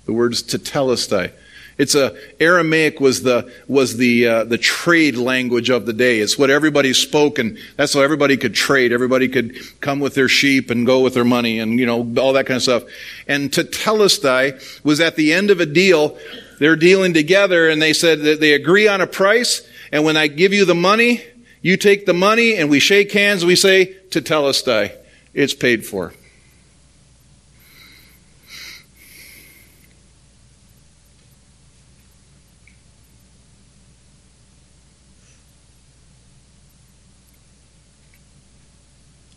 The 0.06 0.14
word 0.14 0.34
is 0.34 0.44
tetelestai. 0.44 1.32
It's 1.78 1.94
a 1.94 2.16
Aramaic 2.40 3.02
was 3.02 3.24
the 3.24 3.52
was 3.68 3.98
the 3.98 4.28
uh, 4.28 4.44
the 4.46 4.58
trade 4.58 5.18
language 5.18 5.70
of 5.70 5.86
the 5.86 5.92
day. 5.92 6.20
It's 6.20 6.38
what 6.38 6.50
everybody 6.50 6.94
spoke, 6.94 7.38
and 7.38 7.58
that's 7.76 7.94
how 7.94 8.02
everybody 8.02 8.38
could 8.38 8.54
trade. 8.54 8.94
Everybody 8.94 9.28
could 9.28 9.58
come 9.82 10.00
with 10.00 10.16
their 10.16 10.30
sheep 10.30 10.70
and 10.70 10.86
go 10.86 11.02
with 11.02 11.16
their 11.16 11.26
money, 11.26 11.60
and 11.60 11.78
you 11.78 11.86
know 11.86 12.00
all 12.18 12.34
that 12.34 12.46
kind 12.46 12.56
of 12.56 12.64
stuff. 12.64 12.84
And 13.28 13.52
tetelestai 13.52 14.86
was 14.86 15.02
at 15.02 15.18
the 15.18 15.34
end 15.34 15.52
of 15.52 15.60
a 15.60 15.66
deal. 15.66 16.18
They're 16.60 16.78
dealing 16.78 17.14
together, 17.14 17.68
and 17.68 17.82
they 17.82 17.92
said 17.92 18.22
that 18.22 18.40
they 18.40 18.54
agree 18.54 18.88
on 18.88 19.02
a 19.02 19.08
price. 19.08 19.68
And 19.92 20.06
when 20.06 20.16
I 20.16 20.28
give 20.28 20.54
you 20.54 20.64
the 20.64 20.76
money, 20.76 21.24
you 21.62 21.76
take 21.76 22.06
the 22.06 22.14
money, 22.14 22.56
and 22.56 22.70
we 22.70 22.80
shake 22.80 23.12
hands. 23.12 23.42
And 23.42 23.48
We 23.48 23.58
say 23.58 23.98
tetelestai, 24.12 24.96
it's 25.34 25.54
paid 25.54 25.86
for. 25.86 26.14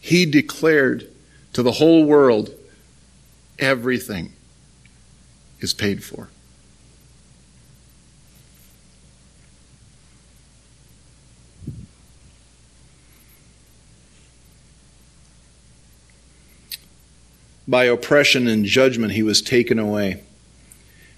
He 0.09 0.25
declared 0.25 1.07
to 1.53 1.63
the 1.63 1.73
whole 1.73 2.03
world 2.03 2.55
everything 3.59 4.33
is 5.61 5.75
paid 5.75 6.03
for. 6.03 6.31
By 17.67 17.85
oppression 17.85 18.49
and 18.49 18.65
judgment 18.65 19.13
he 19.13 19.23
was 19.23 19.43
taken 19.43 19.79
away. 19.79 20.23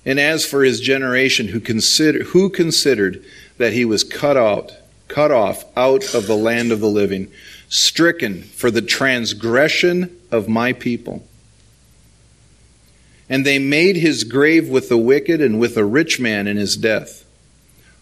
And 0.04 0.18
as 0.18 0.44
for 0.44 0.64
his 0.64 0.80
generation 0.80 1.46
who 1.46 1.60
consider, 1.60 2.24
who 2.24 2.50
considered 2.50 3.24
that 3.56 3.72
he 3.72 3.84
was 3.84 4.02
cut 4.02 4.36
out, 4.36 4.72
cut 5.10 5.30
off 5.30 5.64
out 5.76 6.14
of 6.14 6.26
the 6.26 6.36
land 6.36 6.72
of 6.72 6.80
the 6.80 6.88
living, 6.88 7.30
stricken 7.68 8.42
for 8.42 8.70
the 8.70 8.80
transgression 8.80 10.16
of 10.30 10.48
my 10.48 10.72
people. 10.72 11.26
And 13.28 13.44
they 13.44 13.58
made 13.58 13.96
his 13.96 14.24
grave 14.24 14.68
with 14.68 14.88
the 14.88 14.96
wicked 14.96 15.40
and 15.40 15.60
with 15.60 15.76
a 15.76 15.84
rich 15.84 16.18
man 16.18 16.46
in 16.46 16.56
his 16.56 16.76
death, 16.76 17.24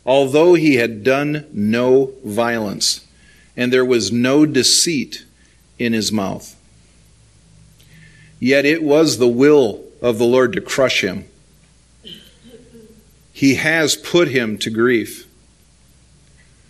although 0.06 0.54
he 0.54 0.76
had 0.76 1.02
done 1.02 1.46
no 1.52 2.12
violence, 2.24 3.06
and 3.56 3.72
there 3.72 3.84
was 3.84 4.12
no 4.12 4.46
deceit 4.46 5.24
in 5.78 5.92
his 5.92 6.12
mouth. 6.12 6.54
Yet 8.40 8.64
it 8.64 8.82
was 8.82 9.18
the 9.18 9.28
will 9.28 9.84
of 10.00 10.18
the 10.18 10.24
Lord 10.24 10.52
to 10.52 10.60
crush 10.60 11.02
him. 11.02 11.24
He 13.32 13.54
has 13.56 13.96
put 13.96 14.28
him 14.28 14.58
to 14.58 14.70
grief. 14.70 15.27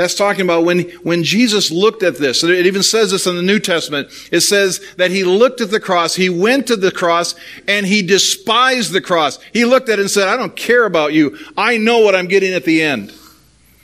That's 0.00 0.14
talking 0.14 0.40
about 0.40 0.64
when, 0.64 0.88
when 1.02 1.24
Jesus 1.24 1.70
looked 1.70 2.02
at 2.02 2.16
this. 2.16 2.42
It 2.42 2.64
even 2.64 2.82
says 2.82 3.10
this 3.10 3.26
in 3.26 3.36
the 3.36 3.42
New 3.42 3.58
Testament. 3.58 4.08
It 4.32 4.40
says 4.40 4.80
that 4.96 5.10
he 5.10 5.24
looked 5.24 5.60
at 5.60 5.70
the 5.70 5.78
cross, 5.78 6.14
he 6.14 6.30
went 6.30 6.68
to 6.68 6.76
the 6.76 6.90
cross, 6.90 7.34
and 7.68 7.84
he 7.84 8.00
despised 8.00 8.92
the 8.92 9.02
cross. 9.02 9.38
He 9.52 9.66
looked 9.66 9.90
at 9.90 9.98
it 9.98 10.00
and 10.00 10.10
said, 10.10 10.26
I 10.26 10.38
don't 10.38 10.56
care 10.56 10.86
about 10.86 11.12
you. 11.12 11.36
I 11.54 11.76
know 11.76 11.98
what 11.98 12.14
I'm 12.14 12.28
getting 12.28 12.54
at 12.54 12.64
the 12.64 12.80
end. 12.80 13.12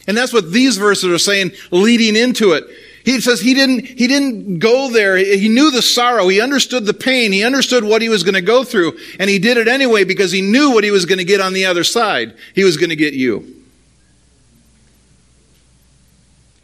And 0.07 0.17
that's 0.17 0.33
what 0.33 0.53
these 0.53 0.79
verses 0.79 1.12
are 1.12 1.19
saying 1.19 1.53
leading 1.71 2.17
into 2.17 2.53
it. 2.53 2.64
He 3.05 3.21
says 3.21 3.43
he 3.43 3.53
didn't, 3.53 3.85
he 3.85 4.07
didn't 4.07 4.59
go 4.59 4.91
there. 4.91 5.19
He 5.19 5.51
knew 5.51 5.71
the 5.71 5.83
sorrow. 5.83 6.29
He 6.29 6.41
understood 6.41 6.87
the 6.87 6.95
pain. 6.95 7.31
He 7.31 7.45
understood 7.45 7.85
what 7.85 8.01
he 8.01 8.09
was 8.09 8.23
going 8.23 8.37
to 8.37 8.41
go 8.41 8.64
through. 8.64 8.99
And 9.21 9.29
he 9.29 9.39
did 9.39 9.59
it 9.59 9.69
anyway 9.69 10.05
because 10.05 10.33
he 10.33 10.41
knew 10.41 10.71
what 10.71 10.83
he 10.83 10.91
was 10.91 11.05
going 11.05 11.19
to 11.19 11.25
get 11.25 11.43
on 11.43 11.53
the 11.53 11.67
other 11.67 11.85
side. 11.85 12.35
He 12.55 12.64
was 12.64 12.79
going 12.79 12.89
to 12.89 12.97
get 12.97 13.12
you. 13.12 13.55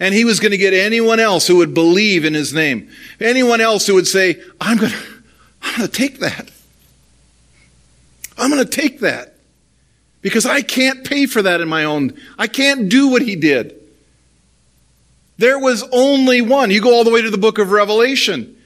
And 0.03 0.13
he 0.13 0.25
was 0.25 0.41
going 0.41 0.51
to 0.51 0.59
get 0.59 0.75
anyone 0.75 1.21
else 1.21 1.47
who 1.47 1.59
would 1.59 1.75
believe 1.75 2.25
in 2.25 2.35
his 2.35 2.53
name. 2.53 2.91
Anyone 3.21 3.61
else 3.61 3.87
who 3.87 3.95
would 3.95 4.09
say, 4.09 4.43
I'm 4.61 4.77
going 4.77 4.91
to, 4.91 4.99
I'm 5.63 5.79
going 5.79 5.89
to 5.89 5.97
take 5.97 6.19
that. 6.19 6.51
I'm 8.37 8.51
going 8.51 8.65
to 8.65 8.69
take 8.69 8.99
that. 8.99 9.37
Because 10.21 10.45
I 10.45 10.61
can't 10.61 11.05
pay 11.05 11.27
for 11.27 11.41
that 11.43 11.61
in 11.61 11.69
my 11.69 11.85
own. 11.85 12.21
I 12.37 12.49
can't 12.49 12.89
do 12.89 13.13
what 13.13 13.23
he 13.23 13.37
did. 13.37 13.81
There 15.39 15.61
was 15.61 15.85
only 15.93 16.43
one. 16.43 16.73
You 16.73 16.81
go 16.81 16.93
all 16.93 17.05
the 17.05 17.13
way 17.13 17.23
to 17.23 17.31
the 17.31 17.39
book 17.39 17.59
of 17.59 17.71
Revelation. 17.71 18.57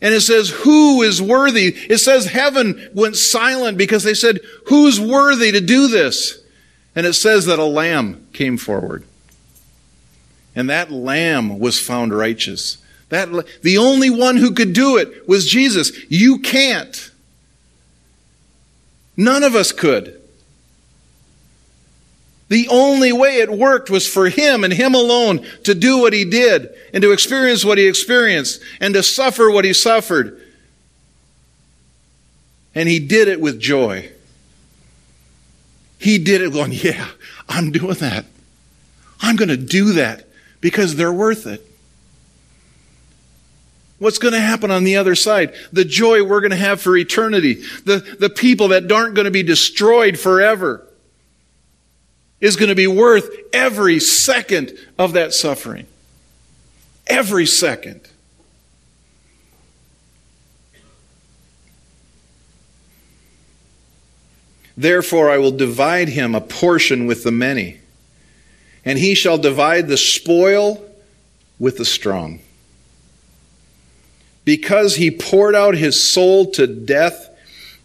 And 0.00 0.12
it 0.12 0.22
says, 0.22 0.50
who 0.50 1.02
is 1.02 1.22
worthy? 1.22 1.68
It 1.88 1.98
says 1.98 2.26
heaven 2.26 2.90
went 2.92 3.14
silent 3.14 3.78
because 3.78 4.02
they 4.02 4.14
said, 4.14 4.40
who's 4.66 5.00
worthy 5.00 5.52
to 5.52 5.60
do 5.60 5.86
this? 5.86 6.42
And 6.96 7.06
it 7.06 7.12
says 7.12 7.46
that 7.46 7.60
a 7.60 7.64
lamb 7.64 8.26
came 8.32 8.56
forward. 8.56 9.04
And 10.54 10.68
that 10.70 10.90
lamb 10.90 11.58
was 11.58 11.80
found 11.80 12.12
righteous. 12.12 12.78
That, 13.08 13.28
the 13.62 13.78
only 13.78 14.10
one 14.10 14.36
who 14.36 14.52
could 14.52 14.72
do 14.72 14.96
it 14.96 15.28
was 15.28 15.46
Jesus. 15.46 15.92
You 16.10 16.38
can't. 16.38 17.10
None 19.16 19.44
of 19.44 19.54
us 19.54 19.72
could. 19.72 20.18
The 22.48 22.68
only 22.68 23.12
way 23.12 23.38
it 23.38 23.50
worked 23.50 23.88
was 23.88 24.06
for 24.06 24.28
him 24.28 24.62
and 24.62 24.72
him 24.72 24.94
alone 24.94 25.46
to 25.64 25.74
do 25.74 25.98
what 25.98 26.12
he 26.12 26.24
did 26.24 26.68
and 26.92 27.02
to 27.02 27.12
experience 27.12 27.64
what 27.64 27.78
he 27.78 27.86
experienced 27.86 28.60
and 28.78 28.92
to 28.92 29.02
suffer 29.02 29.50
what 29.50 29.64
he 29.64 29.72
suffered. 29.72 30.38
And 32.74 32.88
he 32.88 32.98
did 32.98 33.28
it 33.28 33.40
with 33.40 33.58
joy. 33.58 34.10
He 35.98 36.18
did 36.18 36.42
it 36.42 36.52
going, 36.52 36.72
yeah, 36.72 37.08
I'm 37.48 37.72
doing 37.72 37.94
that. 37.96 38.26
I'm 39.20 39.36
going 39.36 39.48
to 39.48 39.56
do 39.56 39.92
that 39.92 40.28
because 40.62 40.96
they're 40.96 41.12
worth 41.12 41.46
it. 41.46 41.66
What's 43.98 44.18
going 44.18 44.32
to 44.32 44.40
happen 44.40 44.70
on 44.70 44.84
the 44.84 44.96
other 44.96 45.14
side? 45.14 45.54
The 45.72 45.84
joy 45.84 46.24
we're 46.24 46.40
going 46.40 46.52
to 46.52 46.56
have 46.56 46.80
for 46.80 46.96
eternity. 46.96 47.62
The, 47.84 48.16
the 48.18 48.30
people 48.30 48.68
that 48.68 48.90
aren't 48.90 49.14
going 49.14 49.26
to 49.26 49.30
be 49.30 49.42
destroyed 49.42 50.18
forever 50.18 50.86
is 52.40 52.56
going 52.56 52.70
to 52.70 52.74
be 52.74 52.86
worth 52.86 53.28
every 53.52 54.00
second 54.00 54.76
of 54.98 55.12
that 55.12 55.34
suffering. 55.34 55.86
Every 57.06 57.46
second. 57.46 58.00
Therefore, 64.76 65.30
I 65.30 65.38
will 65.38 65.52
divide 65.52 66.08
him 66.08 66.34
a 66.34 66.40
portion 66.40 67.06
with 67.06 67.24
the 67.24 67.30
many 67.30 67.81
and 68.84 68.98
he 68.98 69.14
shall 69.14 69.38
divide 69.38 69.88
the 69.88 69.96
spoil 69.96 70.82
with 71.58 71.78
the 71.78 71.84
strong. 71.84 72.40
Because 74.44 74.96
he 74.96 75.10
poured 75.10 75.54
out 75.54 75.74
his 75.74 76.02
soul 76.02 76.50
to 76.52 76.66
death 76.66 77.28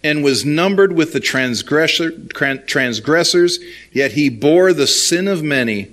and 0.03 0.23
was 0.23 0.45
numbered 0.45 0.93
with 0.93 1.13
the 1.13 1.19
transgressor, 1.19 2.11
transgressors, 2.65 3.59
yet 3.91 4.13
he 4.13 4.29
bore 4.29 4.73
the 4.73 4.87
sin 4.87 5.27
of 5.27 5.43
many 5.43 5.91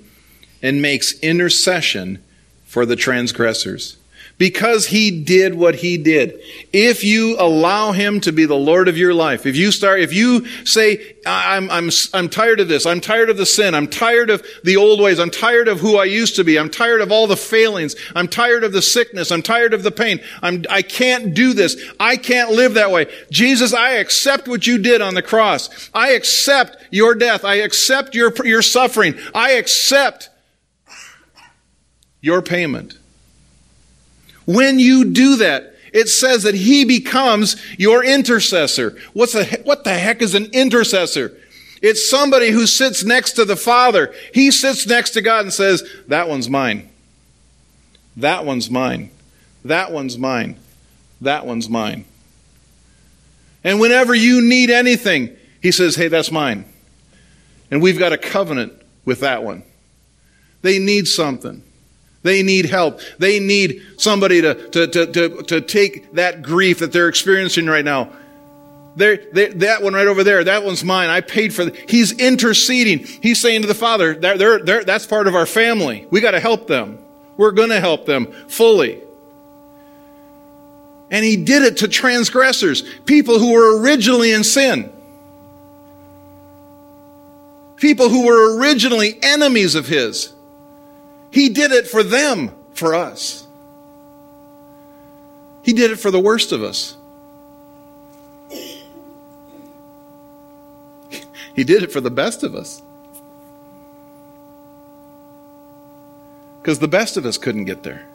and 0.63 0.81
makes 0.81 1.19
intercession 1.21 2.23
for 2.65 2.87
the 2.87 2.97
transgressors 2.97 3.99
because 4.37 4.87
he 4.87 5.23
did 5.23 5.55
what 5.55 5.77
he 5.77 5.97
did. 5.97 6.41
If 6.73 7.05
you 7.05 7.37
allow 7.39 7.93
him 7.93 8.21
to 8.21 8.33
be 8.33 8.47
the 8.47 8.55
Lord 8.55 8.89
of 8.89 8.99
your 8.99 9.15
life, 9.15 9.47
if 9.47 9.57
you 9.57 9.71
start, 9.71 10.01
if 10.01 10.13
you 10.13 10.47
say, 10.65 11.17
I'm, 11.25 11.71
I'm, 11.71 11.91
I'm 12.13 12.29
tired 12.29 12.61
of 12.61 12.69
this, 12.69 12.85
I'm 12.85 13.01
tired 13.01 13.31
of 13.31 13.37
the 13.37 13.47
sin, 13.47 13.75
I'm 13.75 13.87
tired 13.87 14.31
of 14.31 14.45
the 14.65 14.77
old 14.77 15.01
ways, 15.01 15.21
I'm 15.21 15.31
tired 15.31 15.69
of 15.69 15.81
who 15.81 15.97
I 15.97 16.05
used 16.05 16.37
to 16.37 16.45
be, 16.45 16.59
I'm 16.59 16.71
tired 16.71 17.01
of 17.01 17.13
all 17.13 17.27
the 17.27 17.37
failings, 17.37 17.95
I'm 18.15 18.29
tired 18.29 18.65
of 18.65 18.73
the 18.73 18.83
sickness, 18.83 19.31
I'm 19.31 19.43
tired 19.43 19.73
of 19.73 19.83
the 19.83 19.93
pain, 19.93 20.21
I'm, 20.43 20.65
I 20.69 20.83
can't 20.83 21.35
do 21.35 21.53
this, 21.53 21.77
I 22.01 22.17
can't 22.17 22.51
live 22.51 22.75
that 22.75 22.91
way. 22.91 23.07
Jesus, 23.31 23.73
I 23.73 23.93
accept 23.93 24.49
what 24.49 24.67
you 24.67 24.79
did 24.79 25.01
on 25.01 25.15
the 25.15 25.23
cross. 25.23 25.91
I 25.95 26.11
accept 26.13 26.77
your 26.91 27.15
death. 27.15 27.45
I 27.45 27.57
accept 27.57 28.15
your, 28.15 28.33
your 28.45 28.63
suffering. 28.63 29.15
I 29.35 29.53
accept 29.53 30.31
your 32.21 32.43
payment. 32.43 32.99
When 34.47 34.79
you 34.79 35.07
do 35.07 35.37
that, 35.37 35.75
it 35.93 36.09
says 36.09 36.43
that 36.43 36.55
he 36.55 36.85
becomes 36.85 37.57
your 37.79 38.05
intercessor. 38.05 38.99
What's 39.13 39.35
a, 39.35 39.45
what 39.63 39.85
the 39.85 39.95
heck 39.95 40.23
is 40.23 40.35
an 40.35 40.47
intercessor? 40.53 41.37
It's 41.81 42.09
somebody 42.09 42.51
who 42.51 42.67
sits 42.67 43.05
next 43.05 43.33
to 43.33 43.45
the 43.45 43.57
Father. 43.57 44.15
He 44.33 44.51
sits 44.51 44.87
next 44.87 45.11
to 45.11 45.23
God 45.23 45.45
and 45.45 45.53
says, 45.53 45.89
That 46.09 46.29
one's 46.29 46.49
mine. 46.49 46.89
That 48.17 48.45
one's 48.45 48.71
mine. 48.71 49.11
That 49.65 49.93
one's 49.93 50.17
mine. 50.17 50.57
That 51.21 51.47
one's 51.47 51.69
mine. 51.69 52.05
And 53.63 53.81
whenever 53.81 54.15
you 54.15 54.41
need 54.41 54.71
anything, 54.71 55.37
he 55.61 55.73
says, 55.73 55.97
Hey, 55.97 56.09
that's 56.09 56.31
mine. 56.31 56.65
And 57.71 57.83
we've 57.83 57.99
got 57.99 58.13
a 58.13 58.19
covenant 58.19 58.73
with 59.05 59.21
that 59.21 59.43
one. 59.43 59.63
They 60.63 60.79
need 60.79 61.07
something. 61.07 61.63
They 62.25 62.43
need 62.43 62.65
help. 62.65 63.01
They 63.19 63.39
need 63.39 63.83
somebody 63.99 64.41
to, 64.41 64.55
to, 64.71 64.87
to, 64.87 65.07
to, 65.07 65.43
to 65.43 65.61
take 65.61 66.15
that 66.15 66.41
grief 66.43 66.79
that 66.79 66.91
they're 66.91 67.09
experiencing 67.09 67.67
right 67.67 67.85
now. 67.85 68.11
They're, 68.97 69.19
they, 69.33 69.49
that 69.49 69.83
one 69.83 69.93
right 69.93 70.07
over 70.07 70.25
there, 70.25 70.43
that 70.43 70.65
one's 70.65 70.83
mine. 70.83 71.11
I 71.11 71.21
paid 71.21 71.53
for 71.53 71.63
it. 71.63 71.91
He's 71.91 72.13
interceding. 72.13 73.01
He's 73.01 73.41
saying 73.41 73.61
to 73.61 73.69
the 73.69 73.75
Father, 73.75 74.15
they're, 74.15 74.39
they're, 74.39 74.59
they're, 74.59 74.85
that's 74.85 75.07
part 75.07 75.27
of 75.27 75.35
our 75.35 75.45
family. 75.45 76.07
We 76.11 76.23
got 76.23 76.31
to 76.31 76.41
help 76.41 76.67
them. 76.67 76.99
We're 77.37 77.53
going 77.53 77.69
to 77.69 77.81
help 77.81 78.07
them 78.07 78.33
fully. 78.49 79.03
And 81.11 81.25
he 81.27 81.37
did 81.37 81.63
it 81.63 81.77
to 81.79 81.89
transgressors, 81.89 82.83
people 83.05 83.39
who 83.39 83.53
were 83.53 83.83
originally 83.83 84.33
in 84.33 84.45
sin. 84.45 84.91
People 87.77 88.09
who 88.09 88.25
were 88.25 88.57
originally 88.57 89.19
enemies 89.23 89.75
of 89.75 89.87
his. 89.89 90.33
He 91.35 91.49
did 91.49 91.73
it 91.73 91.89
for 91.89 92.05
them, 92.05 92.53
for 92.75 92.95
us. 92.95 93.49
He 95.65 95.73
did 95.73 95.91
it 95.91 95.97
for 95.97 96.13
the 96.13 96.21
worst 96.21 96.53
of 96.53 96.63
us. 96.63 96.97
He 101.57 101.65
did 101.65 101.83
it 101.83 101.91
for 101.91 102.01
the 102.01 102.11
best 102.11 102.45
of 102.45 102.55
us. 102.55 102.83
Because 106.63 106.79
the 106.79 106.87
best 106.87 107.17
of 107.17 107.27
us 107.27 107.37
couldn't 107.37 107.65
get 107.65 107.83
there. 107.83 108.07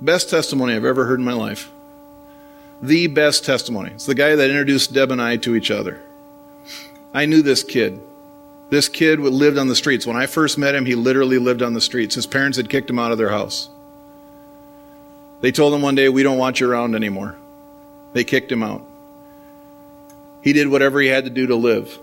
Best 0.00 0.28
testimony 0.28 0.74
I've 0.74 0.84
ever 0.84 1.04
heard 1.04 1.20
in 1.20 1.24
my 1.24 1.34
life 1.34 1.70
the 2.82 3.06
best 3.06 3.44
testimony. 3.44 3.90
It's 3.90 4.06
the 4.06 4.14
guy 4.14 4.34
that 4.34 4.50
introduced 4.50 4.92
Deb 4.92 5.10
and 5.10 5.20
I 5.20 5.36
to 5.38 5.54
each 5.54 5.70
other. 5.70 6.02
I 7.14 7.26
knew 7.26 7.42
this 7.42 7.62
kid. 7.62 8.00
This 8.68 8.88
kid 8.88 9.20
lived 9.20 9.58
on 9.58 9.68
the 9.68 9.76
streets. 9.76 10.06
When 10.06 10.16
I 10.16 10.26
first 10.26 10.58
met 10.58 10.74
him, 10.74 10.86
he 10.86 10.94
literally 10.94 11.38
lived 11.38 11.62
on 11.62 11.72
the 11.72 11.80
streets. 11.80 12.14
His 12.14 12.26
parents 12.26 12.56
had 12.56 12.68
kicked 12.68 12.90
him 12.90 12.98
out 12.98 13.12
of 13.12 13.18
their 13.18 13.30
house. 13.30 13.70
They 15.40 15.52
told 15.52 15.72
him 15.72 15.82
one 15.82 15.94
day, 15.94 16.08
We 16.08 16.22
don't 16.22 16.38
want 16.38 16.60
you 16.60 16.70
around 16.70 16.94
anymore. 16.94 17.36
They 18.12 18.24
kicked 18.24 18.50
him 18.50 18.62
out. 18.62 18.82
He 20.42 20.52
did 20.52 20.68
whatever 20.68 21.00
he 21.00 21.08
had 21.08 21.24
to 21.24 21.30
do 21.30 21.46
to 21.46 21.56
live. 21.56 21.98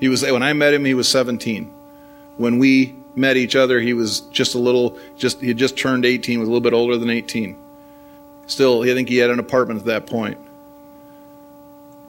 He 0.00 0.08
was 0.08 0.22
when 0.22 0.42
I 0.42 0.52
met 0.52 0.74
him, 0.74 0.84
he 0.84 0.94
was 0.94 1.08
17. 1.08 1.72
When 2.36 2.58
we 2.58 2.94
met 3.14 3.36
each 3.36 3.54
other, 3.54 3.80
he 3.80 3.92
was 3.92 4.20
just 4.20 4.54
a 4.54 4.58
little, 4.58 4.98
just 5.16 5.40
he 5.40 5.48
had 5.48 5.56
just 5.56 5.76
turned 5.76 6.06
18, 6.06 6.40
was 6.40 6.48
a 6.48 6.50
little 6.50 6.62
bit 6.62 6.72
older 6.72 6.96
than 6.96 7.10
18. 7.10 7.56
Still, 8.50 8.82
I 8.82 8.94
think 8.94 9.08
he 9.08 9.18
had 9.18 9.30
an 9.30 9.38
apartment 9.38 9.78
at 9.78 9.86
that 9.86 10.06
point. 10.06 10.36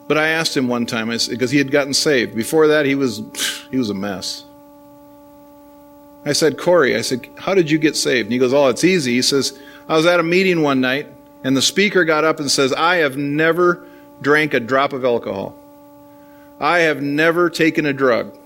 But 0.08 0.18
I 0.18 0.30
asked 0.30 0.56
him 0.56 0.66
one 0.66 0.86
time, 0.86 1.06
because 1.06 1.52
he 1.52 1.58
had 1.58 1.70
gotten 1.70 1.94
saved. 1.94 2.34
Before 2.34 2.66
that, 2.66 2.84
he 2.84 2.96
was 2.96 3.22
he 3.70 3.76
was 3.76 3.90
a 3.90 3.94
mess. 3.94 4.44
I 6.24 6.32
said, 6.32 6.58
Corey, 6.58 6.96
I 6.96 7.02
said, 7.02 7.28
how 7.38 7.54
did 7.54 7.70
you 7.70 7.78
get 7.78 7.96
saved? 7.96 8.26
And 8.26 8.32
he 8.32 8.38
goes, 8.38 8.52
oh, 8.52 8.68
it's 8.68 8.82
easy. 8.82 9.14
He 9.14 9.22
says, 9.22 9.56
I 9.88 9.96
was 9.96 10.04
at 10.04 10.18
a 10.18 10.24
meeting 10.24 10.62
one 10.62 10.80
night, 10.80 11.06
and 11.44 11.56
the 11.56 11.62
speaker 11.62 12.04
got 12.04 12.24
up 12.24 12.40
and 12.40 12.50
says, 12.50 12.72
I 12.72 12.96
have 12.96 13.16
never 13.16 13.86
drank 14.20 14.52
a 14.52 14.60
drop 14.60 14.92
of 14.92 15.04
alcohol. 15.04 15.54
I 16.60 16.80
have 16.80 17.00
never 17.00 17.50
taken 17.50 17.86
a 17.86 17.92
drug. 17.92 18.36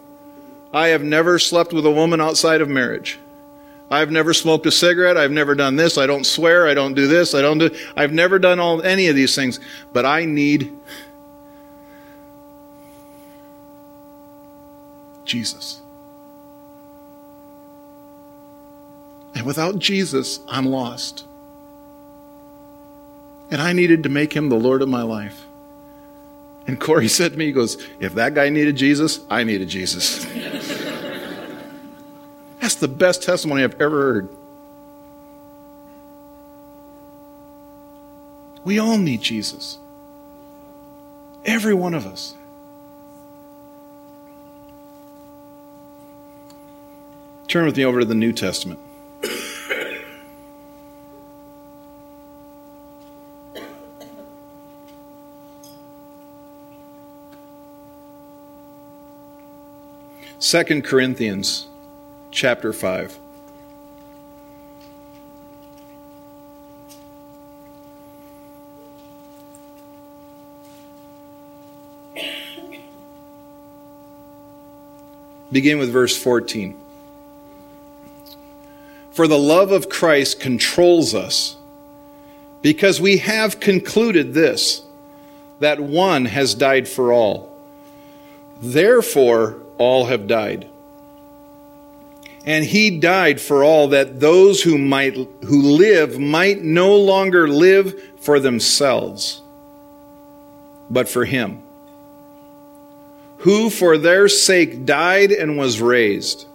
I 0.72 0.88
have 0.88 1.03
never 1.03 1.38
slept 1.38 1.72
with 1.72 1.86
a 1.86 1.90
woman 1.90 2.20
outside 2.20 2.61
of 2.61 2.68
marriage. 2.68 3.18
I've 3.91 4.11
never 4.11 4.34
smoked 4.34 4.66
a 4.66 4.72
cigarette. 4.72 5.16
I've 5.16 5.30
never 5.30 5.55
done 5.55 5.76
this. 5.76 5.97
I 5.97 6.07
don't 6.07 6.24
swear. 6.24 6.66
I 6.66 6.74
don't 6.74 6.95
do 6.95 7.07
this. 7.07 7.34
I 7.34 7.43
don't 7.43 7.59
do. 7.59 7.70
I've 7.97 8.12
never 8.12 8.39
done 8.39 8.59
all 8.59 8.82
any 8.82 9.07
of 9.07 9.14
these 9.14 9.34
things. 9.34 9.61
But 9.93 10.05
I 10.05 10.24
need 10.24 10.76
Jesus. 15.24 15.80
And 19.34 19.45
without 19.45 19.78
Jesus, 19.78 20.41
I'm 20.49 20.66
lost. 20.66 21.24
And 23.51 23.61
I 23.61 23.72
needed 23.72 24.03
to 24.03 24.09
make 24.09 24.32
him 24.32 24.49
the 24.49 24.57
Lord 24.57 24.82
of 24.82 24.89
my 24.89 25.03
life. 25.03 25.45
And 26.66 26.80
Corey 26.80 27.07
said 27.09 27.32
to 27.32 27.39
me, 27.39 27.47
he 27.47 27.53
goes, 27.53 27.76
If 28.01 28.14
that 28.14 28.34
guy 28.34 28.49
needed 28.49 28.76
Jesus, 28.76 29.20
I 29.30 29.45
needed 29.45 29.68
Jesus. 29.68 30.26
That's 32.67 32.75
the 32.75 32.89
best 32.89 33.23
testimony 33.23 33.62
I've 33.62 33.81
ever 33.81 33.97
heard. 33.97 34.29
We 38.64 38.81
all 38.81 38.99
need 38.99 39.23
Jesus. 39.23 39.79
Every 41.45 41.75
one 41.75 41.95
of 41.95 42.07
us. 42.07 42.35
Turn 47.47 47.67
with 47.67 47.77
me 47.77 47.85
over 47.85 48.01
to 48.01 48.05
the 48.05 48.17
New 48.17 48.33
Testament. 48.33 48.81
Second 60.41 60.83
Corinthians 60.83 61.69
chapter 62.37 62.70
5. 62.70 63.18
Begin 75.51 75.78
with 75.78 75.91
verse 75.91 76.14
14. 76.14 76.78
For 79.12 79.26
the 79.26 79.39
love 79.39 79.72
of 79.72 79.89
Christ 79.89 80.39
controls 80.39 81.14
us, 81.14 81.57
because 82.61 83.01
we 83.01 83.16
have 83.16 83.61
concluded 83.61 84.34
this, 84.34 84.82
that 85.61 85.80
one 85.80 86.26
has 86.26 86.55
died 86.55 86.87
for 86.87 87.14
all. 87.14 87.57
Therefore, 88.61 89.57
all 89.78 90.05
have 90.05 90.26
died. 90.26 90.68
And 92.47 92.64
he 92.64 92.99
died 93.01 93.40
for 93.40 93.64
all 93.64 93.88
that 93.88 94.20
those 94.20 94.62
who 94.62 94.78
might 94.78 95.14
who 95.14 95.62
live 95.62 96.18
might 96.18 96.62
no 96.62 96.94
longer 96.94 97.49
live 97.49 98.01
for 98.20 98.38
themselves, 98.38 99.42
but 100.88 101.09
for 101.09 101.24
him, 101.24 101.61
who 103.38 103.68
for 103.68 103.99
their 103.99 104.28
sake 104.28 104.86
died 104.86 105.32
and 105.32 105.59
was 105.59 105.80
raised. 105.80 106.47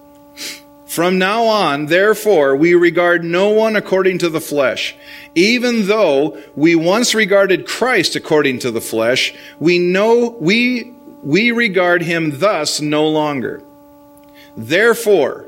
From 0.86 1.18
now 1.18 1.46
on, 1.46 1.86
therefore, 1.86 2.56
we 2.56 2.74
regard 2.74 3.24
no 3.24 3.50
one 3.50 3.78
according 3.78 4.18
to 4.20 4.30
the 4.30 4.42
flesh. 4.42 4.94
Even 5.36 5.88
though 5.88 6.38
we 6.54 6.76
once 6.76 7.16
regarded 7.16 7.66
Christ 7.66 8.18
according 8.18 8.60
to 8.60 8.72
the 8.72 8.82
flesh, 8.82 9.34
we 9.58 9.80
know 9.80 10.36
we, 10.38 10.94
we 11.24 11.52
regard 11.52 12.02
him 12.02 12.40
thus 12.40 12.82
no 12.82 13.08
longer. 13.08 13.64
Therefore, 14.58 15.48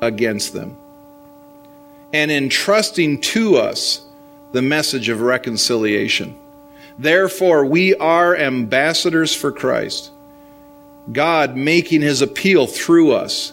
against 0.00 0.52
them, 0.52 0.76
and 2.12 2.30
entrusting 2.30 3.20
to 3.20 3.56
us 3.56 4.06
the 4.52 4.62
message 4.62 5.08
of 5.08 5.20
reconciliation. 5.20 6.38
Therefore, 6.98 7.64
we 7.64 7.94
are 7.96 8.36
ambassadors 8.36 9.34
for 9.34 9.52
Christ, 9.52 10.10
God 11.12 11.56
making 11.56 12.00
his 12.00 12.22
appeal 12.22 12.66
through 12.66 13.12
us 13.12 13.52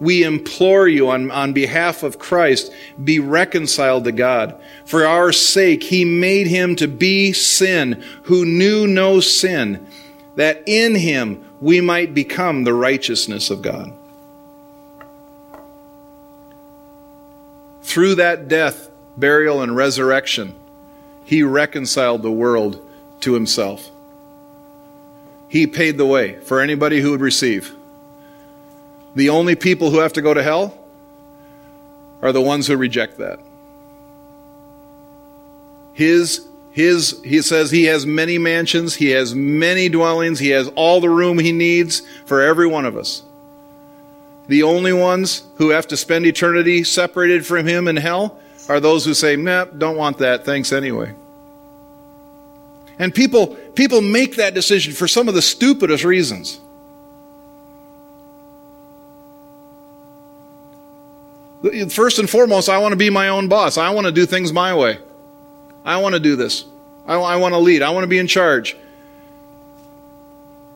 we 0.00 0.24
implore 0.24 0.88
you 0.88 1.10
on, 1.10 1.30
on 1.30 1.52
behalf 1.52 2.02
of 2.02 2.18
Christ, 2.18 2.72
be 3.04 3.20
reconciled 3.20 4.04
to 4.04 4.12
God. 4.12 4.58
For 4.86 5.06
our 5.06 5.30
sake, 5.30 5.82
he 5.82 6.06
made 6.06 6.46
him 6.46 6.74
to 6.76 6.88
be 6.88 7.34
sin 7.34 8.02
who 8.24 8.46
knew 8.46 8.86
no 8.86 9.20
sin, 9.20 9.86
that 10.36 10.62
in 10.66 10.94
him 10.94 11.44
we 11.60 11.82
might 11.82 12.14
become 12.14 12.64
the 12.64 12.72
righteousness 12.72 13.50
of 13.50 13.60
God. 13.60 13.92
Through 17.90 18.14
that 18.14 18.46
death, 18.46 18.88
burial, 19.16 19.62
and 19.62 19.74
resurrection, 19.74 20.54
he 21.24 21.42
reconciled 21.42 22.22
the 22.22 22.30
world 22.30 22.88
to 23.22 23.34
himself. 23.34 23.90
He 25.48 25.66
paid 25.66 25.98
the 25.98 26.06
way 26.06 26.38
for 26.38 26.60
anybody 26.60 27.00
who 27.00 27.10
would 27.10 27.20
receive. 27.20 27.74
The 29.16 29.30
only 29.30 29.56
people 29.56 29.90
who 29.90 29.98
have 29.98 30.12
to 30.12 30.22
go 30.22 30.32
to 30.32 30.40
hell 30.40 30.78
are 32.22 32.30
the 32.30 32.40
ones 32.40 32.68
who 32.68 32.76
reject 32.76 33.18
that. 33.18 33.40
His 35.92 36.46
his 36.70 37.20
he 37.24 37.42
says 37.42 37.72
he 37.72 37.86
has 37.86 38.06
many 38.06 38.38
mansions, 38.38 38.94
he 38.94 39.10
has 39.10 39.34
many 39.34 39.88
dwellings, 39.88 40.38
he 40.38 40.50
has 40.50 40.68
all 40.76 41.00
the 41.00 41.10
room 41.10 41.40
he 41.40 41.50
needs 41.50 42.02
for 42.24 42.40
every 42.40 42.68
one 42.68 42.84
of 42.84 42.96
us. 42.96 43.24
The 44.50 44.64
only 44.64 44.92
ones 44.92 45.44
who 45.58 45.68
have 45.68 45.86
to 45.86 45.96
spend 45.96 46.26
eternity 46.26 46.82
separated 46.82 47.46
from 47.46 47.68
him 47.68 47.86
in 47.86 47.94
hell 47.94 48.36
are 48.68 48.80
those 48.80 49.04
who 49.04 49.14
say, 49.14 49.36
"Nah, 49.36 49.66
don't 49.66 49.96
want 49.96 50.18
that. 50.18 50.44
Thanks 50.44 50.72
anyway." 50.72 51.14
And 52.98 53.14
people 53.14 53.56
people 53.76 54.00
make 54.00 54.34
that 54.36 54.52
decision 54.52 54.92
for 54.92 55.06
some 55.06 55.28
of 55.28 55.34
the 55.34 55.40
stupidest 55.40 56.02
reasons. 56.02 56.58
First 61.90 62.18
and 62.18 62.28
foremost, 62.28 62.68
I 62.68 62.78
want 62.78 62.90
to 62.90 62.96
be 62.96 63.08
my 63.08 63.28
own 63.28 63.46
boss. 63.46 63.78
I 63.78 63.90
want 63.90 64.08
to 64.08 64.12
do 64.12 64.26
things 64.26 64.52
my 64.52 64.74
way. 64.74 64.98
I 65.84 65.98
want 65.98 66.14
to 66.16 66.20
do 66.20 66.34
this. 66.34 66.64
I, 67.06 67.14
I 67.14 67.36
want 67.36 67.54
to 67.54 67.58
lead. 67.58 67.82
I 67.82 67.90
want 67.90 68.02
to 68.02 68.08
be 68.08 68.18
in 68.18 68.26
charge. 68.26 68.76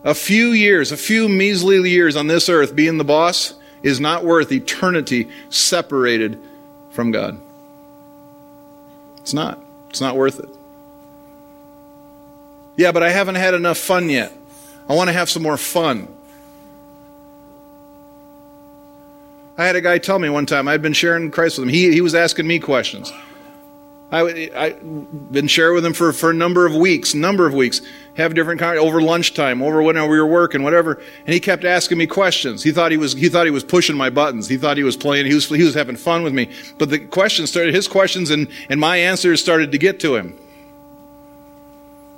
A 0.05 0.15
few 0.15 0.51
years, 0.51 0.93
a 0.93 0.97
few 0.97 1.27
measly 1.27 1.89
years 1.89 2.15
on 2.15 2.27
this 2.27 2.47
earth 2.47 2.73
being 2.73 2.97
the 2.97 3.03
boss 3.03 3.55
is 3.85 3.99
not 3.99 4.25
worth 4.25 4.51
eternity 4.51 5.29
separated 5.49 6.41
from 6.89 7.11
God. 7.11 7.39
It's 9.17 9.33
not. 9.33 9.59
It's 9.91 10.01
not 10.01 10.17
worth 10.17 10.39
it. 10.39 10.49
Yeah, 12.77 12.91
but 12.91 13.03
I 13.03 13.11
haven't 13.11 13.35
had 13.35 13.53
enough 13.53 13.77
fun 13.77 14.09
yet. 14.09 14.33
I 14.89 14.95
want 14.95 15.09
to 15.09 15.13
have 15.13 15.29
some 15.29 15.43
more 15.43 15.55
fun. 15.55 16.07
I 19.55 19.65
had 19.65 19.75
a 19.75 19.81
guy 19.81 19.99
tell 19.99 20.17
me 20.17 20.29
one 20.29 20.47
time, 20.47 20.67
I'd 20.67 20.81
been 20.81 20.93
sharing 20.93 21.29
Christ 21.29 21.59
with 21.59 21.67
him. 21.67 21.73
He, 21.73 21.93
he 21.93 22.01
was 22.01 22.15
asking 22.15 22.47
me 22.47 22.57
questions. 22.57 23.13
I 24.15 24.49
I've 24.55 25.31
been 25.31 25.47
sharing 25.47 25.75
with 25.75 25.85
him 25.85 25.93
for, 25.93 26.13
for 26.13 26.29
a 26.29 26.33
number 26.33 26.65
of 26.65 26.73
weeks, 26.73 27.13
number 27.13 27.45
of 27.45 27.53
weeks. 27.53 27.81
Have 28.15 28.33
different 28.33 28.61
over 28.61 29.01
lunchtime, 29.01 29.61
over 29.61 29.81
when 29.81 29.95
we 29.95 30.19
were 30.19 30.25
working, 30.25 30.63
whatever. 30.63 31.01
And 31.25 31.33
he 31.33 31.39
kept 31.41 31.65
asking 31.65 31.97
me 31.97 32.07
questions. 32.07 32.63
He 32.63 32.71
thought 32.71 32.91
he 32.91 32.97
was 32.97 33.13
he 33.13 33.27
thought 33.27 33.45
he 33.45 33.51
was 33.51 33.65
pushing 33.65 33.97
my 33.97 34.09
buttons. 34.09 34.47
He 34.47 34.55
thought 34.55 34.77
he 34.77 34.83
was 34.83 34.95
playing. 34.95 35.25
He 35.25 35.33
was 35.33 35.49
he 35.49 35.63
was 35.63 35.73
having 35.73 35.97
fun 35.97 36.23
with 36.23 36.33
me. 36.33 36.49
But 36.77 36.91
the 36.91 36.99
questions 36.99 37.49
started. 37.49 37.75
His 37.75 37.89
questions 37.89 38.29
and 38.29 38.47
and 38.69 38.79
my 38.79 38.95
answers 38.95 39.41
started 39.41 39.73
to 39.73 39.77
get 39.77 39.99
to 40.01 40.15
him. 40.15 40.39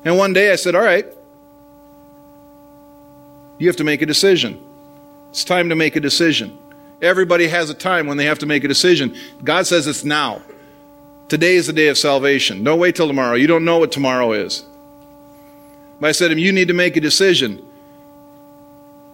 And 0.05 0.17
one 0.17 0.33
day 0.33 0.51
I 0.51 0.55
said, 0.55 0.75
"All 0.75 0.83
right, 0.83 1.07
you 3.57 3.67
have 3.67 3.77
to 3.77 3.83
make 3.83 4.03
a 4.03 4.05
decision. 4.05 4.63
It's 5.31 5.43
time 5.43 5.69
to 5.69 5.75
make 5.75 5.95
a 5.95 5.99
decision." 5.99 6.59
Everybody 7.01 7.47
has 7.47 7.69
a 7.69 7.75
time 7.75 8.07
when 8.07 8.17
they 8.17 8.25
have 8.25 8.39
to 8.39 8.47
make 8.47 8.63
a 8.63 8.67
decision. 8.67 9.15
God 9.43 9.67
says 9.67 9.85
it's 9.85 10.03
now. 10.03 10.41
Today 11.29 11.55
is 11.55 11.67
the 11.67 11.73
day 11.73 11.89
of 11.89 11.97
salvation. 11.97 12.63
Don't 12.63 12.79
wait 12.79 12.95
till 12.95 13.07
tomorrow. 13.07 13.35
You 13.35 13.47
don't 13.47 13.65
know 13.65 13.79
what 13.79 13.91
tomorrow 13.91 14.31
is. 14.31 14.65
But 15.99 16.07
I 16.07 16.11
said 16.13 16.29
to 16.29 16.33
him, 16.33 16.39
You 16.39 16.51
need 16.51 16.69
to 16.69 16.73
make 16.73 16.95
a 16.95 17.01
decision. 17.01 17.65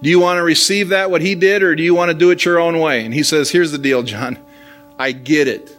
Do 0.02 0.10
you 0.10 0.20
want 0.20 0.38
to 0.38 0.44
receive 0.44 0.90
that, 0.90 1.10
what 1.10 1.22
he 1.22 1.34
did, 1.34 1.64
or 1.64 1.76
do 1.76 1.82
you 1.82 1.96
want 1.96 2.12
to 2.12 2.14
do 2.14 2.30
it 2.30 2.44
your 2.44 2.60
own 2.60 2.80
way? 2.80 3.06
And 3.06 3.14
he 3.14 3.24
says, 3.24 3.50
Here's 3.50 3.72
the 3.72 3.78
deal, 3.78 4.04
John. 4.04 4.38
I 5.00 5.12
get 5.12 5.48
it. 5.48 5.76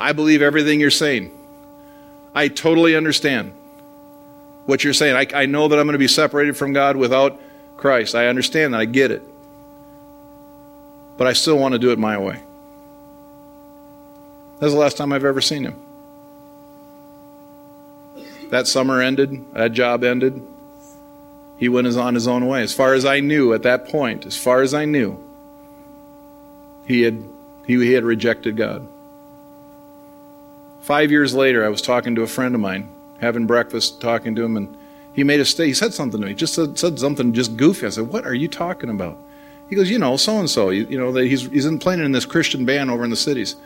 I 0.00 0.12
believe 0.12 0.42
everything 0.42 0.80
you're 0.80 0.90
saying. 0.90 1.36
I 2.34 2.48
totally 2.48 2.96
understand 2.96 3.52
what 4.66 4.82
you're 4.82 4.94
saying. 4.94 5.16
I, 5.16 5.42
I 5.42 5.46
know 5.46 5.68
that 5.68 5.78
I'm 5.78 5.86
going 5.86 5.92
to 5.92 5.98
be 5.98 6.08
separated 6.08 6.56
from 6.56 6.72
God 6.72 6.96
without 6.96 7.40
Christ. 7.76 8.14
I 8.14 8.26
understand 8.28 8.74
that. 8.74 8.80
I 8.80 8.84
get 8.84 9.10
it. 9.10 9.22
But 11.16 11.26
I 11.26 11.34
still 11.34 11.58
want 11.58 11.72
to 11.72 11.78
do 11.78 11.92
it 11.92 11.98
my 11.98 12.16
way. 12.18 12.42
That's 14.60 14.72
the 14.72 14.78
last 14.78 14.96
time 14.96 15.12
I've 15.12 15.24
ever 15.24 15.40
seen 15.40 15.64
him. 15.64 15.80
That 18.50 18.66
summer 18.66 19.00
ended, 19.00 19.52
that 19.54 19.72
job 19.72 20.04
ended. 20.04 20.46
He 21.56 21.68
went 21.68 21.86
on 21.96 22.14
his 22.14 22.28
own 22.28 22.46
way. 22.46 22.62
As 22.62 22.74
far 22.74 22.94
as 22.94 23.04
I 23.04 23.20
knew 23.20 23.52
at 23.54 23.62
that 23.62 23.88
point, 23.88 24.26
as 24.26 24.36
far 24.36 24.62
as 24.62 24.74
I 24.74 24.84
knew, 24.84 25.22
he 26.86 27.02
had, 27.02 27.24
he, 27.66 27.74
he 27.78 27.92
had 27.92 28.04
rejected 28.04 28.56
God. 28.56 28.86
Five 30.80 31.10
years 31.10 31.34
later, 31.34 31.64
I 31.64 31.68
was 31.68 31.82
talking 31.82 32.14
to 32.16 32.22
a 32.22 32.26
friend 32.26 32.54
of 32.54 32.60
mine, 32.60 32.90
having 33.20 33.46
breakfast, 33.46 34.00
talking 34.00 34.34
to 34.34 34.42
him, 34.42 34.56
and 34.56 34.76
he 35.12 35.22
made 35.22 35.40
a 35.40 35.44
stay. 35.44 35.66
He 35.66 35.74
said 35.74 35.94
something 35.94 36.20
to 36.20 36.26
me, 36.26 36.34
just 36.34 36.54
said, 36.54 36.78
said 36.78 36.98
something 36.98 37.32
just 37.32 37.56
goofy. 37.56 37.86
I 37.86 37.90
said, 37.90 38.08
What 38.08 38.26
are 38.26 38.34
you 38.34 38.48
talking 38.48 38.90
about? 38.90 39.16
He 39.68 39.76
goes, 39.76 39.90
You 39.90 39.98
know, 39.98 40.16
so 40.16 40.38
and 40.38 40.50
so. 40.50 40.70
You 40.70 40.98
know, 40.98 41.12
that 41.12 41.26
he's, 41.26 41.46
he's 41.50 41.66
in 41.66 41.78
playing 41.78 42.00
in 42.00 42.12
this 42.12 42.24
Christian 42.24 42.64
band 42.64 42.90
over 42.90 43.04
in 43.04 43.10
the 43.10 43.16
cities. 43.16 43.56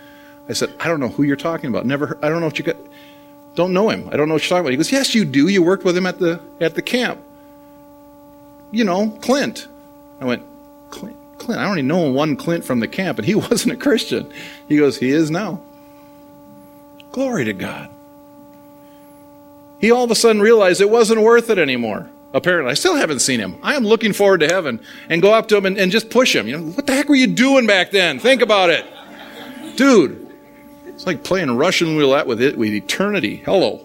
I 0.48 0.52
said, 0.52 0.74
I 0.78 0.88
don't 0.88 1.00
know 1.00 1.08
who 1.08 1.22
you're 1.22 1.36
talking 1.36 1.70
about. 1.70 1.86
Never, 1.86 2.06
heard, 2.06 2.18
I 2.22 2.28
don't 2.28 2.40
know 2.40 2.46
what 2.46 2.58
you 2.58 2.64
got. 2.64 2.76
Don't 3.54 3.72
know 3.72 3.88
him. 3.88 4.08
I 4.12 4.16
don't 4.16 4.28
know 4.28 4.34
what 4.34 4.42
you're 4.42 4.48
talking 4.48 4.60
about. 4.60 4.70
He 4.72 4.76
goes, 4.76 4.92
Yes, 4.92 5.14
you 5.14 5.24
do. 5.24 5.48
You 5.48 5.62
worked 5.62 5.84
with 5.84 5.96
him 5.96 6.06
at 6.06 6.18
the 6.18 6.40
at 6.60 6.74
the 6.74 6.82
camp. 6.82 7.20
You 8.70 8.84
know, 8.84 9.10
Clint. 9.22 9.68
I 10.20 10.24
went, 10.24 10.42
Clint. 10.90 11.16
Clint. 11.38 11.60
I 11.60 11.66
only 11.66 11.82
know 11.82 12.10
one 12.10 12.36
Clint 12.36 12.64
from 12.64 12.80
the 12.80 12.88
camp, 12.88 13.18
and 13.18 13.26
he 13.26 13.34
wasn't 13.34 13.74
a 13.74 13.76
Christian. 13.76 14.30
He 14.68 14.76
goes, 14.76 14.98
He 14.98 15.10
is 15.10 15.30
now. 15.30 15.60
Glory 17.12 17.44
to 17.44 17.52
God. 17.52 17.90
He 19.78 19.90
all 19.92 20.04
of 20.04 20.10
a 20.10 20.14
sudden 20.14 20.42
realized 20.42 20.80
it 20.80 20.90
wasn't 20.90 21.20
worth 21.20 21.50
it 21.50 21.58
anymore. 21.58 22.10
Apparently, 22.32 22.72
I 22.72 22.74
still 22.74 22.96
haven't 22.96 23.20
seen 23.20 23.38
him. 23.38 23.56
I 23.62 23.76
am 23.76 23.84
looking 23.84 24.12
forward 24.12 24.40
to 24.40 24.46
heaven 24.46 24.80
and 25.08 25.22
go 25.22 25.32
up 25.32 25.46
to 25.48 25.56
him 25.56 25.66
and, 25.66 25.78
and 25.78 25.92
just 25.92 26.10
push 26.10 26.34
him. 26.34 26.48
You 26.48 26.58
know, 26.58 26.64
what 26.72 26.86
the 26.86 26.94
heck 26.94 27.08
were 27.08 27.14
you 27.14 27.28
doing 27.28 27.66
back 27.66 27.92
then? 27.92 28.18
Think 28.18 28.42
about 28.42 28.70
it, 28.70 28.84
dude. 29.76 30.23
It's 30.94 31.06
like 31.06 31.24
playing 31.24 31.56
Russian 31.56 31.96
roulette 31.96 32.26
with 32.26 32.40
it 32.40 32.56
with 32.56 32.72
eternity. 32.72 33.36
Hello. 33.44 33.84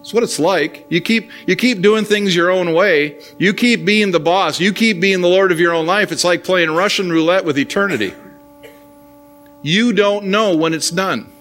It's 0.00 0.12
what 0.12 0.22
it's 0.22 0.38
like. 0.38 0.86
You 0.90 1.00
keep 1.00 1.30
you 1.46 1.56
keep 1.56 1.80
doing 1.80 2.04
things 2.04 2.36
your 2.36 2.50
own 2.50 2.74
way. 2.74 3.18
You 3.38 3.54
keep 3.54 3.86
being 3.86 4.10
the 4.10 4.20
boss. 4.20 4.60
You 4.60 4.74
keep 4.74 5.00
being 5.00 5.22
the 5.22 5.28
lord 5.28 5.50
of 5.50 5.58
your 5.58 5.72
own 5.72 5.86
life. 5.86 6.12
It's 6.12 6.24
like 6.24 6.44
playing 6.44 6.70
Russian 6.72 7.10
roulette 7.10 7.46
with 7.46 7.56
eternity. 7.56 8.12
You 9.62 9.94
don't 9.94 10.26
know 10.26 10.54
when 10.54 10.74
it's 10.74 10.90
done. 10.90 11.32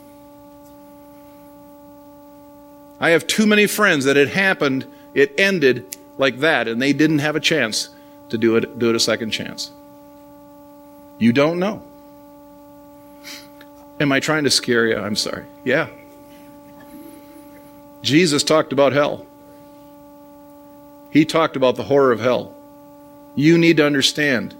I 3.01 3.09
have 3.09 3.28
too 3.28 3.45
many 3.45 3.67
friends 3.67 4.05
that 4.05 4.15
it 4.15 4.30
happened, 4.30 4.88
it 5.13 5.38
ended 5.38 5.97
like 6.17 6.39
that, 6.39 6.69
and 6.69 6.82
they 6.82 6.93
didn't 6.93 7.19
have 7.19 7.36
a 7.36 7.41
chance 7.41 7.89
to 8.30 8.38
do 8.38 8.55
it 8.55 8.80
do 8.80 8.89
it 8.89 8.95
a 8.95 8.99
second 9.01 9.32
chance. 9.32 9.71
You 11.19 11.34
don't 11.34 11.59
know. 11.59 11.84
Am 14.00 14.12
I 14.12 14.20
trying 14.20 14.44
to 14.44 14.50
scare 14.50 14.88
you? 14.88 14.98
I'm 14.98 15.16
sorry. 15.16 15.46
Yeah. 15.64 15.88
Jesus 18.02 18.44
talked 18.44 18.74
about 18.74 18.94
hell. 18.94 19.26
He 21.10 21.26
talked 21.26 21.56
about 21.56 21.76
the 21.76 21.84
horror 21.84 22.12
of 22.12 22.20
hell. 22.20 22.54
You 23.36 23.58
need 23.58 23.78
to 23.78 23.86
understand. 23.86 24.56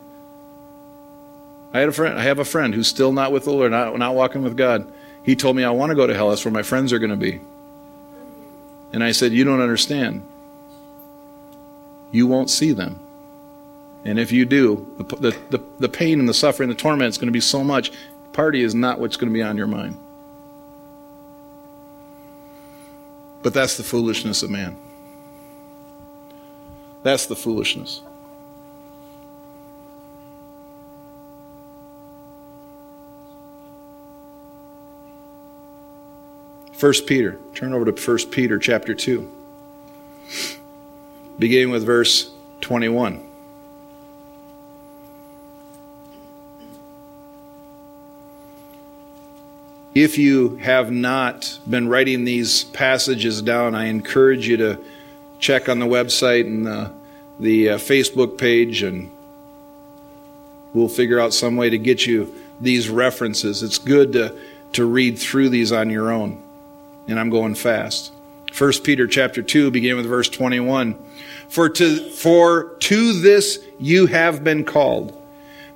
I 1.74 1.80
had 1.80 1.90
a 1.90 1.92
friend. 1.92 2.18
I 2.18 2.24
have 2.24 2.40
a 2.40 2.46
friend 2.46 2.74
who's 2.74 2.88
still 2.88 3.12
not 3.12 3.32
with 3.32 3.46
the 3.46 3.52
Lord, 3.52 3.72
not, 3.72 3.98
not 3.98 4.16
walking 4.16 4.44
with 4.44 4.56
God. 4.56 4.92
He 5.24 5.36
told 5.36 5.56
me, 5.56 5.64
"I 5.64 5.72
want 5.72 5.90
to 5.90 5.96
go 5.96 6.06
to 6.06 6.14
hell. 6.14 6.30
That's 6.30 6.46
where 6.46 6.52
my 6.52 6.64
friends 6.64 6.94
are 6.94 7.00
going 7.00 7.10
to 7.10 7.16
be." 7.16 7.42
And 8.92 9.04
I 9.04 9.12
said, 9.12 9.34
"You 9.34 9.44
don't 9.44 9.62
understand. 9.62 10.24
You 12.12 12.28
won't 12.28 12.52
see 12.52 12.72
them. 12.72 13.00
And 14.06 14.20
if 14.20 14.32
you 14.32 14.46
do, 14.46 14.86
the, 14.98 15.36
the, 15.50 15.64
the 15.80 15.90
pain 15.90 16.20
and 16.20 16.30
the 16.30 16.34
suffering, 16.34 16.70
the 16.70 16.76
torment 16.76 17.10
is 17.10 17.18
going 17.18 17.28
to 17.28 17.32
be 17.32 17.40
so 17.40 17.64
much, 17.64 17.92
Party 18.34 18.64
is 18.64 18.74
not 18.74 19.00
what's 19.00 19.16
going 19.16 19.32
to 19.32 19.34
be 19.34 19.44
on 19.44 19.58
your 19.58 19.68
mind. 19.68 19.98
But 23.44 23.54
that's 23.54 23.78
the 23.78 23.84
foolishness 23.84 24.42
of 24.42 24.50
man. 24.50 24.78
That's 27.04 27.28
the 27.28 27.36
foolishness. 27.36 28.02
First 36.72 37.06
Peter. 37.06 37.40
Turn 37.54 37.74
over 37.74 37.86
to 37.86 37.94
First 37.94 38.32
Peter 38.32 38.58
chapter 38.58 38.96
2. 38.96 39.32
Beginning 41.38 41.70
with 41.70 41.86
verse 41.86 42.32
21. 42.62 43.33
If 49.96 50.18
you 50.18 50.56
have 50.56 50.92
not 50.92 51.60
been 51.70 51.88
writing 51.88 52.26
these 52.26 52.64
passages 52.64 53.44
down, 53.44 53.76
I 53.76 53.86
encourage 53.86 54.48
you 54.48 54.58
to 54.58 54.80
check 55.38 55.70
on 55.70 55.78
the 55.78 55.86
website 55.86 56.48
and 56.48 56.66
the, 56.66 56.92
the 57.40 57.70
uh, 57.70 57.78
Facebook 57.78 58.40
page, 58.40 58.82
and 58.82 59.12
we'll 60.74 60.90
figure 60.90 61.20
out 61.20 61.32
some 61.32 61.58
way 61.58 61.70
to 61.70 61.78
get 61.78 62.08
you 62.08 62.34
these 62.60 62.90
references. 62.90 63.62
It's 63.62 63.78
good 63.78 64.14
to, 64.14 64.36
to 64.72 64.86
read 64.86 65.20
through 65.20 65.50
these 65.50 65.72
on 65.72 65.92
your 65.92 66.12
own. 66.12 66.42
And 67.08 67.20
I'm 67.20 67.30
going 67.30 67.54
fast. 67.54 68.12
1 68.58 68.72
Peter 68.84 69.06
chapter 69.06 69.44
2, 69.44 69.70
beginning 69.70 69.98
with 69.98 70.08
verse 70.08 70.30
21. 70.30 70.98
For 71.50 71.70
to, 71.70 72.10
for 72.10 72.76
to 72.80 73.22
this 73.22 73.60
you 73.80 74.08
have 74.08 74.44
been 74.44 74.66
called, 74.66 75.16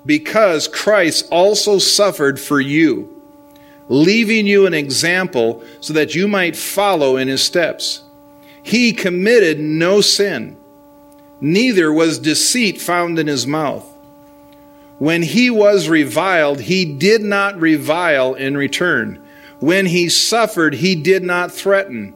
because 0.08 0.68
Christ 0.68 1.28
also 1.30 1.78
suffered 1.78 2.40
for 2.40 2.60
you 2.60 3.17
leaving 3.90 4.46
you 4.46 4.66
an 4.66 4.74
example 4.74 5.64
so 5.80 5.94
that 5.94 6.16
you 6.16 6.28
might 6.28 6.56
follow 6.56 7.18
in 7.18 7.28
his 7.28 7.44
steps. 7.44 8.04
He 8.62 8.92
committed 8.92 9.60
no 9.60 10.02
sin, 10.02 10.58
neither 11.40 11.92
was 11.92 12.20
deceit 12.20 12.82
found 12.82 13.18
in 13.18 13.28
his 13.28 13.48
mouth. 13.48 13.86
When 15.00 15.22
he 15.22 15.50
was 15.50 15.88
reviled, 15.88 16.62
he 16.62 16.84
did 16.84 17.22
not 17.22 17.60
revile 17.60 18.34
in 18.34 18.58
return. 18.58 19.24
When 19.60 19.86
he 19.86 20.10
suffered, 20.10 20.76
he 20.76 20.96
did 20.96 21.24
not 21.24 21.52
threaten, 21.52 22.14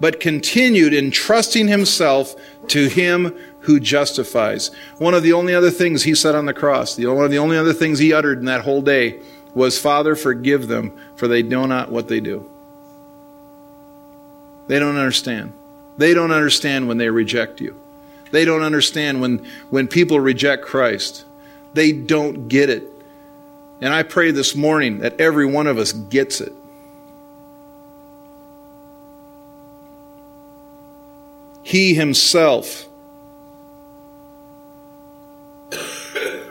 but 0.00 0.20
continued 0.20 0.92
entrusting 0.92 1.68
himself 1.68 2.34
to 2.68 2.88
him 2.88 3.36
who 3.60 3.80
justifies. 3.80 4.70
One 4.98 5.14
of 5.14 5.22
the 5.22 5.32
only 5.32 5.54
other 5.54 5.70
things 5.70 6.02
he 6.02 6.14
said 6.14 6.34
on 6.34 6.46
the 6.46 6.52
cross, 6.52 6.96
the 6.96 7.06
one 7.06 7.24
of 7.24 7.30
the 7.30 7.38
only 7.38 7.56
other 7.56 7.72
things 7.72 7.98
he 7.98 8.12
uttered 8.12 8.40
in 8.40 8.44
that 8.44 8.62
whole 8.62 8.82
day 8.82 9.20
was, 9.54 9.78
Father, 9.78 10.16
forgive 10.16 10.68
them, 10.68 10.98
for 11.16 11.28
they 11.28 11.42
know 11.42 11.66
not 11.66 11.90
what 11.90 12.08
they 12.08 12.20
do. 12.20 12.50
They 14.66 14.78
don't 14.78 14.96
understand. 14.96 15.52
They 15.96 16.14
don't 16.14 16.32
understand 16.32 16.88
when 16.88 16.98
they 16.98 17.10
reject 17.10 17.60
you. 17.60 17.80
They 18.30 18.44
don't 18.44 18.62
understand 18.62 19.20
when, 19.20 19.46
when 19.70 19.86
people 19.86 20.18
reject 20.18 20.64
Christ. 20.64 21.24
They 21.74 21.92
don't 21.92 22.48
get 22.48 22.70
it. 22.70 22.84
And 23.80 23.92
I 23.92 24.02
pray 24.02 24.30
this 24.30 24.56
morning 24.56 25.00
that 25.00 25.20
every 25.20 25.46
one 25.46 25.66
of 25.66 25.78
us 25.78 25.92
gets 25.92 26.40
it. 26.40 26.52
He 31.62 31.94
himself 31.94 32.86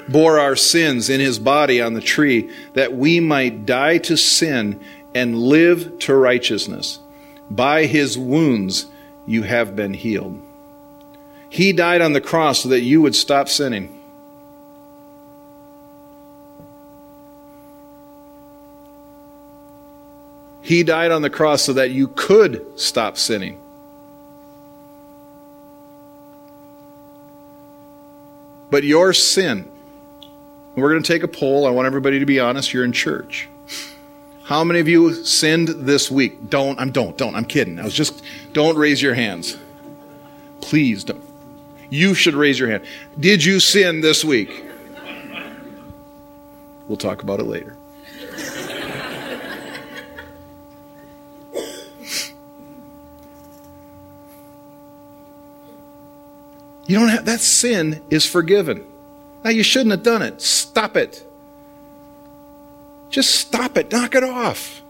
bore 0.08 0.40
our 0.40 0.56
sins 0.56 1.10
in 1.10 1.20
his 1.20 1.40
body 1.40 1.82
on 1.82 1.94
the 1.94 2.02
tree, 2.02 2.50
that 2.74 2.94
we 2.94 3.20
might 3.20 3.66
die 3.66 3.98
to 4.00 4.18
sin 4.18 4.80
and 5.16 5.38
live 5.38 6.00
to 6.00 6.16
righteousness. 6.16 7.00
By 7.50 7.86
his 7.86 8.18
wounds 8.18 8.88
you 9.26 9.44
have 9.44 9.76
been 9.76 9.94
healed. 9.94 10.42
He 11.50 11.72
died 11.72 12.02
on 12.02 12.14
the 12.14 12.22
cross 12.22 12.62
so 12.62 12.70
that 12.70 12.82
you 12.82 13.02
would 13.02 13.16
stop 13.16 13.48
sinning. 13.48 14.00
He 20.62 20.84
died 20.84 21.12
on 21.12 21.22
the 21.22 21.30
cross 21.30 21.64
so 21.64 21.74
that 21.74 21.92
you 21.92 22.08
could 22.08 22.80
stop 22.80 23.18
sinning. 23.18 23.60
But 28.74 28.84
your 28.84 29.14
sin, 29.14 29.70
we're 30.74 30.90
going 30.90 31.04
to 31.04 31.08
take 31.08 31.22
a 31.22 31.28
poll. 31.28 31.68
I 31.68 31.70
want 31.70 31.86
everybody 31.86 32.18
to 32.18 32.26
be 32.26 32.40
honest. 32.40 32.74
You're 32.74 32.84
in 32.84 32.92
church. 32.92 33.48
How 34.46 34.64
many 34.64 34.80
of 34.80 34.88
you 34.88 35.14
sinned 35.14 35.68
this 35.68 36.10
week? 36.10 36.50
Don't, 36.50 36.80
I'm 36.80 36.92
don't, 36.92 37.16
don't. 37.16 37.36
I'm 37.36 37.46
kidding. 37.46 37.80
I 37.80 37.84
was 37.84 37.94
just, 37.94 38.24
don't 38.52 38.76
raise 38.76 39.00
your 39.00 39.14
hands. 39.14 39.60
Please 40.60 41.04
don't. 41.04 41.24
You 41.92 42.16
should 42.16 42.34
raise 42.34 42.58
your 42.58 42.68
hand. 42.68 42.84
Did 43.20 43.46
you 43.46 43.60
sin 43.60 44.02
this 44.02 44.26
week? 44.26 44.66
We'll 46.88 46.98
talk 46.98 47.22
about 47.22 47.42
it 47.42 47.46
later. 47.46 47.78
You 56.86 57.00
don't 57.00 57.10
have 57.10 57.26
that 57.26 57.40
sin 57.40 58.02
is 58.10 58.26
forgiven. 58.26 58.86
Now 59.44 59.52
you 59.52 59.64
shouldn't 59.64 59.92
have 59.92 60.04
done 60.04 60.22
it. 60.22 60.42
Stop 60.42 60.98
it. 60.98 61.26
Just 63.10 63.36
stop 63.36 63.78
it. 63.78 63.92
Knock 63.92 64.16
it 64.16 64.24
off. 64.24 64.82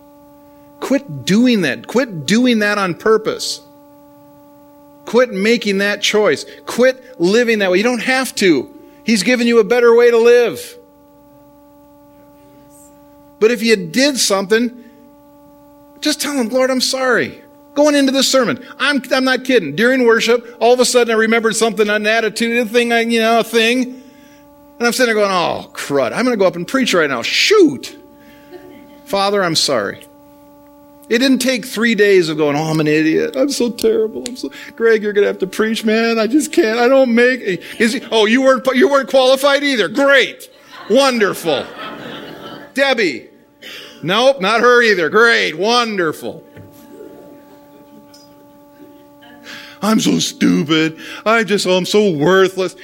Quit 0.80 1.26
doing 1.26 1.62
that. 1.62 1.88
Quit 1.88 2.26
doing 2.26 2.60
that 2.60 2.78
on 2.78 2.96
purpose. 2.96 3.62
Quit 5.06 5.32
making 5.32 5.80
that 5.80 6.02
choice. 6.02 6.46
Quit 6.66 7.20
living 7.20 7.60
that 7.60 7.72
way. 7.72 7.78
You 7.78 7.84
don't 7.84 8.02
have 8.02 8.34
to. 8.36 8.74
He's 9.04 9.24
given 9.24 9.48
you 9.48 9.60
a 9.60 9.64
better 9.64 9.96
way 9.96 10.10
to 10.10 10.18
live. 10.18 10.78
But 13.39 13.52
if 13.52 13.62
you 13.62 13.76
did 13.76 14.18
something, 14.18 14.84
just 16.00 16.22
tell 16.22 16.34
him, 16.34 16.48
Lord, 16.50 16.72
I'm 16.72 16.82
sorry. 16.82 17.43
Going 17.74 17.95
into 17.95 18.11
this 18.11 18.32
sermon, 18.32 18.63
I'm, 18.78 19.01
I'm 19.11 19.24
not 19.24 19.45
kidding. 19.45 19.76
During 19.76 20.05
worship, 20.05 20.57
all 20.59 20.74
of 20.74 20.80
a 20.80 20.86
sudden 20.86 21.13
I 21.13 21.17
remembered 21.17 21.55
something, 21.55 21.89
an 21.89 22.05
attitude, 22.05 22.57
a 22.57 22.69
thing, 22.69 22.91
you 23.11 23.19
know, 23.19 23.39
a 23.39 23.43
thing. 23.43 24.03
And 24.78 24.88
I'm 24.88 24.93
sitting 24.93 25.13
there 25.13 25.24
going, 25.24 25.32
oh, 25.32 25.71
crud. 25.74 26.11
I'm 26.13 26.24
going 26.24 26.38
to 26.38 26.38
go 26.38 26.45
up 26.45 26.55
and 26.55 26.67
preach 26.67 26.93
right 26.93 27.09
now. 27.09 27.21
Shoot. 27.21 27.97
Father, 29.05 29.43
I'm 29.43 29.55
sorry. 29.55 30.05
It 31.09 31.19
didn't 31.19 31.39
take 31.39 31.65
three 31.65 31.95
days 31.95 32.30
of 32.30 32.38
going, 32.38 32.55
oh, 32.55 32.63
I'm 32.63 32.80
an 32.80 32.88
idiot. 32.88 33.36
I'm 33.36 33.49
so 33.49 33.71
terrible. 33.71 34.24
I'm 34.28 34.36
so, 34.36 34.49
Greg, 34.76 35.03
you're 35.03 35.13
going 35.13 35.24
to 35.24 35.28
have 35.28 35.39
to 35.39 35.47
preach, 35.47 35.84
man. 35.84 36.17
I 36.17 36.28
just 36.28 36.51
can't. 36.51 36.80
I 36.80 36.88
don't 36.88 37.13
make, 37.13 37.41
is 37.80 37.93
he, 37.93 38.01
oh, 38.11 38.26
you 38.26 38.41
weren't, 38.41 38.65
you 38.74 38.89
weren't 38.89 39.09
qualified 39.09 39.63
either. 39.63 39.88
Great. 39.88 40.49
Wonderful. 40.89 41.65
Debbie. 42.74 43.30
Nope, 44.01 44.41
not 44.41 44.61
her 44.61 44.82
either. 44.82 45.09
Great. 45.09 45.57
Wonderful. 45.57 46.43
I'm 49.84 49.99
so 49.99 50.17
stupid. 50.17 50.97
I 51.25 51.43
just, 51.43 51.67
oh, 51.67 51.77
I'm 51.77 51.86
so 51.86 52.09
worthless. 52.11 52.75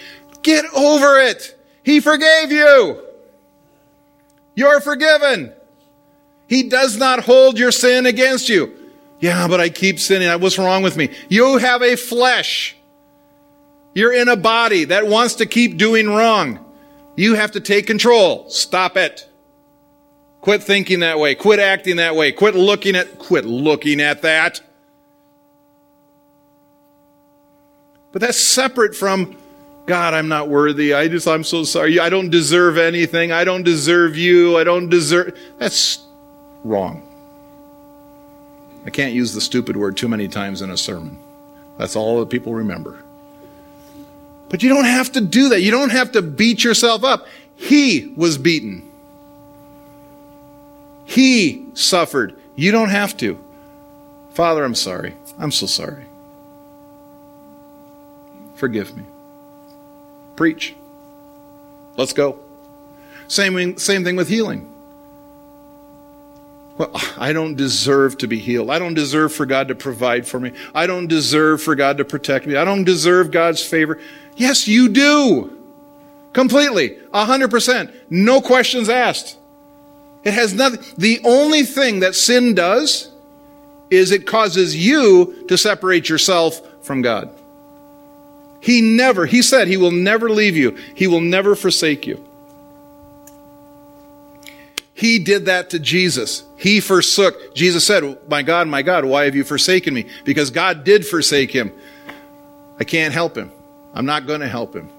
Get 0.43 0.65
over 0.75 1.19
it. 1.19 1.57
He 1.83 2.01
forgave 2.01 2.51
you. 2.51 3.01
You're 4.53 4.81
forgiven. 4.81 5.53
He 6.47 6.69
does 6.69 6.97
not 6.97 7.21
hold 7.21 7.57
your 7.57 7.71
sin 7.71 8.05
against 8.05 8.49
you. 8.49 8.75
Yeah, 9.21 9.47
but 9.47 9.61
I 9.61 9.69
keep 9.69 9.99
sinning. 9.99 10.29
What's 10.41 10.57
wrong 10.57 10.83
with 10.83 10.97
me? 10.97 11.09
You 11.29 11.57
have 11.57 11.81
a 11.81 11.95
flesh. 11.95 12.75
You're 13.93 14.13
in 14.13 14.27
a 14.27 14.35
body 14.35 14.85
that 14.85 15.07
wants 15.07 15.35
to 15.35 15.45
keep 15.45 15.77
doing 15.77 16.07
wrong. 16.07 16.65
You 17.15 17.35
have 17.35 17.51
to 17.51 17.59
take 17.59 17.87
control. 17.87 18.49
Stop 18.49 18.97
it. 18.97 19.27
Quit 20.41 20.63
thinking 20.63 20.99
that 20.99 21.19
way. 21.19 21.35
Quit 21.35 21.59
acting 21.59 21.97
that 21.97 22.15
way. 22.15 22.31
Quit 22.31 22.55
looking 22.55 22.95
at, 22.95 23.19
quit 23.19 23.45
looking 23.45 24.01
at 24.01 24.21
that. 24.21 24.61
But 28.11 28.21
that's 28.21 28.39
separate 28.39 28.95
from 28.95 29.37
God, 29.85 30.13
I'm 30.13 30.27
not 30.27 30.49
worthy. 30.49 30.93
I 30.93 31.07
just, 31.07 31.27
I'm 31.27 31.43
so 31.43 31.63
sorry. 31.63 31.99
I 31.99 32.09
don't 32.09 32.29
deserve 32.29 32.77
anything. 32.77 33.31
I 33.31 33.43
don't 33.43 33.63
deserve 33.63 34.15
you. 34.15 34.57
I 34.57 34.63
don't 34.63 34.87
deserve. 34.87 35.35
That's 35.57 36.05
wrong. 36.63 37.01
I 38.85 38.91
can't 38.91 39.13
use 39.13 39.33
the 39.33 39.41
stupid 39.41 39.75
word 39.75 39.97
too 39.97 40.07
many 40.07 40.27
times 40.27 40.61
in 40.61 40.69
a 40.69 40.77
sermon. 40.77 41.17
That's 41.77 41.95
all 41.95 42.19
that 42.19 42.29
people 42.29 42.53
remember. 42.53 43.03
But 44.49 44.61
you 44.61 44.69
don't 44.69 44.85
have 44.85 45.11
to 45.13 45.21
do 45.21 45.49
that. 45.49 45.61
You 45.61 45.71
don't 45.71 45.91
have 45.91 46.11
to 46.11 46.21
beat 46.21 46.63
yourself 46.63 47.03
up. 47.03 47.27
He 47.55 48.13
was 48.15 48.37
beaten. 48.37 48.89
He 51.05 51.65
suffered. 51.73 52.39
You 52.55 52.71
don't 52.71 52.89
have 52.89 53.17
to. 53.17 53.43
Father, 54.31 54.63
I'm 54.63 54.75
sorry. 54.75 55.15
I'm 55.39 55.51
so 55.51 55.65
sorry. 55.65 56.05
Forgive 58.59 58.95
me. 58.97 59.03
Preach. 60.35 60.75
Let's 61.95 62.11
go. 62.11 62.39
Same, 63.29 63.77
same 63.77 64.03
thing 64.03 64.17
with 64.17 64.27
healing. 64.27 64.69
Well, 66.77 66.91
I 67.17 67.31
don't 67.31 67.55
deserve 67.55 68.17
to 68.17 68.27
be 68.27 68.37
healed. 68.37 68.69
I 68.69 68.77
don't 68.77 68.95
deserve 68.95 69.33
for 69.33 69.45
God 69.45 69.69
to 69.69 69.75
provide 69.75 70.27
for 70.27 70.41
me. 70.41 70.51
I 70.75 70.87
don't 70.87 71.07
deserve 71.07 71.61
for 71.61 71.73
God 71.73 71.97
to 71.99 72.05
protect 72.05 72.47
me. 72.47 72.57
I 72.57 72.65
don't 72.65 72.83
deserve 72.83 73.31
God's 73.31 73.63
favor. 73.63 73.97
Yes, 74.35 74.67
you 74.67 74.89
do. 74.89 75.57
Completely. 76.33 76.97
A 77.13 77.23
hundred 77.23 77.51
percent. 77.51 77.91
No 78.09 78.41
questions 78.41 78.89
asked. 78.89 79.37
It 80.25 80.33
has 80.33 80.53
nothing. 80.53 80.83
The 80.97 81.21
only 81.23 81.63
thing 81.63 82.01
that 82.01 82.13
sin 82.13 82.55
does 82.55 83.09
is 83.89 84.11
it 84.11 84.27
causes 84.27 84.75
you 84.75 85.45
to 85.47 85.57
separate 85.57 86.09
yourself 86.09 86.61
from 86.81 87.01
God. 87.01 87.33
He 88.61 88.81
never, 88.81 89.25
he 89.25 89.41
said, 89.41 89.67
he 89.67 89.77
will 89.77 89.91
never 89.91 90.29
leave 90.29 90.57
you. 90.57 90.77
He 90.95 91.07
will 91.07 91.21
never 91.21 91.55
forsake 91.55 92.05
you. 92.05 92.25
He 94.93 95.17
did 95.17 95.45
that 95.45 95.69
to 95.69 95.79
Jesus. 95.79 96.43
He 96.57 96.81
forsook. 96.81 97.55
Jesus 97.55 97.87
said, 97.87 98.19
My 98.27 98.41
God, 98.41 98.67
my 98.67 98.81
God, 98.81 99.05
why 99.05 99.23
have 99.25 99.35
you 99.35 99.45
forsaken 99.45 99.93
me? 99.93 100.07
Because 100.25 100.51
God 100.51 100.83
did 100.83 101.07
forsake 101.07 101.51
him. 101.51 101.71
I 102.79 102.83
can't 102.83 103.13
help 103.13 103.37
him. 103.37 103.49
I'm 103.93 104.05
not 104.05 104.27
going 104.27 104.41
to 104.41 104.47
help 104.47 104.75
him. 104.75 104.89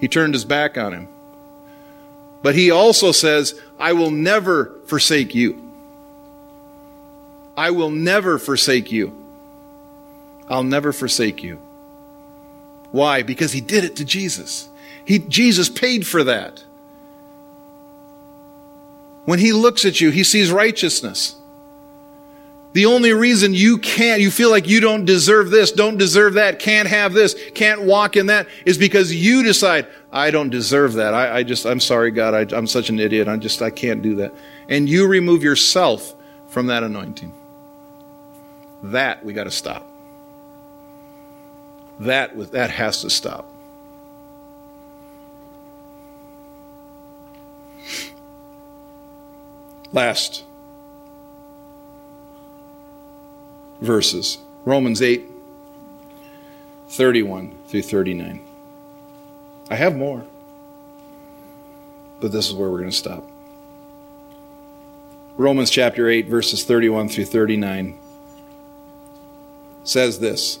He 0.00 0.08
turned 0.08 0.32
his 0.32 0.46
back 0.46 0.78
on 0.78 0.94
him. 0.94 1.08
But 2.42 2.54
he 2.54 2.70
also 2.70 3.12
says, 3.12 3.60
I 3.78 3.92
will 3.92 4.10
never 4.10 4.80
forsake 4.86 5.34
you. 5.34 5.60
I 7.56 7.70
will 7.70 7.90
never 7.90 8.38
forsake 8.38 8.90
you. 8.90 9.14
I'll 10.48 10.62
never 10.62 10.92
forsake 10.92 11.42
you. 11.42 11.60
Why? 12.94 13.24
Because 13.24 13.50
he 13.50 13.60
did 13.60 13.82
it 13.82 13.96
to 13.96 14.04
Jesus. 14.04 14.68
He, 15.04 15.18
Jesus 15.18 15.68
paid 15.68 16.06
for 16.06 16.22
that. 16.22 16.62
When 19.24 19.40
he 19.40 19.52
looks 19.52 19.84
at 19.84 20.00
you, 20.00 20.10
he 20.10 20.22
sees 20.22 20.52
righteousness. 20.52 21.34
The 22.72 22.86
only 22.86 23.12
reason 23.12 23.52
you 23.52 23.78
can't, 23.78 24.20
you 24.20 24.30
feel 24.30 24.48
like 24.48 24.68
you 24.68 24.78
don't 24.78 25.04
deserve 25.04 25.50
this, 25.50 25.72
don't 25.72 25.96
deserve 25.96 26.34
that, 26.34 26.60
can't 26.60 26.86
have 26.86 27.14
this, 27.14 27.34
can't 27.56 27.82
walk 27.82 28.16
in 28.16 28.26
that, 28.26 28.46
is 28.64 28.78
because 28.78 29.12
you 29.12 29.42
decide, 29.42 29.88
I 30.12 30.30
don't 30.30 30.50
deserve 30.50 30.92
that. 30.92 31.14
I, 31.14 31.38
I 31.38 31.42
just, 31.42 31.66
I'm 31.66 31.80
sorry, 31.80 32.12
God, 32.12 32.52
I, 32.52 32.56
I'm 32.56 32.68
such 32.68 32.90
an 32.90 33.00
idiot. 33.00 33.26
I 33.26 33.36
just, 33.38 33.60
I 33.60 33.70
can't 33.70 34.02
do 34.02 34.14
that. 34.16 34.32
And 34.68 34.88
you 34.88 35.08
remove 35.08 35.42
yourself 35.42 36.14
from 36.46 36.68
that 36.68 36.84
anointing. 36.84 37.32
That 38.84 39.24
we 39.24 39.32
got 39.32 39.44
to 39.44 39.50
stop. 39.50 39.84
That, 42.00 42.52
that 42.52 42.70
has 42.70 43.02
to 43.02 43.10
stop. 43.10 43.50
Last 49.92 50.44
verses 53.80 54.38
Romans 54.64 55.02
8, 55.02 55.30
31 56.88 57.54
through 57.68 57.82
39. 57.82 58.44
I 59.70 59.74
have 59.74 59.94
more, 59.94 60.24
but 62.20 62.32
this 62.32 62.48
is 62.48 62.54
where 62.54 62.70
we're 62.70 62.78
going 62.78 62.90
to 62.90 62.96
stop. 62.96 63.28
Romans 65.36 65.70
chapter 65.70 66.08
8, 66.08 66.28
verses 66.28 66.64
31 66.64 67.08
through 67.08 67.26
39 67.26 67.98
says 69.82 70.18
this. 70.18 70.60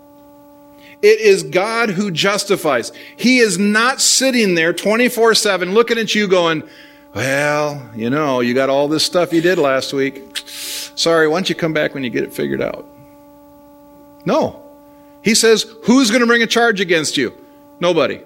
It 1.01 1.19
is 1.19 1.43
God 1.43 1.89
who 1.89 2.11
justifies. 2.11 2.91
He 3.17 3.39
is 3.39 3.57
not 3.57 4.01
sitting 4.01 4.55
there 4.55 4.73
24 4.73 5.33
7 5.35 5.73
looking 5.73 5.97
at 5.97 6.13
you 6.13 6.27
going, 6.27 6.63
well, 7.13 7.89
you 7.95 8.09
know, 8.09 8.39
you 8.39 8.53
got 8.53 8.69
all 8.69 8.87
this 8.87 9.05
stuff 9.05 9.33
you 9.33 9.41
did 9.41 9.57
last 9.57 9.93
week. 9.93 10.37
Sorry, 10.45 11.27
why 11.27 11.37
don't 11.37 11.49
you 11.49 11.55
come 11.55 11.73
back 11.73 11.93
when 11.93 12.03
you 12.03 12.09
get 12.09 12.23
it 12.23 12.33
figured 12.33 12.61
out? 12.61 12.85
No. 14.25 14.63
He 15.23 15.35
says, 15.35 15.65
Who's 15.85 16.09
going 16.09 16.21
to 16.21 16.27
bring 16.27 16.41
a 16.41 16.47
charge 16.47 16.79
against 16.79 17.17
you? 17.17 17.33
Nobody. 17.79 18.21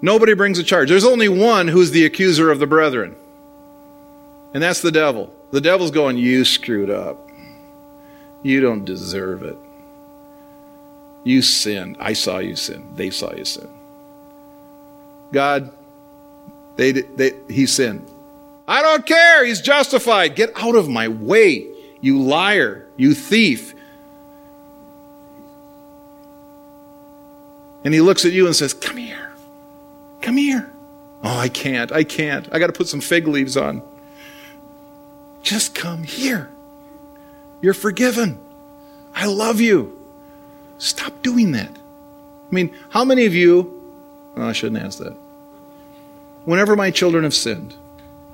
Nobody 0.00 0.34
brings 0.34 0.58
a 0.58 0.64
charge. 0.64 0.88
There's 0.88 1.04
only 1.04 1.28
one 1.28 1.68
who's 1.68 1.92
the 1.92 2.04
accuser 2.04 2.50
of 2.50 2.58
the 2.58 2.66
brethren, 2.66 3.14
and 4.52 4.62
that's 4.62 4.82
the 4.82 4.90
devil. 4.90 5.32
The 5.52 5.60
devil's 5.60 5.92
going, 5.92 6.18
You 6.18 6.44
screwed 6.44 6.90
up. 6.90 7.28
You 8.42 8.60
don't 8.60 8.84
deserve 8.84 9.42
it. 9.44 9.56
You 11.24 11.42
sinned. 11.42 11.96
I 12.00 12.14
saw 12.14 12.38
you 12.38 12.56
sin. 12.56 12.88
They 12.94 13.10
saw 13.10 13.32
you 13.32 13.44
sin. 13.44 13.68
God, 15.32 15.72
they, 16.76 16.92
they, 16.92 17.32
he 17.48 17.66
sinned. 17.66 18.08
I 18.66 18.82
don't 18.82 19.06
care. 19.06 19.44
He's 19.44 19.60
justified. 19.60 20.34
Get 20.34 20.50
out 20.56 20.74
of 20.74 20.88
my 20.88 21.08
way, 21.08 21.66
you 22.00 22.20
liar, 22.20 22.86
you 22.96 23.14
thief. 23.14 23.74
And 27.84 27.92
he 27.92 28.00
looks 28.00 28.24
at 28.24 28.32
you 28.32 28.46
and 28.46 28.54
says, 28.54 28.72
Come 28.72 28.96
here. 28.96 29.32
Come 30.20 30.36
here. 30.36 30.72
Oh, 31.24 31.36
I 31.36 31.48
can't. 31.48 31.92
I 31.92 32.04
can't. 32.04 32.48
I 32.52 32.58
got 32.58 32.68
to 32.68 32.72
put 32.72 32.88
some 32.88 33.00
fig 33.00 33.26
leaves 33.26 33.56
on. 33.56 33.82
Just 35.42 35.74
come 35.74 36.04
here. 36.04 36.50
You're 37.60 37.74
forgiven. 37.74 38.38
I 39.14 39.26
love 39.26 39.60
you. 39.60 40.01
Stop 40.82 41.22
doing 41.22 41.52
that. 41.52 41.70
I 41.70 42.54
mean, 42.54 42.74
how 42.90 43.04
many 43.04 43.24
of 43.24 43.36
you, 43.36 43.80
oh, 44.36 44.48
I 44.48 44.52
shouldn't 44.52 44.82
ask 44.82 44.98
that. 44.98 45.16
Whenever 46.44 46.74
my 46.74 46.90
children 46.90 47.22
have 47.22 47.34
sinned 47.34 47.76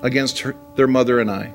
against 0.01 0.39
her, 0.39 0.55
their 0.73 0.87
mother 0.87 1.19
and 1.19 1.29
I, 1.29 1.53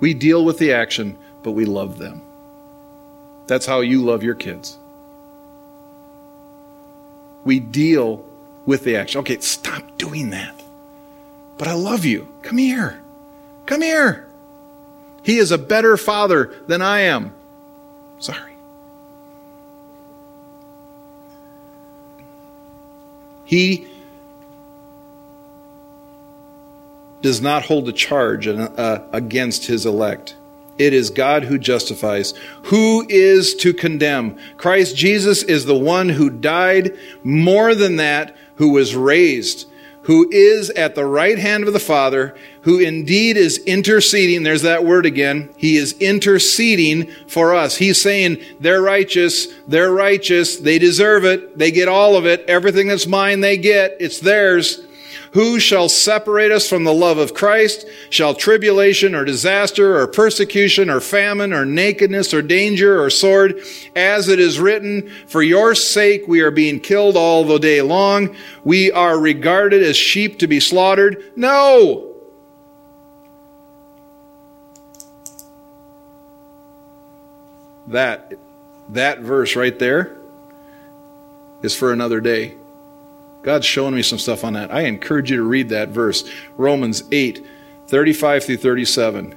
we 0.00 0.14
deal 0.14 0.42
with 0.42 0.56
the 0.56 0.72
action, 0.72 1.18
but 1.42 1.50
we 1.50 1.66
love 1.66 1.98
them. 1.98 2.22
That's 3.46 3.66
how 3.66 3.80
you 3.80 4.02
love 4.02 4.22
your 4.22 4.34
kids. 4.34 4.78
We 7.44 7.60
deal 7.60 8.24
with 8.64 8.84
the 8.84 8.96
action. 8.96 9.20
Okay, 9.20 9.38
stop 9.40 9.82
doing 9.98 10.30
that. 10.30 10.54
But 11.58 11.68
I 11.68 11.74
love 11.74 12.06
you. 12.06 12.26
Come 12.40 12.56
here. 12.56 13.02
Come 13.66 13.82
here. 13.82 14.26
He 15.24 15.36
is 15.36 15.52
a 15.52 15.58
better 15.58 15.98
father 15.98 16.54
than 16.66 16.80
I 16.80 17.00
am. 17.00 17.34
Sorry. 18.18 18.57
He 23.48 23.86
does 27.22 27.40
not 27.40 27.64
hold 27.64 27.88
a 27.88 27.92
charge 27.92 28.46
uh, 28.46 29.00
against 29.10 29.64
his 29.64 29.86
elect. 29.86 30.36
It 30.76 30.92
is 30.92 31.08
God 31.08 31.44
who 31.44 31.56
justifies. 31.56 32.34
Who 32.64 33.06
is 33.08 33.54
to 33.54 33.72
condemn? 33.72 34.36
Christ 34.58 34.94
Jesus 34.96 35.42
is 35.42 35.64
the 35.64 35.74
one 35.74 36.10
who 36.10 36.28
died, 36.28 36.94
more 37.24 37.74
than 37.74 37.96
that, 37.96 38.36
who 38.56 38.68
was 38.68 38.94
raised, 38.94 39.66
who 40.08 40.26
is 40.30 40.70
at 40.70 40.94
the 40.94 41.04
right 41.04 41.38
hand 41.38 41.64
of 41.64 41.74
the 41.74 41.78
Father, 41.78 42.34
who 42.62 42.78
indeed 42.78 43.36
is 43.36 43.58
interceding. 43.66 44.42
There's 44.42 44.62
that 44.62 44.82
word 44.82 45.04
again. 45.04 45.50
He 45.58 45.76
is 45.76 45.92
interceding 46.00 47.10
for 47.26 47.54
us. 47.54 47.76
He's 47.76 48.00
saying, 48.00 48.42
they're 48.58 48.80
righteous, 48.80 49.48
they're 49.66 49.92
righteous, 49.92 50.56
they 50.56 50.78
deserve 50.78 51.26
it, 51.26 51.58
they 51.58 51.70
get 51.70 51.88
all 51.88 52.16
of 52.16 52.24
it, 52.24 52.42
everything 52.48 52.88
that's 52.88 53.06
mine 53.06 53.42
they 53.42 53.58
get, 53.58 53.98
it's 54.00 54.18
theirs. 54.18 54.80
Who 55.38 55.60
shall 55.60 55.88
separate 55.88 56.50
us 56.50 56.68
from 56.68 56.82
the 56.82 56.92
love 56.92 57.18
of 57.18 57.32
Christ? 57.32 57.86
Shall 58.10 58.34
tribulation 58.34 59.14
or 59.14 59.24
disaster 59.24 59.96
or 59.96 60.08
persecution 60.08 60.90
or 60.90 60.98
famine 60.98 61.52
or 61.52 61.64
nakedness 61.64 62.34
or 62.34 62.42
danger 62.42 63.00
or 63.00 63.08
sword? 63.08 63.60
As 63.94 64.26
it 64.26 64.40
is 64.40 64.58
written, 64.58 65.08
for 65.28 65.40
your 65.40 65.76
sake 65.76 66.26
we 66.26 66.40
are 66.40 66.50
being 66.50 66.80
killed 66.80 67.16
all 67.16 67.44
the 67.44 67.58
day 67.58 67.82
long. 67.82 68.34
We 68.64 68.90
are 68.90 69.16
regarded 69.16 69.80
as 69.80 69.96
sheep 69.96 70.40
to 70.40 70.48
be 70.48 70.58
slaughtered. 70.58 71.22
No! 71.36 72.16
That, 77.86 78.32
that 78.88 79.20
verse 79.20 79.54
right 79.54 79.78
there 79.78 80.16
is 81.62 81.76
for 81.76 81.92
another 81.92 82.20
day. 82.20 82.57
God's 83.42 83.66
showing 83.66 83.94
me 83.94 84.02
some 84.02 84.18
stuff 84.18 84.44
on 84.44 84.54
that. 84.54 84.72
I 84.72 84.82
encourage 84.82 85.30
you 85.30 85.36
to 85.36 85.42
read 85.42 85.68
that 85.70 85.90
verse, 85.90 86.28
Romans 86.56 87.04
8, 87.12 87.44
35 87.86 88.44
through 88.44 88.56
37. 88.56 89.36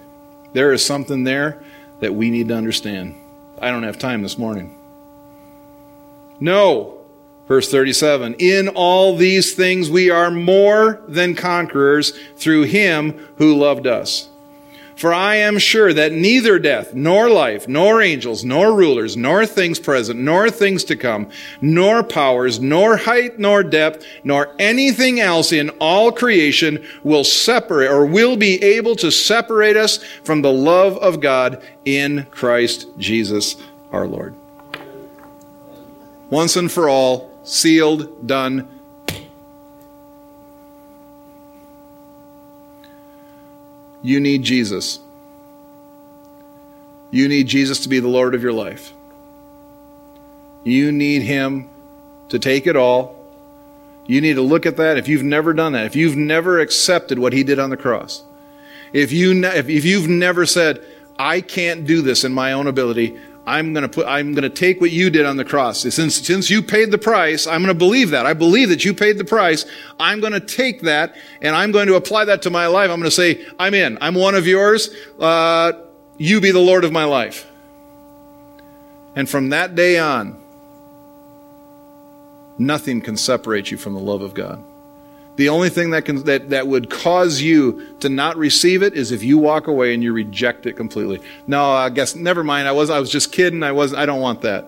There 0.53 0.73
is 0.73 0.85
something 0.85 1.23
there 1.23 1.63
that 1.99 2.13
we 2.13 2.29
need 2.29 2.49
to 2.49 2.55
understand. 2.55 3.15
I 3.59 3.69
don't 3.69 3.83
have 3.83 3.99
time 3.99 4.23
this 4.23 4.37
morning. 4.37 4.77
No, 6.39 6.97
verse 7.47 7.69
37 7.69 8.35
In 8.39 8.69
all 8.69 9.15
these 9.15 9.53
things 9.53 9.89
we 9.89 10.09
are 10.09 10.31
more 10.31 11.03
than 11.07 11.35
conquerors 11.35 12.17
through 12.35 12.63
him 12.63 13.29
who 13.37 13.55
loved 13.55 13.85
us. 13.85 14.30
For 14.95 15.13
I 15.13 15.35
am 15.37 15.57
sure 15.57 15.93
that 15.93 16.11
neither 16.11 16.59
death, 16.59 16.93
nor 16.93 17.29
life, 17.29 17.67
nor 17.67 18.01
angels, 18.01 18.43
nor 18.43 18.75
rulers, 18.75 19.17
nor 19.17 19.45
things 19.45 19.79
present, 19.79 20.19
nor 20.19 20.49
things 20.49 20.83
to 20.85 20.95
come, 20.95 21.29
nor 21.61 22.03
powers, 22.03 22.59
nor 22.59 22.97
height, 22.97 23.39
nor 23.39 23.63
depth, 23.63 24.05
nor 24.23 24.53
anything 24.59 25.19
else 25.19 25.51
in 25.51 25.69
all 25.79 26.11
creation 26.11 26.85
will 27.03 27.23
separate 27.23 27.89
or 27.89 28.05
will 28.05 28.37
be 28.37 28.61
able 28.61 28.95
to 28.97 29.11
separate 29.11 29.77
us 29.77 30.03
from 30.23 30.41
the 30.41 30.53
love 30.53 30.97
of 30.97 31.21
God 31.21 31.63
in 31.85 32.27
Christ 32.31 32.87
Jesus 32.97 33.55
our 33.91 34.07
Lord. 34.07 34.35
Once 36.29 36.55
and 36.55 36.71
for 36.71 36.87
all, 36.87 37.29
sealed, 37.43 38.27
done, 38.27 38.67
You 44.01 44.19
need 44.19 44.43
Jesus. 44.43 44.99
You 47.11 47.27
need 47.27 47.47
Jesus 47.47 47.81
to 47.81 47.89
be 47.89 47.99
the 47.99 48.07
Lord 48.07 48.33
of 48.33 48.41
your 48.41 48.53
life. 48.53 48.93
You 50.63 50.91
need 50.91 51.23
Him 51.23 51.69
to 52.29 52.39
take 52.39 52.67
it 52.67 52.75
all. 52.75 53.17
You 54.05 54.21
need 54.21 54.35
to 54.35 54.41
look 54.41 54.65
at 54.65 54.77
that. 54.77 54.97
If 54.97 55.07
you've 55.07 55.23
never 55.23 55.53
done 55.53 55.73
that, 55.73 55.85
if 55.85 55.95
you've 55.95 56.15
never 56.15 56.59
accepted 56.59 57.19
what 57.19 57.33
He 57.33 57.43
did 57.43 57.59
on 57.59 57.69
the 57.69 57.77
cross, 57.77 58.23
if, 58.93 59.11
you 59.11 59.33
ne- 59.33 59.57
if 59.57 59.85
you've 59.85 60.09
never 60.09 60.45
said, 60.45 60.83
I 61.19 61.41
can't 61.41 61.85
do 61.85 62.01
this 62.01 62.23
in 62.23 62.33
my 62.33 62.53
own 62.53 62.67
ability, 62.67 63.19
I'm 63.45 63.73
going 63.73 63.83
to 63.83 63.89
put, 63.89 64.05
I'm 64.05 64.33
going 64.33 64.43
to 64.43 64.49
take 64.49 64.79
what 64.79 64.91
you 64.91 65.09
did 65.09 65.25
on 65.25 65.37
the 65.37 65.45
cross. 65.45 65.81
Since, 65.81 66.27
since 66.27 66.49
you 66.49 66.61
paid 66.61 66.91
the 66.91 66.97
price, 66.97 67.47
I'm 67.47 67.63
going 67.63 67.73
to 67.73 67.79
believe 67.79 68.11
that. 68.11 68.25
I 68.25 68.33
believe 68.33 68.69
that 68.69 68.85
you 68.85 68.93
paid 68.93 69.17
the 69.17 69.25
price. 69.25 69.65
I'm 69.99 70.19
going 70.19 70.33
to 70.33 70.39
take 70.39 70.81
that 70.81 71.15
and 71.41 71.55
I'm 71.55 71.71
going 71.71 71.87
to 71.87 71.95
apply 71.95 72.25
that 72.25 72.43
to 72.43 72.49
my 72.49 72.67
life. 72.67 72.91
I'm 72.91 72.99
going 72.99 73.09
to 73.09 73.11
say, 73.11 73.45
I'm 73.57 73.73
in. 73.73 73.97
I'm 73.99 74.13
one 74.13 74.35
of 74.35 74.45
yours. 74.45 74.89
Uh, 75.19 75.73
you 76.17 76.39
be 76.39 76.51
the 76.51 76.59
Lord 76.59 76.83
of 76.83 76.91
my 76.91 77.05
life. 77.05 77.47
And 79.15 79.27
from 79.27 79.49
that 79.49 79.75
day 79.75 79.97
on, 79.97 80.39
nothing 82.59 83.01
can 83.01 83.17
separate 83.17 83.71
you 83.71 83.77
from 83.77 83.93
the 83.93 83.99
love 83.99 84.21
of 84.21 84.33
God. 84.33 84.63
The 85.37 85.49
only 85.49 85.69
thing 85.69 85.91
that, 85.91 86.05
can, 86.05 86.23
that, 86.25 86.49
that 86.49 86.67
would 86.67 86.89
cause 86.89 87.41
you 87.41 87.95
to 87.99 88.09
not 88.09 88.37
receive 88.37 88.83
it 88.83 88.93
is 88.93 89.11
if 89.11 89.23
you 89.23 89.37
walk 89.37 89.67
away 89.67 89.93
and 89.93 90.03
you 90.03 90.13
reject 90.13 90.65
it 90.65 90.73
completely. 90.73 91.21
No, 91.47 91.71
I 91.71 91.89
guess 91.89 92.15
never 92.15 92.43
mind. 92.43 92.67
I 92.67 92.73
was 92.73 92.89
I 92.89 92.99
was 92.99 93.09
just 93.09 93.31
kidding. 93.31 93.63
I 93.63 93.71
was 93.71 93.93
I 93.93 94.05
don't 94.05 94.19
want 94.19 94.41
that. 94.41 94.67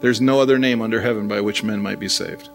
There's 0.00 0.20
no 0.20 0.40
other 0.40 0.58
name 0.58 0.82
under 0.82 1.00
heaven 1.00 1.28
by 1.28 1.40
which 1.40 1.62
men 1.62 1.80
might 1.80 2.00
be 2.00 2.08
saved. 2.08 2.48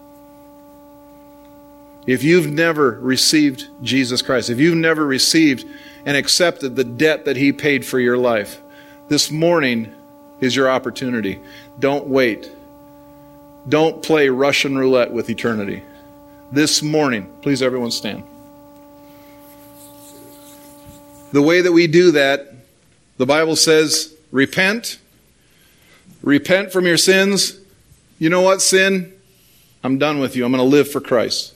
If 2.05 2.23
you've 2.23 2.51
never 2.51 2.91
received 3.01 3.67
Jesus 3.81 4.21
Christ, 4.21 4.49
if 4.49 4.59
you've 4.59 4.77
never 4.77 5.05
received 5.05 5.65
and 6.05 6.15
accepted 6.15 6.75
the 6.75 6.83
debt 6.83 7.25
that 7.25 7.37
he 7.37 7.51
paid 7.51 7.85
for 7.85 7.99
your 7.99 8.17
life, 8.17 8.61
this 9.07 9.31
morning 9.31 9.93
is 10.39 10.55
your 10.55 10.69
opportunity. 10.69 11.41
Don't 11.79 12.07
wait. 12.07 12.51
Don't 13.67 14.03
play 14.03 14.29
Russian 14.29 14.77
roulette 14.77 15.11
with 15.11 15.29
eternity 15.29 15.83
this 16.51 16.81
morning. 16.81 17.29
Please, 17.41 17.61
everyone, 17.61 17.91
stand. 17.91 18.23
The 21.31 21.41
way 21.41 21.61
that 21.61 21.71
we 21.71 21.87
do 21.87 22.11
that, 22.11 22.53
the 23.17 23.25
Bible 23.25 23.55
says, 23.55 24.13
repent. 24.31 24.99
Repent 26.21 26.71
from 26.71 26.85
your 26.85 26.97
sins. 26.97 27.59
You 28.19 28.29
know 28.29 28.41
what, 28.41 28.61
sin? 28.61 29.13
I'm 29.83 29.97
done 29.97 30.19
with 30.19 30.35
you. 30.35 30.45
I'm 30.45 30.51
going 30.51 30.63
to 30.63 30.69
live 30.69 30.89
for 30.89 31.01
Christ. 31.01 31.53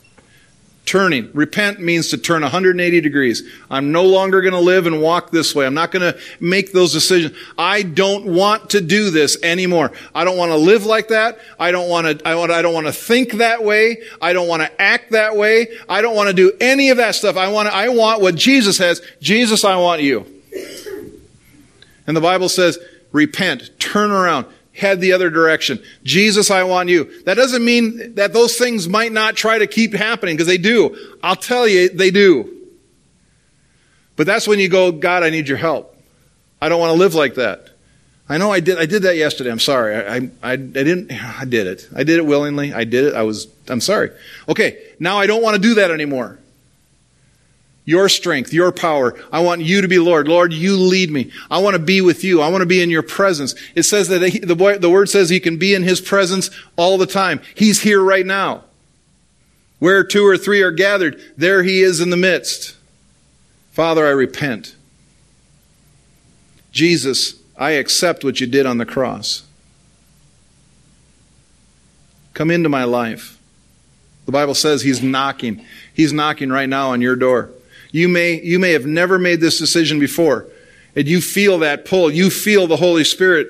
Turning. 0.85 1.29
Repent 1.33 1.79
means 1.79 2.09
to 2.09 2.17
turn 2.17 2.41
180 2.41 3.01
degrees. 3.01 3.43
I'm 3.69 3.91
no 3.91 4.03
longer 4.03 4.41
going 4.41 4.53
to 4.53 4.59
live 4.59 4.87
and 4.87 4.99
walk 4.99 5.29
this 5.29 5.53
way. 5.53 5.65
I'm 5.65 5.75
not 5.75 5.91
going 5.91 6.11
to 6.11 6.19
make 6.39 6.73
those 6.73 6.91
decisions. 6.91 7.37
I 7.57 7.83
don't 7.83 8.25
want 8.25 8.71
to 8.71 8.81
do 8.81 9.11
this 9.11 9.41
anymore. 9.43 9.91
I 10.13 10.23
don't 10.23 10.37
want 10.37 10.51
to 10.51 10.57
live 10.57 10.85
like 10.85 11.09
that. 11.09 11.37
I 11.59 11.71
don't 11.71 11.87
want 11.87 12.19
to, 12.19 12.27
I, 12.27 12.35
want, 12.35 12.51
I 12.51 12.61
don't 12.61 12.73
want 12.73 12.87
to 12.87 12.93
think 12.93 13.33
that 13.33 13.63
way. 13.63 14.01
I 14.21 14.33
don't 14.33 14.47
want 14.47 14.63
to 14.63 14.81
act 14.81 15.11
that 15.11 15.37
way. 15.37 15.67
I 15.87 16.01
don't 16.01 16.15
want 16.15 16.29
to 16.29 16.33
do 16.33 16.51
any 16.59 16.89
of 16.89 16.97
that 16.97 17.13
stuff. 17.15 17.37
I 17.37 17.49
want, 17.49 17.69
I 17.69 17.89
want 17.89 18.21
what 18.21 18.35
Jesus 18.35 18.79
has. 18.79 19.01
Jesus, 19.21 19.63
I 19.63 19.75
want 19.75 20.01
you. 20.01 20.25
And 22.07 22.17
the 22.17 22.21
Bible 22.21 22.49
says, 22.49 22.79
repent, 23.11 23.69
turn 23.79 24.11
around, 24.11 24.47
head 24.73 25.01
the 25.01 25.13
other 25.13 25.29
direction. 25.29 25.81
Jesus, 26.03 26.49
I 26.51 26.63
want 26.63 26.89
you. 26.89 27.23
That 27.23 27.35
doesn't 27.35 27.63
mean 27.63 28.15
that 28.15 28.33
those 28.33 28.57
things 28.57 28.87
might 28.87 29.11
not 29.11 29.35
try 29.35 29.57
to 29.57 29.67
keep 29.67 29.93
happening, 29.93 30.35
because 30.35 30.47
they 30.47 30.57
do. 30.57 30.97
I'll 31.21 31.35
tell 31.35 31.67
you, 31.67 31.89
they 31.89 32.11
do. 32.11 32.57
But 34.15 34.27
that's 34.27 34.47
when 34.47 34.59
you 34.59 34.69
go, 34.69 34.91
God, 34.91 35.23
I 35.23 35.29
need 35.29 35.47
your 35.47 35.57
help. 35.57 35.95
I 36.61 36.69
don't 36.69 36.79
want 36.79 36.91
to 36.91 36.99
live 36.99 37.15
like 37.15 37.35
that. 37.35 37.69
I 38.29 38.37
know 38.37 38.51
I 38.51 38.59
did. 38.61 38.77
I 38.77 38.85
did 38.85 39.01
that 39.03 39.17
yesterday. 39.17 39.51
I'm 39.51 39.59
sorry. 39.59 39.95
I, 39.95 40.15
I, 40.17 40.53
I, 40.53 40.55
didn't. 40.55 41.11
I 41.11 41.43
did 41.43 41.67
it. 41.67 41.89
I 41.93 42.03
did 42.03 42.17
it 42.17 42.25
willingly. 42.25 42.73
I 42.73 42.85
did 42.85 43.05
it. 43.05 43.13
I 43.13 43.23
was. 43.23 43.47
I'm 43.67 43.81
sorry. 43.81 44.11
Okay. 44.47 44.81
Now 44.99 45.17
I 45.17 45.27
don't 45.27 45.41
want 45.41 45.55
to 45.55 45.61
do 45.61 45.73
that 45.75 45.91
anymore 45.91 46.39
your 47.85 48.09
strength, 48.09 48.53
your 48.53 48.71
power. 48.71 49.15
I 49.31 49.39
want 49.39 49.61
you 49.61 49.81
to 49.81 49.87
be 49.87 49.99
Lord. 49.99 50.27
Lord, 50.27 50.53
you 50.53 50.75
lead 50.75 51.09
me. 51.09 51.31
I 51.49 51.59
want 51.59 51.75
to 51.75 51.81
be 51.81 52.01
with 52.01 52.23
you. 52.23 52.41
I 52.41 52.49
want 52.49 52.61
to 52.61 52.67
be 52.67 52.81
in 52.81 52.89
your 52.89 53.03
presence. 53.03 53.55
It 53.75 53.83
says 53.83 54.07
that 54.09 54.21
he, 54.21 54.39
the, 54.39 54.77
the 54.79 54.89
word 54.89 55.09
says 55.09 55.29
he 55.29 55.39
can 55.39 55.57
be 55.57 55.73
in 55.73 55.83
his 55.83 55.99
presence 55.99 56.49
all 56.75 56.97
the 56.97 57.07
time. 57.07 57.41
He's 57.55 57.81
here 57.81 58.01
right 58.01 58.25
now. 58.25 58.65
Where 59.79 60.03
two 60.03 60.25
or 60.25 60.37
three 60.37 60.61
are 60.61 60.71
gathered, 60.71 61.19
there 61.37 61.63
he 61.63 61.81
is 61.81 61.99
in 61.99 62.11
the 62.11 62.17
midst. 62.17 62.75
Father, 63.71 64.05
I 64.05 64.11
repent. 64.11 64.75
Jesus, 66.71 67.41
I 67.57 67.71
accept 67.71 68.23
what 68.23 68.39
you 68.39 68.47
did 68.47 68.65
on 68.65 68.77
the 68.77 68.85
cross. 68.85 69.43
Come 72.33 72.51
into 72.51 72.69
my 72.69 72.83
life. 72.83 73.39
The 74.25 74.31
Bible 74.31 74.53
says 74.53 74.83
he's 74.83 75.01
knocking. 75.01 75.65
He's 75.93 76.13
knocking 76.13 76.49
right 76.49 76.69
now 76.69 76.91
on 76.91 77.01
your 77.01 77.15
door. 77.15 77.49
You 77.91 78.07
may, 78.07 78.41
you 78.41 78.57
may 78.57 78.71
have 78.71 78.85
never 78.85 79.19
made 79.19 79.41
this 79.41 79.59
decision 79.59 79.99
before, 79.99 80.47
and 80.95 81.07
you 81.07 81.21
feel 81.21 81.59
that 81.59 81.85
pull. 81.85 82.09
You 82.09 82.29
feel 82.29 82.67
the 82.67 82.77
Holy 82.77 83.03
Spirit 83.03 83.49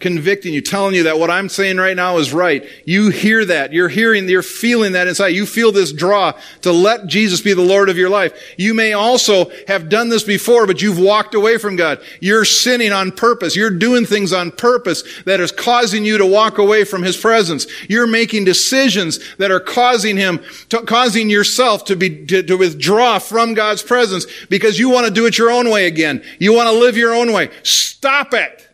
convicting 0.00 0.54
you, 0.54 0.60
telling 0.60 0.94
you 0.94 1.04
that 1.04 1.18
what 1.18 1.30
I'm 1.30 1.48
saying 1.48 1.76
right 1.76 1.96
now 1.96 2.18
is 2.18 2.32
right. 2.32 2.64
You 2.84 3.10
hear 3.10 3.44
that. 3.44 3.72
You're 3.72 3.88
hearing, 3.88 4.28
you're 4.28 4.42
feeling 4.42 4.92
that 4.92 5.08
inside. 5.08 5.28
You 5.28 5.44
feel 5.44 5.72
this 5.72 5.92
draw 5.92 6.32
to 6.62 6.72
let 6.72 7.06
Jesus 7.06 7.40
be 7.40 7.52
the 7.52 7.62
Lord 7.62 7.88
of 7.88 7.96
your 7.96 8.08
life. 8.08 8.32
You 8.56 8.74
may 8.74 8.92
also 8.92 9.50
have 9.66 9.88
done 9.88 10.08
this 10.08 10.22
before, 10.22 10.66
but 10.66 10.80
you've 10.80 11.00
walked 11.00 11.34
away 11.34 11.58
from 11.58 11.74
God. 11.74 12.00
You're 12.20 12.44
sinning 12.44 12.92
on 12.92 13.10
purpose. 13.10 13.56
You're 13.56 13.70
doing 13.70 14.06
things 14.06 14.32
on 14.32 14.52
purpose 14.52 15.02
that 15.24 15.40
is 15.40 15.50
causing 15.50 16.04
you 16.04 16.18
to 16.18 16.26
walk 16.26 16.58
away 16.58 16.84
from 16.84 17.02
His 17.02 17.16
presence. 17.16 17.66
You're 17.88 18.06
making 18.06 18.44
decisions 18.44 19.18
that 19.36 19.50
are 19.50 19.60
causing 19.60 20.16
Him, 20.16 20.40
to, 20.68 20.82
causing 20.82 21.28
yourself 21.28 21.84
to 21.86 21.96
be, 21.96 22.24
to, 22.26 22.44
to 22.44 22.56
withdraw 22.56 23.18
from 23.18 23.54
God's 23.54 23.82
presence 23.82 24.26
because 24.48 24.78
you 24.78 24.90
want 24.90 25.06
to 25.06 25.12
do 25.12 25.26
it 25.26 25.38
your 25.38 25.50
own 25.50 25.70
way 25.70 25.86
again. 25.86 26.22
You 26.38 26.54
want 26.54 26.68
to 26.68 26.78
live 26.78 26.96
your 26.96 27.14
own 27.14 27.32
way. 27.32 27.50
Stop 27.64 28.32
it. 28.32 28.67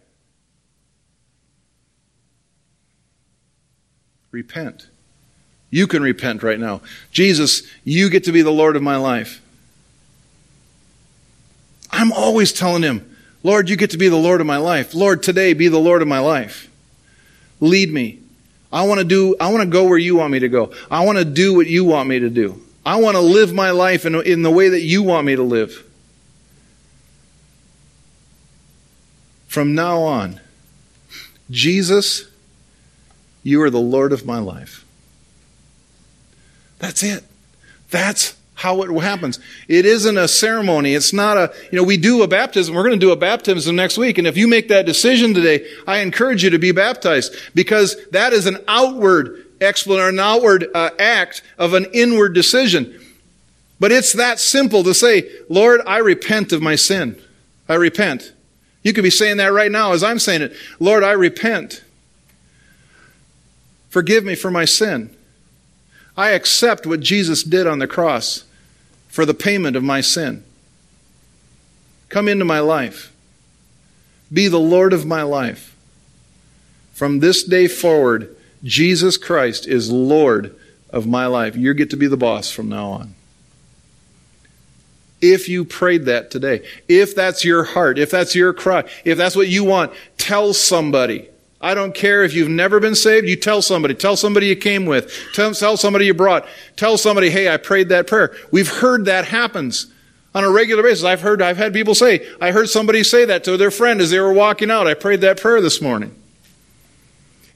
Repent. 4.35 4.89
You 5.71 5.87
can 5.87 6.03
repent 6.03 6.43
right 6.43 6.59
now. 6.59 6.83
Jesus, 7.11 7.63
you 7.85 8.11
get 8.11 8.25
to 8.25 8.33
be 8.33 8.43
the 8.43 8.51
Lord 8.51 8.77
of 8.77 8.83
my 8.83 8.97
life. 8.97 9.41
I'm 11.91 12.13
always 12.13 12.53
telling 12.53 12.83
him, 12.83 13.17
Lord, 13.43 13.69
you 13.69 13.77
get 13.77 13.91
to 13.91 13.99
be 13.99 14.09
the 14.09 14.17
Lord 14.17 14.41
of 14.41 14.47
my 14.47 14.57
life. 14.57 14.95
Lord, 14.95 15.23
today 15.23 15.53
be 15.53 15.69
the 15.69 15.79
Lord 15.79 16.03
of 16.03 16.09
my 16.09 16.19
life. 16.19 16.69
Lead 17.61 17.93
me. 17.93 18.19
I 18.73 18.87
want 18.87 18.99
to 18.99 19.05
do, 19.05 19.37
I 19.39 19.53
want 19.53 19.63
to 19.63 19.69
go 19.71 19.85
where 19.85 19.99
you 19.99 20.17
want 20.17 20.33
me 20.33 20.41
to 20.41 20.49
go. 20.49 20.73
I 20.91 21.05
want 21.05 21.19
to 21.19 21.25
do 21.25 21.55
what 21.55 21.69
you 21.69 21.85
want 21.85 22.09
me 22.09 22.19
to 22.19 22.31
do. 22.31 22.61
I 22.85 22.97
want 22.97 23.17
to 23.17 23.21
live 23.21 23.55
my 23.55 23.71
life 23.71 24.05
in, 24.05 24.15
in 24.17 24.43
the 24.43 24.51
way 24.51 24.69
that 24.71 24.83
you 24.83 25.03
want 25.03 25.27
me 25.27 25.37
to 25.37 25.43
live. 25.43 25.85
From 29.47 29.75
now 29.75 30.01
on, 30.01 30.41
Jesus 31.51 32.29
you 33.45 33.63
are 33.63 33.71
the 33.71 33.79
Lord 33.79 34.13
of 34.13 34.27
my 34.27 34.39
life. 34.39 34.85
That's 36.81 37.05
it. 37.05 37.23
That's 37.91 38.37
how 38.55 38.83
it 38.83 39.03
happens. 39.03 39.39
It 39.69 39.85
isn't 39.85 40.17
a 40.17 40.27
ceremony. 40.27 40.95
It's 40.95 41.13
not 41.13 41.37
a, 41.37 41.53
you 41.71 41.77
know, 41.77 41.85
we 41.85 41.97
do 41.97 42.23
a 42.23 42.29
baptism. 42.29 42.75
We're 42.75 42.83
going 42.83 42.99
to 42.99 43.07
do 43.07 43.13
a 43.13 43.17
baptism 43.17 43.77
next 43.77 43.99
week. 43.99 44.19
And 44.19 44.27
if 44.27 44.37
you 44.37 44.49
make 44.49 44.69
that 44.69 44.87
decision 44.87 45.35
today, 45.35 45.69
I 45.87 45.99
encourage 45.99 46.43
you 46.43 46.51
to 46.51 46.59
be 46.59 46.73
baptized 46.73 47.35
because 47.55 47.97
that 48.11 48.33
is 48.33 48.47
an 48.47 48.59
outward 48.67 49.45
explanation, 49.61 50.15
an 50.15 50.21
outward 50.21 50.67
uh, 50.75 50.91
act 50.99 51.43
of 51.59 51.75
an 51.75 51.87
inward 51.93 52.35
decision. 52.35 53.01
But 53.79 53.93
it's 53.93 54.15
that 54.15 54.41
simple 54.41 54.83
to 54.85 54.95
say, 54.95 55.31
Lord, 55.49 55.83
I 55.87 55.99
repent 55.99 56.53
of 56.53 56.63
my 56.63 56.77
sin. 56.77 57.21
I 57.69 57.75
repent. 57.75 58.33
You 58.83 58.93
could 58.93 59.05
be 59.05 59.11
saying 59.11 59.37
that 59.39 59.53
right 59.53 59.71
now 59.71 59.93
as 59.93 60.03
I'm 60.03 60.19
saying 60.19 60.43
it. 60.43 60.57
Lord, 60.81 61.05
I 61.05 61.13
repent. 61.13 61.84
Forgive 63.95 64.25
me 64.25 64.35
for 64.35 64.51
my 64.51 64.65
sin. 64.65 65.09
I 66.17 66.31
accept 66.31 66.85
what 66.85 66.99
Jesus 66.99 67.45
did 67.45 67.69
on 67.69 67.79
the 67.79 67.87
cross 67.87 68.43
for 69.07 69.25
the 69.25 69.35
payment 69.35 69.77
of 69.77 69.85
my 69.85 70.01
sin. 70.01 70.43
Come 72.09 72.27
into 72.27 72.45
my 72.45 72.59
life. 72.59 73.15
Be 74.33 74.49
the 74.49 74.59
Lord 74.59 74.93
of 74.93 75.07
my 75.07 75.23
life. 75.23 75.77
From 76.93 77.21
this 77.21 77.45
day 77.45 77.69
forward, 77.69 78.35
Jesus 78.65 79.17
Christ 79.17 79.65
is 79.65 79.93
Lord 79.93 80.57
of 80.91 81.07
my 81.07 81.27
life. 81.27 81.55
You 81.55 81.73
get 81.73 81.91
to 81.91 81.97
be 81.97 82.09
the 82.09 82.17
boss 82.17 82.51
from 82.51 82.69
now 82.69 82.89
on. 82.89 83.15
If 85.21 85.49
you 85.49 85.65
prayed 85.65 86.07
that 86.07 86.33
today, 86.33 86.67
if 86.89 87.15
that's 87.15 87.45
your 87.45 87.63
heart, 87.63 88.01
if 88.01 88.11
that's 88.11 88.35
your 88.35 88.53
cry, 88.55 88.91
if 89.05 89.17
that's 89.17 89.37
what 89.37 89.47
you 89.47 89.63
want, 89.63 89.93
tell 90.19 90.53
somebody. 90.53 91.29
I 91.65 91.73
don't 91.73 91.95
care 91.95 92.23
if 92.23 92.35
you've 92.35 92.51
never 92.51 92.79
been 92.79 92.95
saved, 92.95 93.27
you 93.27 93.37
tell 93.37 93.63
somebody. 93.63 93.95
Tell 93.95 94.17
somebody 94.17 94.49
you 94.49 94.55
came 94.55 94.85
with. 94.85 95.11
Tell, 95.33 95.55
tell 95.55 95.79
somebody 95.79 96.05
you 96.05 96.13
brought. 96.13 96.47
Tell 96.77 96.99
somebody, 96.99 97.31
hey, 97.31 97.49
I 97.49 97.57
prayed 97.57 97.89
that 97.89 98.07
prayer. 98.07 98.37
We've 98.53 98.69
heard 98.69 99.07
that 99.07 99.25
happens 99.25 99.87
on 100.35 100.45
a 100.45 100.51
regular 100.51 100.83
basis. 100.83 101.05
I've 101.05 101.23
heard, 101.23 101.41
I've 101.41 101.57
had 101.57 101.73
people 101.73 101.95
say, 101.95 102.29
I 102.39 102.51
heard 102.51 102.69
somebody 102.69 103.03
say 103.03 103.25
that 103.25 103.45
to 103.45 103.57
their 103.57 103.71
friend 103.71 104.03
as 104.03 104.11
they 104.11 104.21
were 104.21 104.35
walking 104.35 104.71
out. 104.71 104.87
I 104.87 104.93
prayed 104.93 105.23
that 105.23 105.41
prayer 105.41 105.63
this 105.63 105.81
morning. 105.81 106.15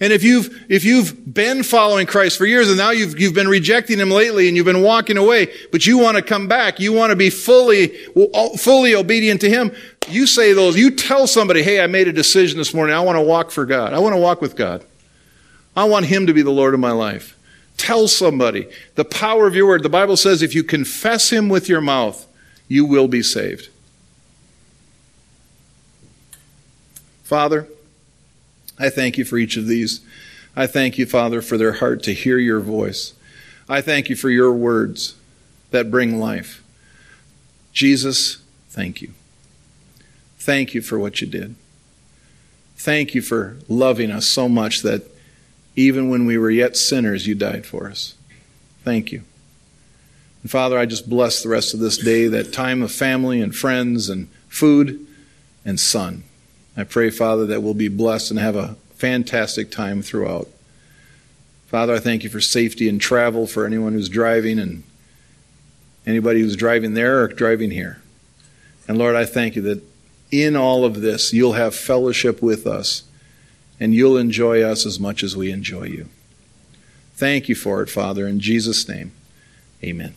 And 0.01 0.13
if 0.13 0.23
you've, 0.23 0.65
if 0.69 0.85
you've 0.85 1.35
been 1.35 1.65
following 1.65 2.07
Christ 2.07 2.39
for 2.39 2.47
years 2.47 2.69
and 2.69 2.79
now 2.79 2.91
you've, 2.91 3.19
you've 3.19 3.35
been 3.35 3.49
rejecting 3.49 3.99
Him 3.99 4.11
lately 4.11 4.47
and 4.47 4.57
you've 4.57 4.67
been 4.67 4.83
walking 4.83 5.17
away, 5.17 5.53
but 5.73 5.87
you 5.87 5.99
want 5.99 6.17
to 6.17 6.23
come 6.23 6.47
back, 6.47 6.79
you 6.79 6.93
want 6.93 7.11
to 7.11 7.17
be 7.17 7.31
fully, 7.31 7.89
fully 8.57 8.95
obedient 8.95 9.41
to 9.41 9.51
Him, 9.51 9.75
you 10.09 10.27
say 10.27 10.53
those, 10.53 10.77
you 10.77 10.93
tell 10.93 11.27
somebody, 11.27 11.63
hey, 11.63 11.83
I 11.83 11.89
made 11.89 12.07
a 12.07 12.13
decision 12.13 12.59
this 12.59 12.73
morning. 12.73 12.95
I 12.95 13.01
want 13.01 13.17
to 13.17 13.23
walk 13.23 13.51
for 13.51 13.67
God. 13.67 13.93
I 13.93 13.99
want 13.99 14.15
to 14.15 14.21
walk 14.21 14.41
with 14.41 14.55
God. 14.55 14.85
I 15.77 15.85
want 15.85 16.07
Him 16.07 16.29
to 16.29 16.33
be 16.33 16.43
the 16.43 16.51
Lord 16.51 16.75
of 16.75 16.81
my 16.81 16.93
life. 16.93 17.37
Tell 17.77 18.07
somebody 18.07 18.69
the 18.95 19.05
power 19.05 19.47
of 19.47 19.57
your 19.57 19.67
word. 19.67 19.83
The 19.83 19.89
Bible 19.89 20.17
says 20.17 20.43
if 20.43 20.55
you 20.55 20.63
confess 20.63 21.31
Him 21.31 21.49
with 21.49 21.69
your 21.69 21.81
mouth, 21.81 22.25
you 22.69 22.85
will 22.85 23.09
be 23.09 23.23
saved. 23.23 23.69
Father, 27.23 27.69
I 28.79 28.91
thank 28.91 29.19
you 29.19 29.25
for 29.25 29.39
each 29.39 29.57
of 29.57 29.67
these. 29.67 30.01
I 30.55 30.67
thank 30.67 30.99
you, 30.99 31.07
Father, 31.07 31.43
for 31.43 31.57
their 31.57 31.75
heart 31.75 32.03
to 32.05 32.13
hear 32.13 32.39
your 32.39 32.61
voice. 32.61 33.15
I 33.69 33.81
thank 33.81 34.09
you 34.09 34.17
for 34.17 34.31
your 34.31 34.53
words 34.53 35.15
that 35.71 35.91
bring 35.91 36.19
life. 36.19 36.63
Jesus, 37.73 38.39
thank 38.71 39.03
you. 39.03 39.13
Thank 40.39 40.75
you 40.75 40.81
for 40.81 40.99
what 40.99 41.21
you 41.21 41.27
did. 41.27 41.55
Thank 42.77 43.15
you 43.15 43.23
for 43.23 43.57
loving 43.69 44.11
us 44.11 44.27
so 44.27 44.49
much 44.49 44.83
that 44.83 45.03
even 45.77 46.09
when 46.09 46.27
we 46.27 46.39
were 46.39 46.51
yet 46.51 46.77
sinners, 46.77 47.27
you 47.27 47.35
died 47.35 47.67
for 47.67 47.89
us. 47.89 48.15
Thank 48.85 49.13
you. 49.13 49.23
And 50.43 50.51
Father, 50.51 50.79
I 50.79 50.87
just 50.87 51.09
bless 51.09 51.43
the 51.43 51.49
rest 51.49 51.75
of 51.75 51.81
this 51.81 51.99
day, 51.99 52.27
that 52.29 52.53
time 52.53 52.83
of 52.83 52.91
family 52.91 53.41
and 53.41 53.55
friends 53.55 54.09
and 54.09 54.29
food 54.49 55.07
and 55.65 55.79
sun. 55.79 56.23
I 56.79 56.85
pray, 56.85 57.11
Father, 57.11 57.45
that 57.47 57.61
we'll 57.61 57.75
be 57.75 57.89
blessed 57.89 58.31
and 58.31 58.39
have 58.39 58.55
a 58.55 58.77
fantastic 58.95 59.73
time 59.73 60.01
throughout. 60.01 60.49
Father, 61.67 61.95
I 61.95 61.99
thank 61.99 62.23
you 62.23 62.31
for 62.31 62.41
safety 62.41 62.89
and 62.89 63.01
travel 63.01 63.49
for 63.49 63.67
anyone 63.67 63.95
who's 63.95 64.09
driving 64.09 64.61
and 64.61 64.85
anybody 66.07 66.41
who's 66.41 66.55
driving 66.55 66.95
there 66.95 67.21
or 67.21 67.27
driving 67.27 67.73
here. 67.73 68.01
And 68.87 68.97
Lord, 68.97 69.17
I 69.17 69.25
thank 69.25 69.57
you 69.57 69.63
that 69.63 69.83
in 70.31 70.55
all 70.55 70.85
of 70.85 71.01
this, 71.01 71.33
you'll 71.33 71.55
have 71.55 71.75
fellowship 71.75 72.41
with 72.41 72.65
us 72.65 73.03
and 73.81 73.93
you'll 73.93 74.17
enjoy 74.17 74.63
us 74.63 74.87
as 74.87 75.01
much 75.01 75.25
as 75.25 75.37
we 75.37 75.51
enjoy 75.51 75.85
you. 75.85 76.09
Thank 77.15 77.49
you 77.49 77.57
for 77.57 77.83
it, 77.83 77.91
Father. 77.91 78.29
In 78.29 78.39
Jesus' 78.39 78.89
name, 78.89 79.11
amen. 79.83 80.15